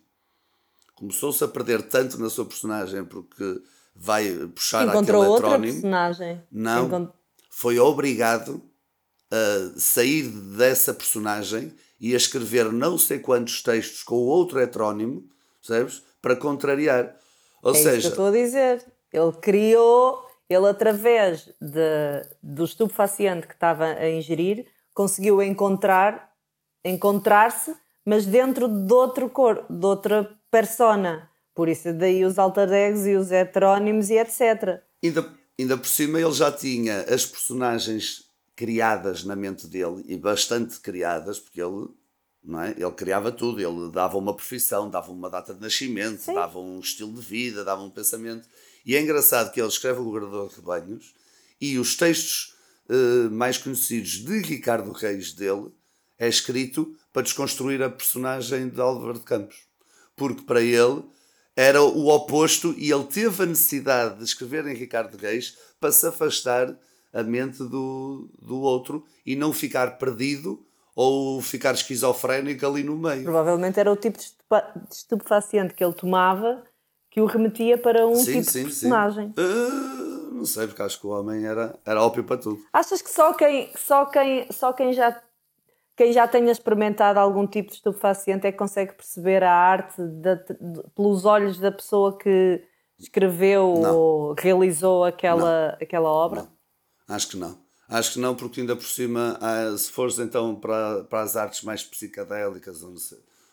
Começou-se 0.95 1.43
a 1.43 1.47
perder 1.47 1.83
tanto 1.83 2.17
na 2.17 2.29
sua 2.29 2.45
personagem 2.45 3.03
porque 3.03 3.61
vai 3.95 4.33
puxar 4.47 4.87
Encontrou 4.87 5.21
aquele 5.21 5.33
outra 5.33 5.59
personagem. 5.59 6.41
Não, 6.51 6.87
Encont... 6.87 7.11
foi 7.49 7.77
obrigado 7.77 8.63
a 9.31 9.79
sair 9.79 10.23
dessa 10.29 10.93
personagem 10.93 11.73
e 11.99 12.13
a 12.13 12.17
escrever 12.17 12.71
não 12.71 12.97
sei 12.97 13.19
quantos 13.19 13.61
textos 13.61 14.03
com 14.03 14.15
outro 14.15 14.59
heterónimo, 14.59 15.27
percebes? 15.59 16.03
Para 16.21 16.35
contrariar. 16.35 17.15
Ou 17.61 17.71
é 17.71 17.75
seja, 17.75 17.97
isso 17.97 18.01
que 18.01 18.07
eu 18.07 18.11
estou 18.11 18.27
a 18.27 18.31
dizer. 18.31 18.85
Ele 19.11 19.31
criou, 19.41 20.25
ele 20.49 20.67
através 20.67 21.49
de, 21.59 22.25
do 22.41 22.65
estupefaciente 22.65 23.47
que 23.47 23.53
estava 23.53 23.85
a 23.85 24.09
ingerir, 24.09 24.65
conseguiu 24.93 25.41
encontrar, 25.41 26.31
encontrar-se, 26.83 27.75
mas 28.05 28.25
dentro 28.25 28.67
de 28.67 28.93
outro 28.93 29.29
corpo, 29.29 29.71
de 29.71 29.85
outra 29.85 30.29
persona. 30.49 31.29
Por 31.53 31.67
isso 31.67 31.91
daí 31.93 32.23
os 32.23 32.37
alter 32.37 32.71
egos 32.71 33.05
e 33.05 33.15
os 33.15 33.31
heterónimos 33.31 34.09
e 34.09 34.17
etc. 34.17 34.81
Ainda, 35.03 35.27
ainda 35.59 35.77
por 35.77 35.87
cima 35.87 36.19
ele 36.19 36.31
já 36.31 36.51
tinha 36.51 37.01
as 37.01 37.25
personagens 37.25 38.26
criadas 38.57 39.23
na 39.23 39.35
mente 39.35 39.67
dele 39.67 40.03
e 40.07 40.17
bastante 40.17 40.79
criadas, 40.79 41.39
porque 41.39 41.61
ele, 41.61 41.87
não 42.43 42.59
é? 42.59 42.71
ele 42.71 42.91
criava 42.91 43.31
tudo, 43.31 43.61
ele 43.61 43.91
dava 43.91 44.17
uma 44.17 44.35
profissão, 44.35 44.89
dava 44.89 45.11
uma 45.11 45.29
data 45.29 45.53
de 45.53 45.61
nascimento, 45.61 46.23
Sim. 46.23 46.33
dava 46.33 46.59
um 46.59 46.79
estilo 46.79 47.13
de 47.13 47.21
vida, 47.21 47.63
dava 47.63 47.83
um 47.83 47.91
pensamento. 47.91 48.49
E 48.83 48.95
é 48.95 49.01
engraçado 49.01 49.53
que 49.53 49.61
ele 49.61 49.69
escreve 49.69 49.99
O 49.99 50.11
Guardador 50.11 50.49
de 50.49 50.55
Rebanhos 50.55 51.13
e 51.61 51.77
os 51.77 51.95
textos 51.95 52.55
uh, 52.89 53.29
mais 53.29 53.59
conhecidos 53.59 54.25
de 54.25 54.41
Ricardo 54.41 54.91
Reis 54.91 55.33
dele 55.33 55.67
é 56.17 56.27
escrito 56.27 56.97
para 57.13 57.21
desconstruir 57.21 57.83
a 57.83 57.91
personagem 57.91 58.69
de 58.69 58.81
Álvaro 58.81 59.19
de 59.19 59.25
Campos. 59.25 59.67
Porque 60.15 60.41
para 60.41 60.61
ele 60.61 61.03
era 61.55 61.83
o 61.83 62.07
oposto 62.07 62.73
e 62.75 62.91
ele 62.91 63.03
teve 63.03 63.43
a 63.43 63.45
necessidade 63.45 64.17
de 64.17 64.23
escrever 64.23 64.65
em 64.65 64.73
Ricardo 64.73 65.15
Reis 65.15 65.55
para 65.79 65.91
se 65.91 66.07
afastar 66.07 66.75
a 67.13 67.23
mente 67.23 67.59
do, 67.59 68.29
do 68.39 68.59
outro 68.59 69.03
e 69.25 69.35
não 69.35 69.53
ficar 69.53 69.97
perdido 69.97 70.63
ou 70.95 71.41
ficar 71.41 71.73
esquizofrénico 71.73 72.65
ali 72.65 72.83
no 72.83 72.97
meio. 72.97 73.23
Provavelmente 73.23 73.79
era 73.79 73.91
o 73.91 73.95
tipo 73.95 74.17
de 74.17 74.33
estupefaciente 74.91 75.73
que 75.73 75.83
ele 75.83 75.93
tomava 75.93 76.63
que 77.09 77.21
o 77.21 77.25
remetia 77.25 77.77
para 77.77 78.05
um 78.05 78.15
sim, 78.15 78.39
tipo 78.39 78.51
sim, 78.51 78.59
de 78.59 78.65
personagem. 78.65 79.33
Uh, 79.37 80.33
não 80.33 80.45
sei, 80.45 80.67
porque 80.67 80.81
acho 80.81 80.99
que 80.99 81.07
o 81.07 81.11
homem 81.11 81.45
era, 81.45 81.77
era 81.85 82.03
ópio 82.03 82.23
para 82.23 82.37
tudo. 82.37 82.59
Achas 82.73 83.01
que 83.01 83.09
só 83.09 83.33
quem, 83.33 83.69
só 83.75 84.05
quem, 84.05 84.51
só 84.51 84.73
quem 84.73 84.93
já 84.93 85.21
quem 85.95 86.13
já 86.13 86.27
tenha 86.27 86.51
experimentado 86.51 87.19
algum 87.19 87.47
tipo 87.47 87.69
de 87.69 87.77
estupefaciente 87.77 88.45
é 88.45 88.51
que 88.51 88.57
consegue 88.57 88.93
perceber 88.93 89.43
a 89.43 89.51
arte 89.51 89.99
de, 89.99 90.35
de, 90.35 90.53
pelos 90.95 91.25
olhos 91.25 91.57
da 91.57 91.71
pessoa 91.71 92.15
que 92.15 92.63
escreveu 92.99 93.79
não. 93.81 93.95
ou 93.95 94.35
realizou 94.37 95.03
aquela, 95.03 95.75
aquela 95.81 96.09
obra? 96.09 96.41
Não. 96.43 96.56
Acho 97.07 97.29
que 97.29 97.37
não. 97.37 97.57
Acho 97.87 98.13
que 98.13 98.19
não, 98.19 98.35
porque 98.35 98.59
ainda 98.59 98.75
por 98.75 98.85
cima, 98.85 99.39
se 99.77 99.89
fores 99.91 100.19
então 100.19 100.55
para, 100.55 101.05
para 101.05 101.21
as 101.21 101.37
artes 101.37 101.63
mais 101.63 101.83
psicadélicas, 101.83 102.83
ou, 102.83 102.93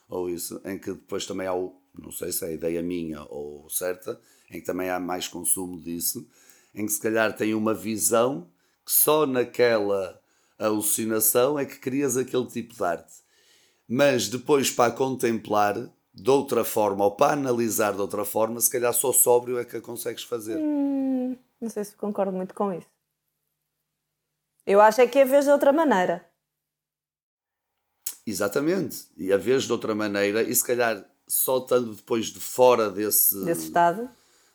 ou 0.09 0.29
isso, 0.29 0.61
em 0.65 0.77
que 0.77 0.91
depois 0.93 1.25
também 1.25 1.47
há 1.47 1.55
o, 1.55 1.77
não 1.97 2.11
sei 2.11 2.33
se 2.33 2.45
é 2.45 2.53
ideia 2.53 2.83
minha 2.83 3.23
ou 3.31 3.71
certa, 3.71 4.21
em 4.51 4.61
que 4.61 4.67
também 4.67 4.91
há 4.91 4.99
mais 4.99 5.29
consumo 5.29 5.81
disso, 5.81 6.27
em 6.75 6.85
que 6.85 6.93
se 6.93 7.01
calhar 7.01 7.37
tem 7.37 7.55
uma 7.55 7.73
visão 7.73 8.49
que 8.85 8.91
só 8.91 9.25
naquela 9.25 10.21
alucinação 10.59 11.57
é 11.57 11.65
que 11.65 11.79
crias 11.79 12.17
aquele 12.17 12.47
tipo 12.47 12.75
de 12.75 12.83
arte. 12.83 13.15
Mas 13.89 14.29
depois 14.29 14.71
para 14.71 14.93
contemplar 14.93 15.91
de 16.13 16.31
outra 16.31 16.65
forma 16.65 17.05
ou 17.05 17.13
para 17.13 17.35
analisar 17.35 17.93
de 17.93 18.01
outra 18.01 18.25
forma, 18.25 18.61
se 18.61 18.71
calhar 18.71 18.93
só 18.93 19.13
sóbrio 19.13 19.59
é 19.59 19.65
que 19.65 19.77
a 19.77 19.81
consegues 19.81 20.25
fazer. 20.25 20.59
Hum, 20.59 21.37
não 21.61 21.71
sei 21.71 21.85
se 21.85 21.95
concordo 21.95 22.33
muito 22.33 22.55
com 22.55 22.73
isso. 22.73 22.94
Eu 24.67 24.81
acho 24.81 25.01
é 25.01 25.07
que 25.07 25.19
é 25.19 25.25
vez 25.25 25.45
de 25.45 25.51
outra 25.51 25.73
maneira. 25.73 26.25
Exatamente. 28.27 29.07
E 29.17 29.33
a 29.33 29.37
vez 29.37 29.65
de 29.65 29.73
outra 29.73 29.95
maneira, 29.95 30.43
e 30.43 30.55
se 30.55 30.65
calhar 30.65 31.05
só 31.27 31.59
estando 31.59 31.95
depois 31.95 32.27
de 32.27 32.41
fora 32.41 32.91
desse, 32.91 33.45
desse 33.45 33.67
estado, 33.67 34.09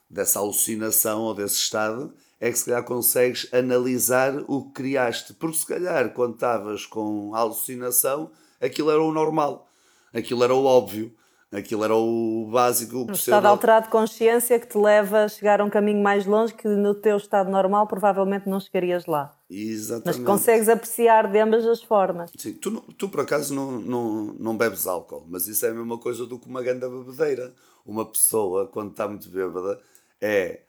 dessa 0.10 0.40
alucinação 0.40 1.22
ou 1.22 1.36
desse 1.36 1.56
estado, 1.56 2.14
é 2.40 2.50
que 2.52 2.58
se 2.58 2.66
calhar 2.66 2.84
consegues 2.84 3.48
analisar 3.54 4.44
o 4.48 4.66
que 4.66 4.74
criaste. 4.74 5.34
Porque 5.34 5.58
se 5.58 5.66
calhar 5.66 6.14
quando 6.14 6.34
estavas 6.34 6.86
com 6.86 7.36
alucinação, 7.36 8.32
aquilo 8.60 8.90
era 8.90 9.02
o 9.02 9.12
normal, 9.12 9.70
aquilo 10.14 10.44
era 10.44 10.54
o 10.54 10.66
óbvio. 10.66 11.16
Aquilo 11.52 11.84
era 11.84 11.96
o 11.96 12.48
básico. 12.52 13.08
Um 13.10 13.12
estado 13.12 13.48
alterado 13.48 13.88
de 13.88 13.92
consciência 13.92 14.60
que 14.60 14.68
te 14.68 14.78
leva 14.78 15.24
a 15.24 15.28
chegar 15.28 15.60
a 15.60 15.64
um 15.64 15.70
caminho 15.70 16.00
mais 16.00 16.24
longe 16.24 16.54
que 16.54 16.68
no 16.68 16.94
teu 16.94 17.18
estado 17.18 17.50
normal 17.50 17.88
provavelmente 17.88 18.48
não 18.48 18.60
chegarias 18.60 19.08
lá. 19.08 19.39
Exatamente. 19.50 20.20
Mas 20.20 20.26
consegues 20.26 20.70
apreciar 20.70 21.32
de 21.32 21.40
ambas 21.40 21.66
as 21.66 21.82
formas. 21.82 22.32
Sim, 22.38 22.54
tu, 22.54 22.82
tu 22.94 23.10
por 23.10 23.22
acaso 23.22 23.54
não, 23.54 23.80
não, 23.80 24.26
não 24.40 24.58
bebes 24.58 24.86
álcool, 24.86 25.26
mas 25.28 25.48
isso 25.48 25.66
é 25.66 25.70
a 25.70 25.74
mesma 25.74 25.98
coisa 25.98 26.26
do 26.26 26.38
que 26.38 26.48
uma 26.48 26.62
grande 26.62 26.88
bebedeira. 26.88 27.54
Uma 27.86 28.06
pessoa, 28.06 28.68
quando 28.68 28.92
está 28.92 29.08
muito 29.08 29.30
bêbada, 29.30 29.82
é. 30.22 30.62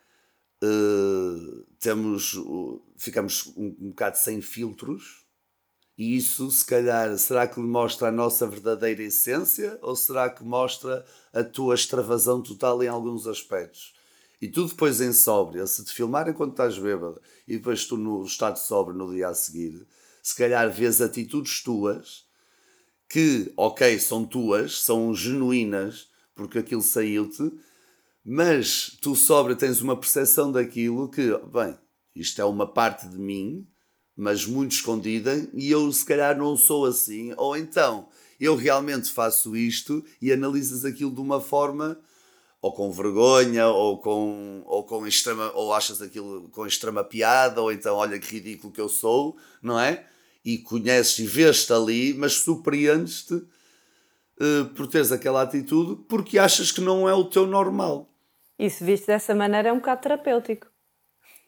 Uh, 0.62 1.64
temos, 1.78 2.34
uh, 2.34 2.82
ficamos 2.94 3.46
um, 3.56 3.74
um 3.80 3.88
bocado 3.88 4.18
sem 4.18 4.42
filtros 4.42 5.24
e 6.00 6.16
isso, 6.16 6.50
se 6.50 6.64
calhar, 6.64 7.14
será 7.18 7.46
que 7.46 7.60
mostra 7.60 8.08
a 8.08 8.10
nossa 8.10 8.46
verdadeira 8.46 9.02
essência 9.02 9.78
ou 9.82 9.94
será 9.94 10.30
que 10.30 10.42
mostra 10.42 11.04
a 11.30 11.44
tua 11.44 11.74
extravasão 11.74 12.42
total 12.42 12.82
em 12.82 12.88
alguns 12.88 13.26
aspectos? 13.26 13.94
E 14.40 14.48
tu 14.48 14.66
depois 14.66 15.00
em 15.00 15.12
sóbria, 15.12 15.66
se 15.66 15.84
te 15.84 15.92
filmarem 15.92 16.32
quando 16.32 16.52
estás 16.52 16.78
bêbado 16.78 17.20
e 17.46 17.56
depois 17.56 17.84
tu 17.84 17.96
no 17.96 18.24
estado 18.24 18.56
sóbrio 18.58 18.96
no 18.96 19.12
dia 19.12 19.28
a 19.28 19.34
seguir, 19.34 19.86
se 20.22 20.34
calhar 20.34 20.70
vês 20.70 21.00
atitudes 21.00 21.62
tuas 21.62 22.24
que, 23.08 23.52
ok, 23.56 23.98
são 23.98 24.24
tuas, 24.24 24.82
são 24.82 25.14
genuínas, 25.14 26.08
porque 26.34 26.58
aquilo 26.58 26.82
saiu-te, 26.82 27.52
mas 28.24 28.96
tu 29.00 29.14
sóbrio 29.16 29.56
tens 29.56 29.80
uma 29.80 29.96
percepção 29.96 30.50
daquilo 30.52 31.10
que, 31.10 31.36
bem, 31.52 31.76
isto 32.14 32.40
é 32.40 32.44
uma 32.44 32.66
parte 32.66 33.08
de 33.08 33.18
mim 33.18 33.66
mas 34.20 34.44
muito 34.44 34.72
escondida, 34.72 35.48
e 35.54 35.70
eu 35.70 35.90
se 35.90 36.04
calhar 36.04 36.36
não 36.36 36.54
sou 36.54 36.84
assim, 36.84 37.32
ou 37.38 37.56
então 37.56 38.06
eu 38.38 38.54
realmente 38.54 39.10
faço 39.10 39.56
isto 39.56 40.04
e 40.20 40.30
analisas 40.30 40.84
aquilo 40.84 41.10
de 41.10 41.22
uma 41.22 41.40
forma 41.40 41.98
ou 42.62 42.72
com 42.72 42.90
vergonha, 42.92 43.68
ou 43.68 43.98
com, 43.98 44.62
ou 44.66 44.84
com 44.84 45.06
extrema, 45.06 45.50
ou 45.54 45.72
achas 45.72 46.02
aquilo 46.02 46.48
com 46.50 46.66
extrema 46.66 47.02
piada, 47.02 47.60
ou 47.62 47.72
então 47.72 47.96
olha 47.96 48.18
que 48.18 48.34
ridículo 48.34 48.72
que 48.72 48.80
eu 48.80 48.88
sou, 48.88 49.36
não 49.62 49.80
é? 49.80 50.04
E 50.44 50.58
conheces 50.58 51.18
e 51.18 51.26
vês-te 51.26 51.72
ali, 51.72 52.14
mas 52.14 52.34
surpreendes-te 52.34 53.34
uh, 53.34 54.64
por 54.74 54.86
teres 54.86 55.10
aquela 55.12 55.42
atitude 55.42 56.02
porque 56.08 56.38
achas 56.38 56.70
que 56.70 56.80
não 56.80 57.08
é 57.08 57.14
o 57.14 57.24
teu 57.24 57.46
normal. 57.46 58.08
E 58.58 58.68
se 58.68 58.84
viste 58.84 59.06
dessa 59.06 59.34
maneira 59.34 59.70
é 59.70 59.72
um 59.72 59.78
bocado 59.78 60.02
terapêutico. 60.02 60.66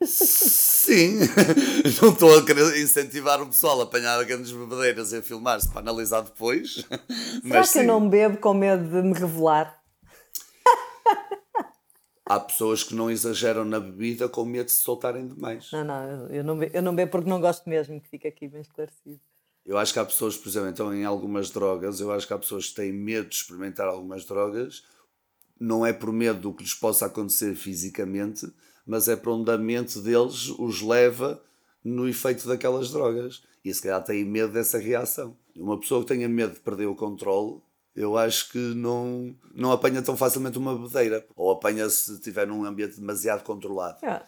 Sim, 0.04 1.20
não 2.02 2.10
estou 2.10 2.36
a 2.36 2.44
querer 2.44 2.82
incentivar 2.82 3.40
o 3.40 3.46
pessoal 3.46 3.80
a 3.80 3.84
apanhar 3.84 4.22
grandes 4.24 4.50
bebedeiras 4.50 5.12
e 5.12 5.18
a 5.18 5.22
filmar-se 5.22 5.68
para 5.68 5.80
analisar 5.80 6.22
depois. 6.22 6.74
Será 6.88 7.40
mas 7.44 7.68
que 7.68 7.72
sim. 7.74 7.78
eu 7.80 7.86
não 7.86 8.08
bebo 8.08 8.38
com 8.38 8.54
medo 8.54 8.88
de 8.88 9.02
me 9.02 9.12
revelar? 9.12 9.81
Há 12.24 12.38
pessoas 12.38 12.84
que 12.84 12.94
não 12.94 13.10
exageram 13.10 13.64
na 13.64 13.80
bebida 13.80 14.28
com 14.28 14.44
medo 14.44 14.66
de 14.66 14.72
se 14.72 14.82
soltarem 14.82 15.26
demais. 15.26 15.70
Não, 15.72 15.84
não, 15.84 16.26
eu 16.28 16.44
não 16.44 16.56
bebo, 16.56 16.76
eu 16.76 16.82
não 16.82 16.94
bebo 16.94 17.10
porque 17.10 17.28
não 17.28 17.40
gosto 17.40 17.68
mesmo, 17.68 18.00
que 18.00 18.08
fica 18.08 18.28
aqui 18.28 18.48
bem 18.48 18.60
esclarecido. 18.60 19.20
Eu 19.64 19.78
acho 19.78 19.92
que 19.92 19.98
há 19.98 20.04
pessoas, 20.04 20.36
por 20.36 20.48
exemplo, 20.48 20.68
então 20.68 20.94
em 20.94 21.04
algumas 21.04 21.50
drogas, 21.50 22.00
eu 22.00 22.10
acho 22.12 22.26
que 22.26 22.32
há 22.32 22.38
pessoas 22.38 22.68
que 22.68 22.74
têm 22.74 22.92
medo 22.92 23.28
de 23.28 23.36
experimentar 23.36 23.86
algumas 23.86 24.24
drogas, 24.24 24.84
não 25.58 25.86
é 25.86 25.92
por 25.92 26.12
medo 26.12 26.40
do 26.40 26.52
que 26.52 26.62
lhes 26.62 26.74
possa 26.74 27.06
acontecer 27.06 27.54
fisicamente, 27.54 28.52
mas 28.86 29.08
é 29.08 29.14
para 29.14 29.32
onde 29.32 29.50
a 29.50 29.58
mente 29.58 30.00
deles 30.00 30.48
os 30.58 30.82
leva 30.82 31.40
no 31.84 32.08
efeito 32.08 32.48
daquelas 32.48 32.90
drogas. 32.90 33.42
E 33.64 33.72
se 33.72 33.80
calhar 33.82 34.02
têm 34.02 34.24
medo 34.24 34.52
dessa 34.52 34.78
reação. 34.78 35.36
Uma 35.54 35.78
pessoa 35.78 36.02
que 36.02 36.08
tenha 36.08 36.28
medo 36.28 36.54
de 36.54 36.60
perder 36.60 36.86
o 36.86 36.96
controle, 36.96 37.60
eu 37.94 38.16
acho 38.16 38.50
que 38.50 38.58
não, 38.58 39.36
não 39.54 39.70
apanha 39.70 40.02
tão 40.02 40.16
facilmente 40.16 40.58
uma 40.58 40.74
bebedeira. 40.74 41.26
Ou 41.36 41.50
apanha 41.50 41.88
se 41.90 42.14
estiver 42.14 42.46
num 42.46 42.64
ambiente 42.64 42.98
demasiado 42.98 43.44
controlado. 43.44 43.98
Ah, 44.02 44.26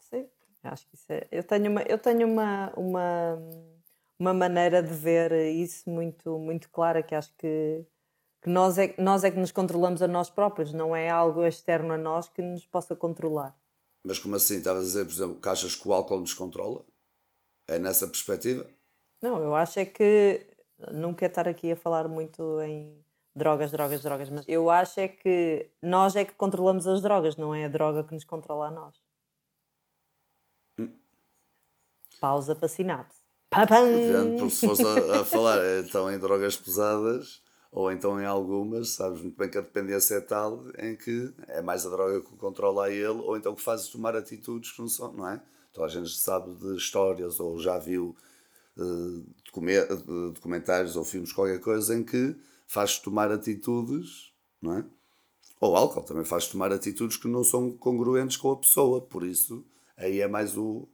sim, 0.00 0.28
acho 0.62 0.86
que 0.88 0.96
isso 0.96 1.06
é. 1.12 1.26
Eu 1.30 1.44
tenho 1.44 1.70
uma, 1.70 1.82
eu 1.82 1.98
tenho 1.98 2.26
uma, 2.26 2.72
uma, 2.76 3.38
uma 4.18 4.34
maneira 4.34 4.82
de 4.82 4.92
ver 4.92 5.32
isso 5.52 5.88
muito, 5.88 6.38
muito 6.38 6.68
clara 6.70 7.02
que 7.02 7.14
acho 7.14 7.32
que, 7.38 7.86
que 8.42 8.50
nós, 8.50 8.78
é, 8.78 8.94
nós 8.98 9.22
é 9.22 9.30
que 9.30 9.38
nos 9.38 9.52
controlamos 9.52 10.02
a 10.02 10.08
nós 10.08 10.28
próprios, 10.28 10.72
não 10.72 10.94
é 10.94 11.08
algo 11.08 11.46
externo 11.46 11.94
a 11.94 11.98
nós 11.98 12.28
que 12.28 12.42
nos 12.42 12.66
possa 12.66 12.96
controlar. 12.96 13.56
Mas 14.04 14.18
como 14.18 14.34
assim? 14.34 14.58
Estavas 14.58 14.82
a 14.82 14.86
dizer, 14.86 15.04
por 15.04 15.12
exemplo, 15.12 15.40
que 15.40 15.48
achas 15.48 15.76
que 15.76 15.88
o 15.88 15.92
álcool 15.92 16.20
nos 16.20 16.34
controla? 16.34 16.84
É 17.66 17.78
nessa 17.78 18.06
perspectiva? 18.06 18.68
Não, 19.22 19.42
eu 19.42 19.54
acho 19.54 19.78
é 19.78 19.86
que. 19.86 20.46
Não 20.92 21.14
quero 21.14 21.30
estar 21.30 21.48
aqui 21.48 21.72
a 21.72 21.76
falar 21.76 22.08
muito 22.08 22.60
em 22.60 23.03
drogas, 23.34 23.70
drogas, 23.70 24.02
drogas, 24.02 24.30
mas 24.30 24.44
eu 24.46 24.70
acho 24.70 25.00
é 25.00 25.08
que 25.08 25.70
nós 25.82 26.14
é 26.14 26.24
que 26.24 26.34
controlamos 26.34 26.86
as 26.86 27.02
drogas, 27.02 27.36
não 27.36 27.54
é 27.54 27.64
a 27.64 27.68
droga 27.68 28.04
que 28.04 28.14
nos 28.14 28.24
controla 28.24 28.68
a 28.68 28.70
nós. 28.70 28.94
Pausa 32.20 32.54
para 32.54 32.68
sinapse. 32.68 33.24
Porque 34.38 34.50
se 34.50 34.66
fosse 34.66 34.82
a, 34.82 35.20
a 35.20 35.24
falar 35.24 35.58
então 35.80 36.10
em 36.10 36.18
drogas 36.18 36.56
pesadas, 36.56 37.42
ou 37.70 37.90
então 37.90 38.20
em 38.20 38.24
algumas, 38.24 38.90
sabes 38.90 39.20
muito 39.20 39.36
bem 39.36 39.50
que 39.50 39.58
a 39.58 39.60
dependência 39.60 40.14
é 40.14 40.20
tal 40.20 40.64
em 40.78 40.96
que 40.96 41.32
é 41.48 41.60
mais 41.60 41.84
a 41.84 41.90
droga 41.90 42.20
que 42.20 42.32
o 42.32 42.36
controla 42.36 42.86
a 42.86 42.90
ele, 42.90 43.08
ou 43.08 43.36
então 43.36 43.54
que 43.54 43.62
fazes 43.62 43.88
tomar 43.88 44.16
atitudes 44.16 44.72
que 44.72 44.80
não 44.80 44.88
são, 44.88 45.12
não 45.12 45.28
é? 45.28 45.40
Então 45.70 45.84
a 45.84 45.88
gente 45.88 46.10
sabe 46.10 46.54
de 46.54 46.76
histórias 46.76 47.40
ou 47.40 47.58
já 47.58 47.78
viu 47.78 48.16
uh, 48.76 50.30
documentários 50.32 50.94
ou 50.94 51.04
filmes, 51.04 51.32
qualquer 51.32 51.60
coisa, 51.60 51.96
em 51.96 52.04
que 52.04 52.36
faz 52.66 52.98
tomar 52.98 53.30
atitudes, 53.30 54.32
não 54.60 54.78
é? 54.78 54.84
Ou 55.60 55.76
álcool 55.76 56.02
também 56.02 56.24
faz 56.24 56.46
tomar 56.46 56.72
atitudes 56.72 57.16
que 57.16 57.28
não 57.28 57.44
são 57.44 57.70
congruentes 57.70 58.36
com 58.36 58.50
a 58.50 58.56
pessoa, 58.56 59.00
por 59.00 59.24
isso 59.24 59.64
aí 59.96 60.20
é 60.20 60.28
mais 60.28 60.56
o, 60.56 60.88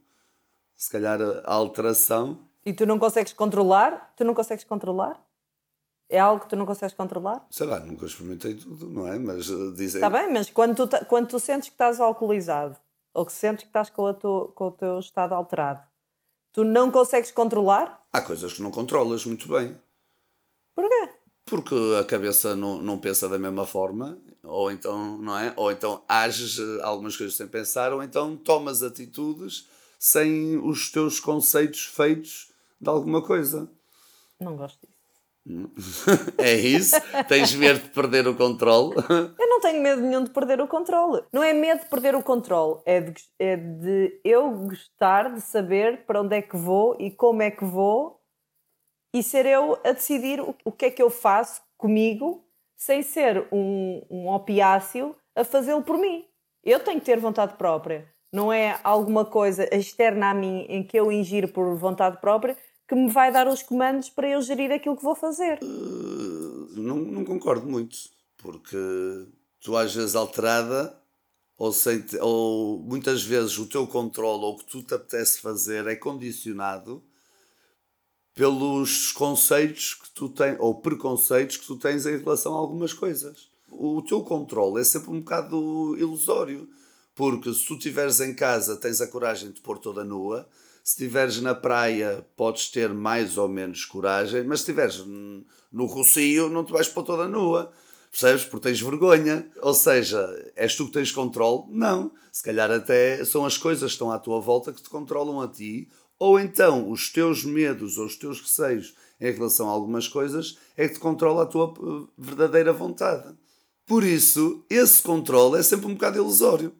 se 0.75 0.89
calhar, 0.89 1.19
a 1.21 1.53
alteração. 1.53 2.39
E 2.65 2.73
tu 2.73 2.85
não 2.85 2.99
consegues 2.99 3.33
controlar? 3.33 4.13
Tu 4.15 4.23
não 4.23 4.33
consegues 4.33 4.63
controlar? 4.63 5.21
É 6.07 6.19
algo 6.19 6.43
que 6.43 6.49
tu 6.49 6.55
não 6.55 6.65
consegues 6.65 6.93
controlar? 6.93 7.45
Sei 7.49 7.65
lá, 7.65 7.79
nunca 7.79 8.05
experimentei 8.05 8.55
tudo, 8.55 8.89
não 8.89 9.07
é? 9.07 9.17
Mas 9.17 9.49
uh, 9.49 9.71
dizem. 9.73 10.01
Está 10.01 10.09
bem, 10.09 10.31
mas 10.31 10.49
quando 10.49 10.87
tu, 10.87 11.05
quando 11.05 11.27
tu 11.27 11.39
sentes 11.39 11.69
que 11.69 11.75
estás 11.75 11.99
alcoolizado 11.99 12.77
ou 13.13 13.25
que 13.25 13.31
sentes 13.31 13.63
que 13.63 13.69
estás 13.69 13.89
com, 13.89 14.13
tu, 14.13 14.51
com 14.55 14.67
o 14.67 14.71
teu 14.71 14.99
estado 14.99 15.33
alterado, 15.33 15.81
tu 16.51 16.63
não 16.63 16.91
consegues 16.91 17.31
controlar? 17.31 18.05
Há 18.11 18.21
coisas 18.21 18.53
que 18.53 18.61
não 18.61 18.71
controlas 18.71 19.25
muito 19.25 19.47
bem. 19.47 19.79
Porquê? 20.75 21.09
Porque 21.45 21.75
a 21.99 22.03
cabeça 22.03 22.55
não, 22.55 22.81
não 22.81 22.97
pensa 22.97 23.27
da 23.27 23.37
mesma 23.37 23.65
forma, 23.65 24.17
ou 24.43 24.71
então, 24.71 25.17
não 25.17 25.37
é? 25.37 25.53
Ou 25.55 25.71
então 25.71 26.03
ages 26.07 26.57
uh, 26.57 26.79
algumas 26.83 27.15
coisas 27.17 27.35
sem 27.35 27.47
pensar, 27.47 27.93
ou 27.93 28.01
então 28.01 28.37
tomas 28.37 28.83
atitudes 28.83 29.67
sem 29.99 30.57
os 30.57 30.91
teus 30.91 31.19
conceitos 31.19 31.85
feitos 31.85 32.51
de 32.79 32.89
alguma 32.89 33.21
coisa. 33.21 33.69
Não 34.39 34.55
gosto 34.55 34.79
disso. 34.81 35.01
É 36.37 36.53
isso? 36.53 36.95
Tens 37.27 37.53
medo 37.53 37.79
de 37.79 37.89
perder 37.89 38.27
o 38.27 38.35
controle? 38.35 38.95
Eu 39.39 39.47
não 39.47 39.59
tenho 39.59 39.81
medo 39.81 40.01
nenhum 40.01 40.23
de 40.23 40.29
perder 40.29 40.61
o 40.61 40.67
controle. 40.67 41.23
Não 41.31 41.43
é 41.43 41.53
medo 41.53 41.81
de 41.81 41.89
perder 41.89 42.15
o 42.15 42.23
controle, 42.23 42.79
é 42.85 43.01
de, 43.01 43.13
é 43.39 43.55
de 43.55 44.19
eu 44.23 44.49
gostar 44.51 45.33
de 45.33 45.41
saber 45.41 46.05
para 46.05 46.21
onde 46.21 46.35
é 46.35 46.41
que 46.41 46.57
vou 46.57 46.95
e 46.99 47.11
como 47.11 47.41
é 47.41 47.51
que 47.51 47.65
vou 47.65 48.20
e 49.13 49.21
ser 49.21 49.45
eu 49.45 49.77
a 49.83 49.91
decidir 49.91 50.39
o, 50.39 50.55
o 50.63 50.71
que 50.71 50.85
é 50.85 50.91
que 50.91 51.01
eu 51.01 51.09
faço 51.09 51.61
comigo 51.77 52.43
sem 52.75 53.03
ser 53.03 53.47
um, 53.51 54.01
um 54.09 54.29
opiáceo 54.29 55.15
a 55.35 55.43
fazê-lo 55.43 55.83
por 55.83 55.97
mim. 55.97 56.25
Eu 56.63 56.79
tenho 56.79 56.99
que 56.99 57.05
ter 57.05 57.19
vontade 57.19 57.55
própria. 57.55 58.07
Não 58.33 58.51
é 58.51 58.79
alguma 58.83 59.25
coisa 59.25 59.67
externa 59.75 60.29
a 60.29 60.33
mim 60.33 60.65
em 60.69 60.83
que 60.83 60.97
eu 60.97 61.11
ingiro 61.11 61.47
por 61.47 61.75
vontade 61.75 62.19
própria 62.21 62.57
que 62.87 62.95
me 62.95 63.09
vai 63.09 63.31
dar 63.31 63.47
os 63.47 63.61
comandos 63.61 64.09
para 64.09 64.29
eu 64.29 64.41
gerir 64.41 64.71
aquilo 64.71 64.97
que 64.97 65.03
vou 65.03 65.15
fazer. 65.15 65.59
Uh, 65.61 66.67
Não, 66.75 66.97
não 66.97 67.25
concordo 67.25 67.67
muito, 67.67 67.97
porque 68.37 68.77
tu 69.59 69.77
às 69.77 69.93
vezes 69.93 70.15
alterada 70.15 70.97
ou, 71.57 71.71
sem, 71.71 72.03
ou 72.19 72.79
muitas 72.79 73.23
vezes 73.23 73.57
o 73.57 73.67
teu 73.67 73.85
controle 73.85 74.43
ou 74.43 74.53
o 74.53 74.57
que 74.57 74.65
tu 74.65 74.81
te 74.81 74.93
apetece 74.93 75.39
fazer 75.39 75.85
é 75.87 75.95
condicionado 75.95 77.03
pelos 78.33 79.11
conceitos 79.11 79.95
que 79.95 80.09
tu 80.11 80.29
tens, 80.29 80.57
ou 80.59 80.75
preconceitos 80.75 81.57
que 81.57 81.65
tu 81.65 81.75
tens 81.75 82.05
em 82.05 82.17
relação 82.17 82.55
a 82.55 82.57
algumas 82.57 82.93
coisas. 82.93 83.49
O 83.69 84.01
teu 84.01 84.21
controle 84.21 84.81
é 84.81 84.83
sempre 84.83 85.11
um 85.11 85.19
bocado 85.19 85.95
ilusório, 85.97 86.69
porque 87.15 87.53
se 87.53 87.65
tu 87.65 87.75
estiveres 87.75 88.19
em 88.19 88.33
casa 88.33 88.77
tens 88.77 89.01
a 89.01 89.07
coragem 89.07 89.51
de 89.51 89.61
pôr 89.61 89.77
toda 89.77 90.03
nua, 90.03 90.47
se 90.83 90.93
estiveres 90.93 91.41
na 91.41 91.53
praia 91.53 92.25
podes 92.35 92.69
ter 92.69 92.93
mais 92.93 93.37
ou 93.37 93.47
menos 93.47 93.85
coragem, 93.85 94.43
mas 94.43 94.59
se 94.59 94.63
estiveres 94.63 95.05
no 95.71 95.85
rocio 95.85 96.49
não 96.49 96.65
te 96.65 96.71
vais 96.71 96.87
pôr 96.87 97.03
toda 97.03 97.27
nua. 97.27 97.71
Percebes? 98.11 98.43
Porque 98.43 98.67
tens 98.67 98.81
vergonha. 98.81 99.49
Ou 99.61 99.73
seja, 99.73 100.51
és 100.55 100.75
tu 100.75 100.87
que 100.87 100.91
tens 100.91 101.11
controle? 101.11 101.63
Não. 101.69 102.11
Se 102.31 102.43
calhar 102.43 102.69
até 102.69 103.23
são 103.23 103.45
as 103.45 103.57
coisas 103.57 103.91
que 103.91 103.95
estão 103.95 104.11
à 104.11 104.19
tua 104.19 104.41
volta 104.41 104.73
que 104.73 104.81
te 104.81 104.89
controlam 104.89 105.39
a 105.39 105.47
ti 105.47 105.87
ou 106.21 106.39
então 106.39 106.91
os 106.91 107.11
teus 107.11 107.43
medos 107.43 107.97
ou 107.97 108.05
os 108.05 108.15
teus 108.15 108.39
receios 108.39 108.95
em 109.19 109.31
relação 109.31 109.67
a 109.67 109.71
algumas 109.71 110.07
coisas 110.07 110.55
é 110.77 110.87
que 110.87 110.93
te 110.93 110.99
controla 110.99 111.41
a 111.41 111.45
tua 111.47 111.73
eh, 111.75 112.07
verdadeira 112.15 112.71
vontade. 112.71 113.35
Por 113.87 114.03
isso, 114.03 114.63
esse 114.69 115.01
controle 115.01 115.59
é 115.59 115.63
sempre 115.63 115.87
um 115.87 115.95
bocado 115.95 116.19
ilusório. 116.19 116.75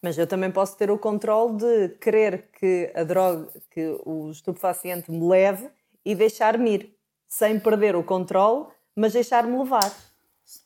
Mas 0.00 0.16
eu 0.16 0.28
também 0.28 0.48
posso 0.48 0.76
ter 0.76 0.92
o 0.92 0.98
controle 0.98 1.56
de 1.56 1.88
querer 2.00 2.50
que 2.52 2.92
a 2.94 3.02
droga, 3.02 3.48
que 3.72 3.98
o 4.04 4.30
estupefaciente 4.30 5.10
me 5.10 5.28
leve 5.28 5.68
e 6.04 6.14
deixar-me 6.14 6.74
ir, 6.74 6.96
sem 7.26 7.58
perder 7.58 7.96
o 7.96 8.04
controle, 8.04 8.66
mas 8.94 9.12
deixar-me 9.12 9.58
levar. 9.58 9.92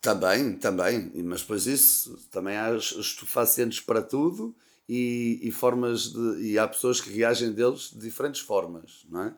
Também, 0.03 0.53
também. 0.53 1.11
Mas 1.25 1.41
depois 1.41 1.67
isso, 1.67 2.29
também 2.31 2.59
há 2.59 2.75
estupefacientes 2.75 3.81
para 3.81 4.03
tudo 4.03 4.55
e, 4.89 5.39
e, 5.43 5.51
formas 5.53 6.13
de, 6.13 6.43
e 6.43 6.59
há 6.59 6.67
pessoas 6.67 7.01
que 7.01 7.11
reagem 7.11 7.53
deles 7.53 7.91
de 7.93 7.99
diferentes 7.99 8.41
formas, 8.41 9.05
não 9.11 9.23
é? 9.23 9.35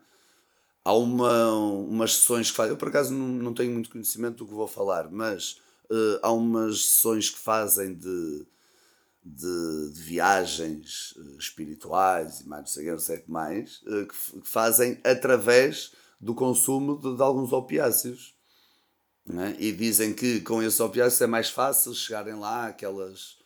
Há 0.84 0.94
uma, 0.94 1.52
umas 1.52 2.14
sessões 2.16 2.50
que 2.50 2.56
fazem, 2.56 2.72
eu 2.72 2.76
por 2.76 2.88
acaso 2.88 3.12
não, 3.12 3.26
não 3.26 3.54
tenho 3.54 3.72
muito 3.72 3.90
conhecimento 3.90 4.38
do 4.38 4.46
que 4.46 4.54
vou 4.54 4.66
falar, 4.66 5.10
mas 5.10 5.60
uh, 5.90 6.18
há 6.22 6.32
umas 6.32 6.84
sessões 6.84 7.28
que 7.28 7.38
fazem 7.38 7.94
de, 7.94 8.46
de, 9.22 9.92
de 9.92 10.00
viagens 10.00 11.12
uh, 11.16 11.36
espirituais 11.38 12.40
e 12.40 12.48
mais 12.48 12.62
não 12.62 12.66
sei, 12.68 12.90
não 12.90 12.98
sei 12.98 13.18
o 13.18 13.22
que 13.22 13.30
mais, 13.30 13.82
uh, 13.82 14.06
que, 14.06 14.40
que, 14.40 14.48
fazem 14.48 14.98
através 15.04 15.92
do 16.18 16.34
consumo 16.34 16.96
de, 16.98 17.14
de 17.14 17.22
alguns 17.22 17.52
opiáceos. 17.52 18.34
É? 19.28 19.62
E 19.62 19.70
dizem 19.70 20.14
que 20.14 20.40
com 20.40 20.62
esses 20.62 20.80
opiáceos 20.80 21.20
é 21.20 21.26
mais 21.26 21.50
fácil 21.50 21.94
chegarem 21.94 22.34
lá 22.34 22.66
aquelas 22.66 23.39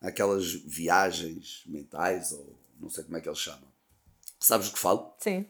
aquelas 0.00 0.52
viagens 0.52 1.62
mentais, 1.66 2.32
ou 2.32 2.58
não 2.80 2.88
sei 2.88 3.04
como 3.04 3.16
é 3.16 3.20
que 3.20 3.28
eles 3.28 3.38
chamam. 3.38 3.68
Sabes 4.38 4.68
o 4.68 4.72
que 4.72 4.78
falo? 4.78 5.12
Sim, 5.18 5.46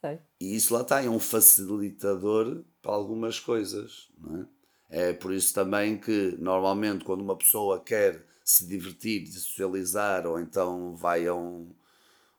sei. 0.00 0.18
E 0.40 0.56
isso 0.56 0.74
lá 0.74 0.82
está, 0.82 1.02
é 1.02 1.08
um 1.08 1.20
facilitador 1.20 2.64
para 2.80 2.92
algumas 2.92 3.38
coisas, 3.38 4.08
não 4.18 4.40
é? 4.40 4.46
É 4.94 5.12
por 5.14 5.32
isso 5.32 5.54
também 5.54 5.96
que, 5.96 6.36
normalmente, 6.38 7.02
quando 7.02 7.22
uma 7.22 7.34
pessoa 7.34 7.80
quer 7.80 8.26
se 8.44 8.66
divertir, 8.66 9.26
socializar, 9.26 10.26
ou 10.26 10.38
então 10.38 10.94
vai 10.94 11.26
a 11.26 11.34
um, 11.34 11.70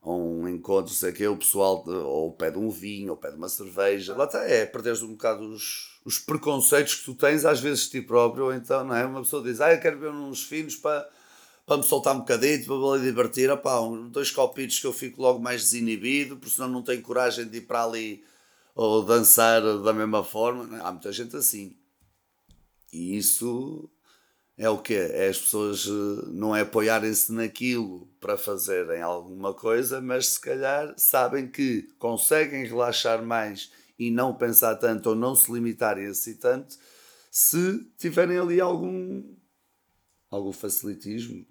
a 0.00 0.10
um 0.10 0.46
encontro, 0.46 0.94
sei 0.94 1.12
que 1.12 1.26
o 1.26 1.36
pessoal 1.36 1.84
ou 1.84 2.32
pede 2.32 2.56
um 2.56 2.70
vinho, 2.70 3.10
ou 3.10 3.16
pede 3.16 3.34
uma 3.36 3.48
cerveja, 3.48 4.14
lá 4.14 4.24
está, 4.26 4.44
é 4.44 4.64
perderes 4.64 5.02
um 5.02 5.12
bocado 5.12 5.48
os, 5.48 5.98
os 6.04 6.20
preconceitos 6.20 6.94
que 6.94 7.04
tu 7.06 7.14
tens, 7.16 7.44
às 7.44 7.58
vezes 7.58 7.86
de 7.86 7.90
ti 7.90 8.02
próprio, 8.02 8.44
ou 8.44 8.54
então, 8.54 8.84
não 8.84 8.94
é? 8.94 9.04
Uma 9.04 9.22
pessoa 9.22 9.42
diz, 9.42 9.60
ah, 9.60 9.74
eu 9.74 9.80
quero 9.80 9.98
ver 9.98 10.10
uns 10.10 10.44
finos 10.44 10.76
para 10.76 11.10
para 11.66 11.78
me 11.78 11.82
soltar 11.82 12.14
um 12.14 12.20
bocadinho, 12.20 12.64
para 12.64 12.98
me 12.98 13.04
divertir. 13.04 13.50
Opá, 13.50 13.80
um, 13.80 14.08
dois 14.08 14.30
copitos 14.30 14.78
que 14.78 14.86
eu 14.86 14.92
fico 14.92 15.22
logo 15.22 15.40
mais 15.40 15.62
desinibido, 15.62 16.36
porque 16.36 16.54
senão 16.54 16.68
não 16.68 16.82
tenho 16.82 17.02
coragem 17.02 17.46
de 17.46 17.58
ir 17.58 17.62
para 17.62 17.84
ali 17.84 18.22
ou 18.74 19.02
dançar 19.04 19.62
da 19.82 19.92
mesma 19.92 20.22
forma. 20.24 20.78
Há 20.82 20.92
muita 20.92 21.12
gente 21.12 21.36
assim. 21.36 21.76
E 22.92 23.16
isso 23.16 23.90
é 24.56 24.68
o 24.68 24.78
quê? 24.78 25.08
É 25.12 25.28
as 25.28 25.38
pessoas 25.38 25.86
eh, 25.86 26.28
não 26.28 26.54
é 26.54 26.60
apoiarem-se 26.60 27.32
naquilo 27.32 28.08
para 28.20 28.36
fazerem 28.36 29.02
alguma 29.02 29.52
coisa, 29.54 30.00
mas 30.00 30.28
se 30.28 30.40
calhar 30.40 30.94
sabem 30.96 31.48
que 31.50 31.88
conseguem 31.98 32.64
relaxar 32.64 33.24
mais 33.24 33.70
e 33.98 34.10
não 34.10 34.34
pensar 34.34 34.76
tanto 34.76 35.10
ou 35.10 35.14
não 35.16 35.34
se 35.34 35.52
limitarem 35.52 36.06
a 36.06 36.14
si 36.14 36.34
tanto 36.36 36.76
se 37.30 37.84
tiverem 37.98 38.38
ali 38.38 38.60
algum 38.60 39.24
algum 40.34 40.52
facilitismo? 40.52 41.44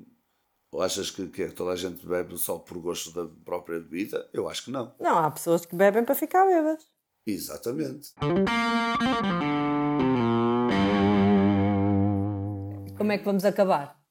Ou 0.72 0.82
achas 0.82 1.12
que, 1.12 1.28
que 1.28 1.50
toda 1.50 1.72
a 1.72 1.76
gente 1.76 2.06
bebe 2.06 2.36
só 2.38 2.58
por 2.58 2.80
gosto 2.80 3.12
da 3.12 3.32
própria 3.46 3.80
bebida? 3.80 4.28
Eu 4.34 4.50
acho 4.50 4.66
que 4.66 4.72
não. 4.72 4.94
Não, 5.00 5.20
há 5.20 5.30
pessoas 5.30 5.66
que 5.66 5.76
bebem 5.76 6.04
para 6.04 6.16
ficar 6.16 6.46
bebas. 6.46 6.84
Exatamente. 7.28 8.14
Como 12.98 13.12
é 13.12 13.18
que 13.20 13.24
vamos 13.24 13.46
acabar? 13.46 14.02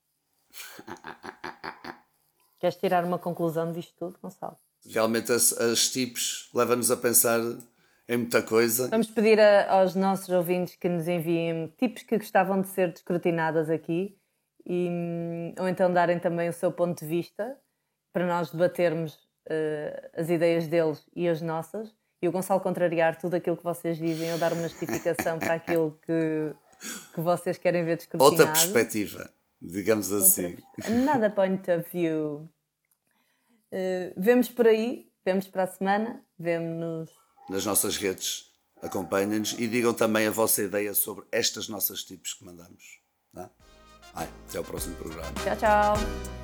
Queres 2.60 2.76
tirar 2.76 3.04
uma 3.04 3.18
conclusão 3.18 3.72
disto 3.72 3.92
tudo, 3.98 4.18
Gonçalo? 4.22 4.56
Realmente 4.86 5.32
as, 5.32 5.52
as 5.52 5.88
tips 5.88 6.48
levam-nos 6.54 6.92
a 6.92 6.96
pensar 6.96 7.40
em 8.08 8.18
muita 8.18 8.40
coisa. 8.40 8.88
Vamos 8.88 9.08
pedir 9.08 9.40
a, 9.40 9.80
aos 9.80 9.96
nossos 9.96 10.28
ouvintes 10.28 10.76
que 10.76 10.88
nos 10.88 11.08
enviem 11.08 11.74
tipos 11.76 12.04
que 12.04 12.16
gostavam 12.16 12.60
de 12.60 12.68
ser 12.68 12.92
descortinadas 12.92 13.68
aqui 13.68 14.16
e, 14.66 15.54
ou 15.58 15.68
então 15.68 15.92
darem 15.92 16.18
também 16.18 16.48
o 16.48 16.52
seu 16.52 16.72
ponto 16.72 16.98
de 17.00 17.06
vista 17.06 17.56
para 18.12 18.26
nós 18.26 18.50
debatermos 18.50 19.14
uh, 19.14 20.10
as 20.16 20.28
ideias 20.28 20.66
deles 20.68 21.06
e 21.14 21.28
as 21.28 21.40
nossas 21.40 21.94
e 22.20 22.28
o 22.28 22.32
Gonçalo 22.32 22.60
contrariar 22.60 23.18
tudo 23.18 23.34
aquilo 23.34 23.56
que 23.56 23.64
vocês 23.64 23.98
dizem 23.98 24.32
ou 24.32 24.38
dar 24.38 24.52
uma 24.52 24.68
justificação 24.68 25.40
para 25.40 25.54
aquilo 25.54 25.98
que, 26.06 26.54
que 27.14 27.20
vocês 27.20 27.58
querem 27.58 27.84
ver 27.84 27.96
descortinado. 27.96 28.30
Outra 28.30 28.52
perspectiva, 28.52 29.28
digamos 29.60 30.12
assim. 30.12 30.56
Nada 31.04 31.28
point 31.28 31.68
of 31.70 31.90
view. 31.90 32.48
Uh, 33.72 34.12
vemos 34.16 34.48
por 34.48 34.68
aí, 34.68 35.10
vemos 35.24 35.48
para 35.48 35.64
a 35.64 35.66
semana, 35.66 36.24
vemos-nos 36.38 37.10
nas 37.48 37.66
nossas 37.66 37.96
redes. 37.96 38.50
Acompanhem-nos 38.80 39.52
e 39.58 39.68
digam 39.68 39.94
também 39.94 40.26
a 40.26 40.30
vossa 40.30 40.62
ideia 40.62 40.94
sobre 40.94 41.24
estas 41.30 41.68
nossas 41.68 42.02
tipos 42.02 42.34
que 42.34 42.44
mandamos. 42.44 43.00
Tá? 43.32 43.50
Até 44.14 44.60
o 44.60 44.64
próximo 44.64 44.94
programa. 44.96 45.32
Tchau, 45.44 45.56
tchau. 45.56 46.41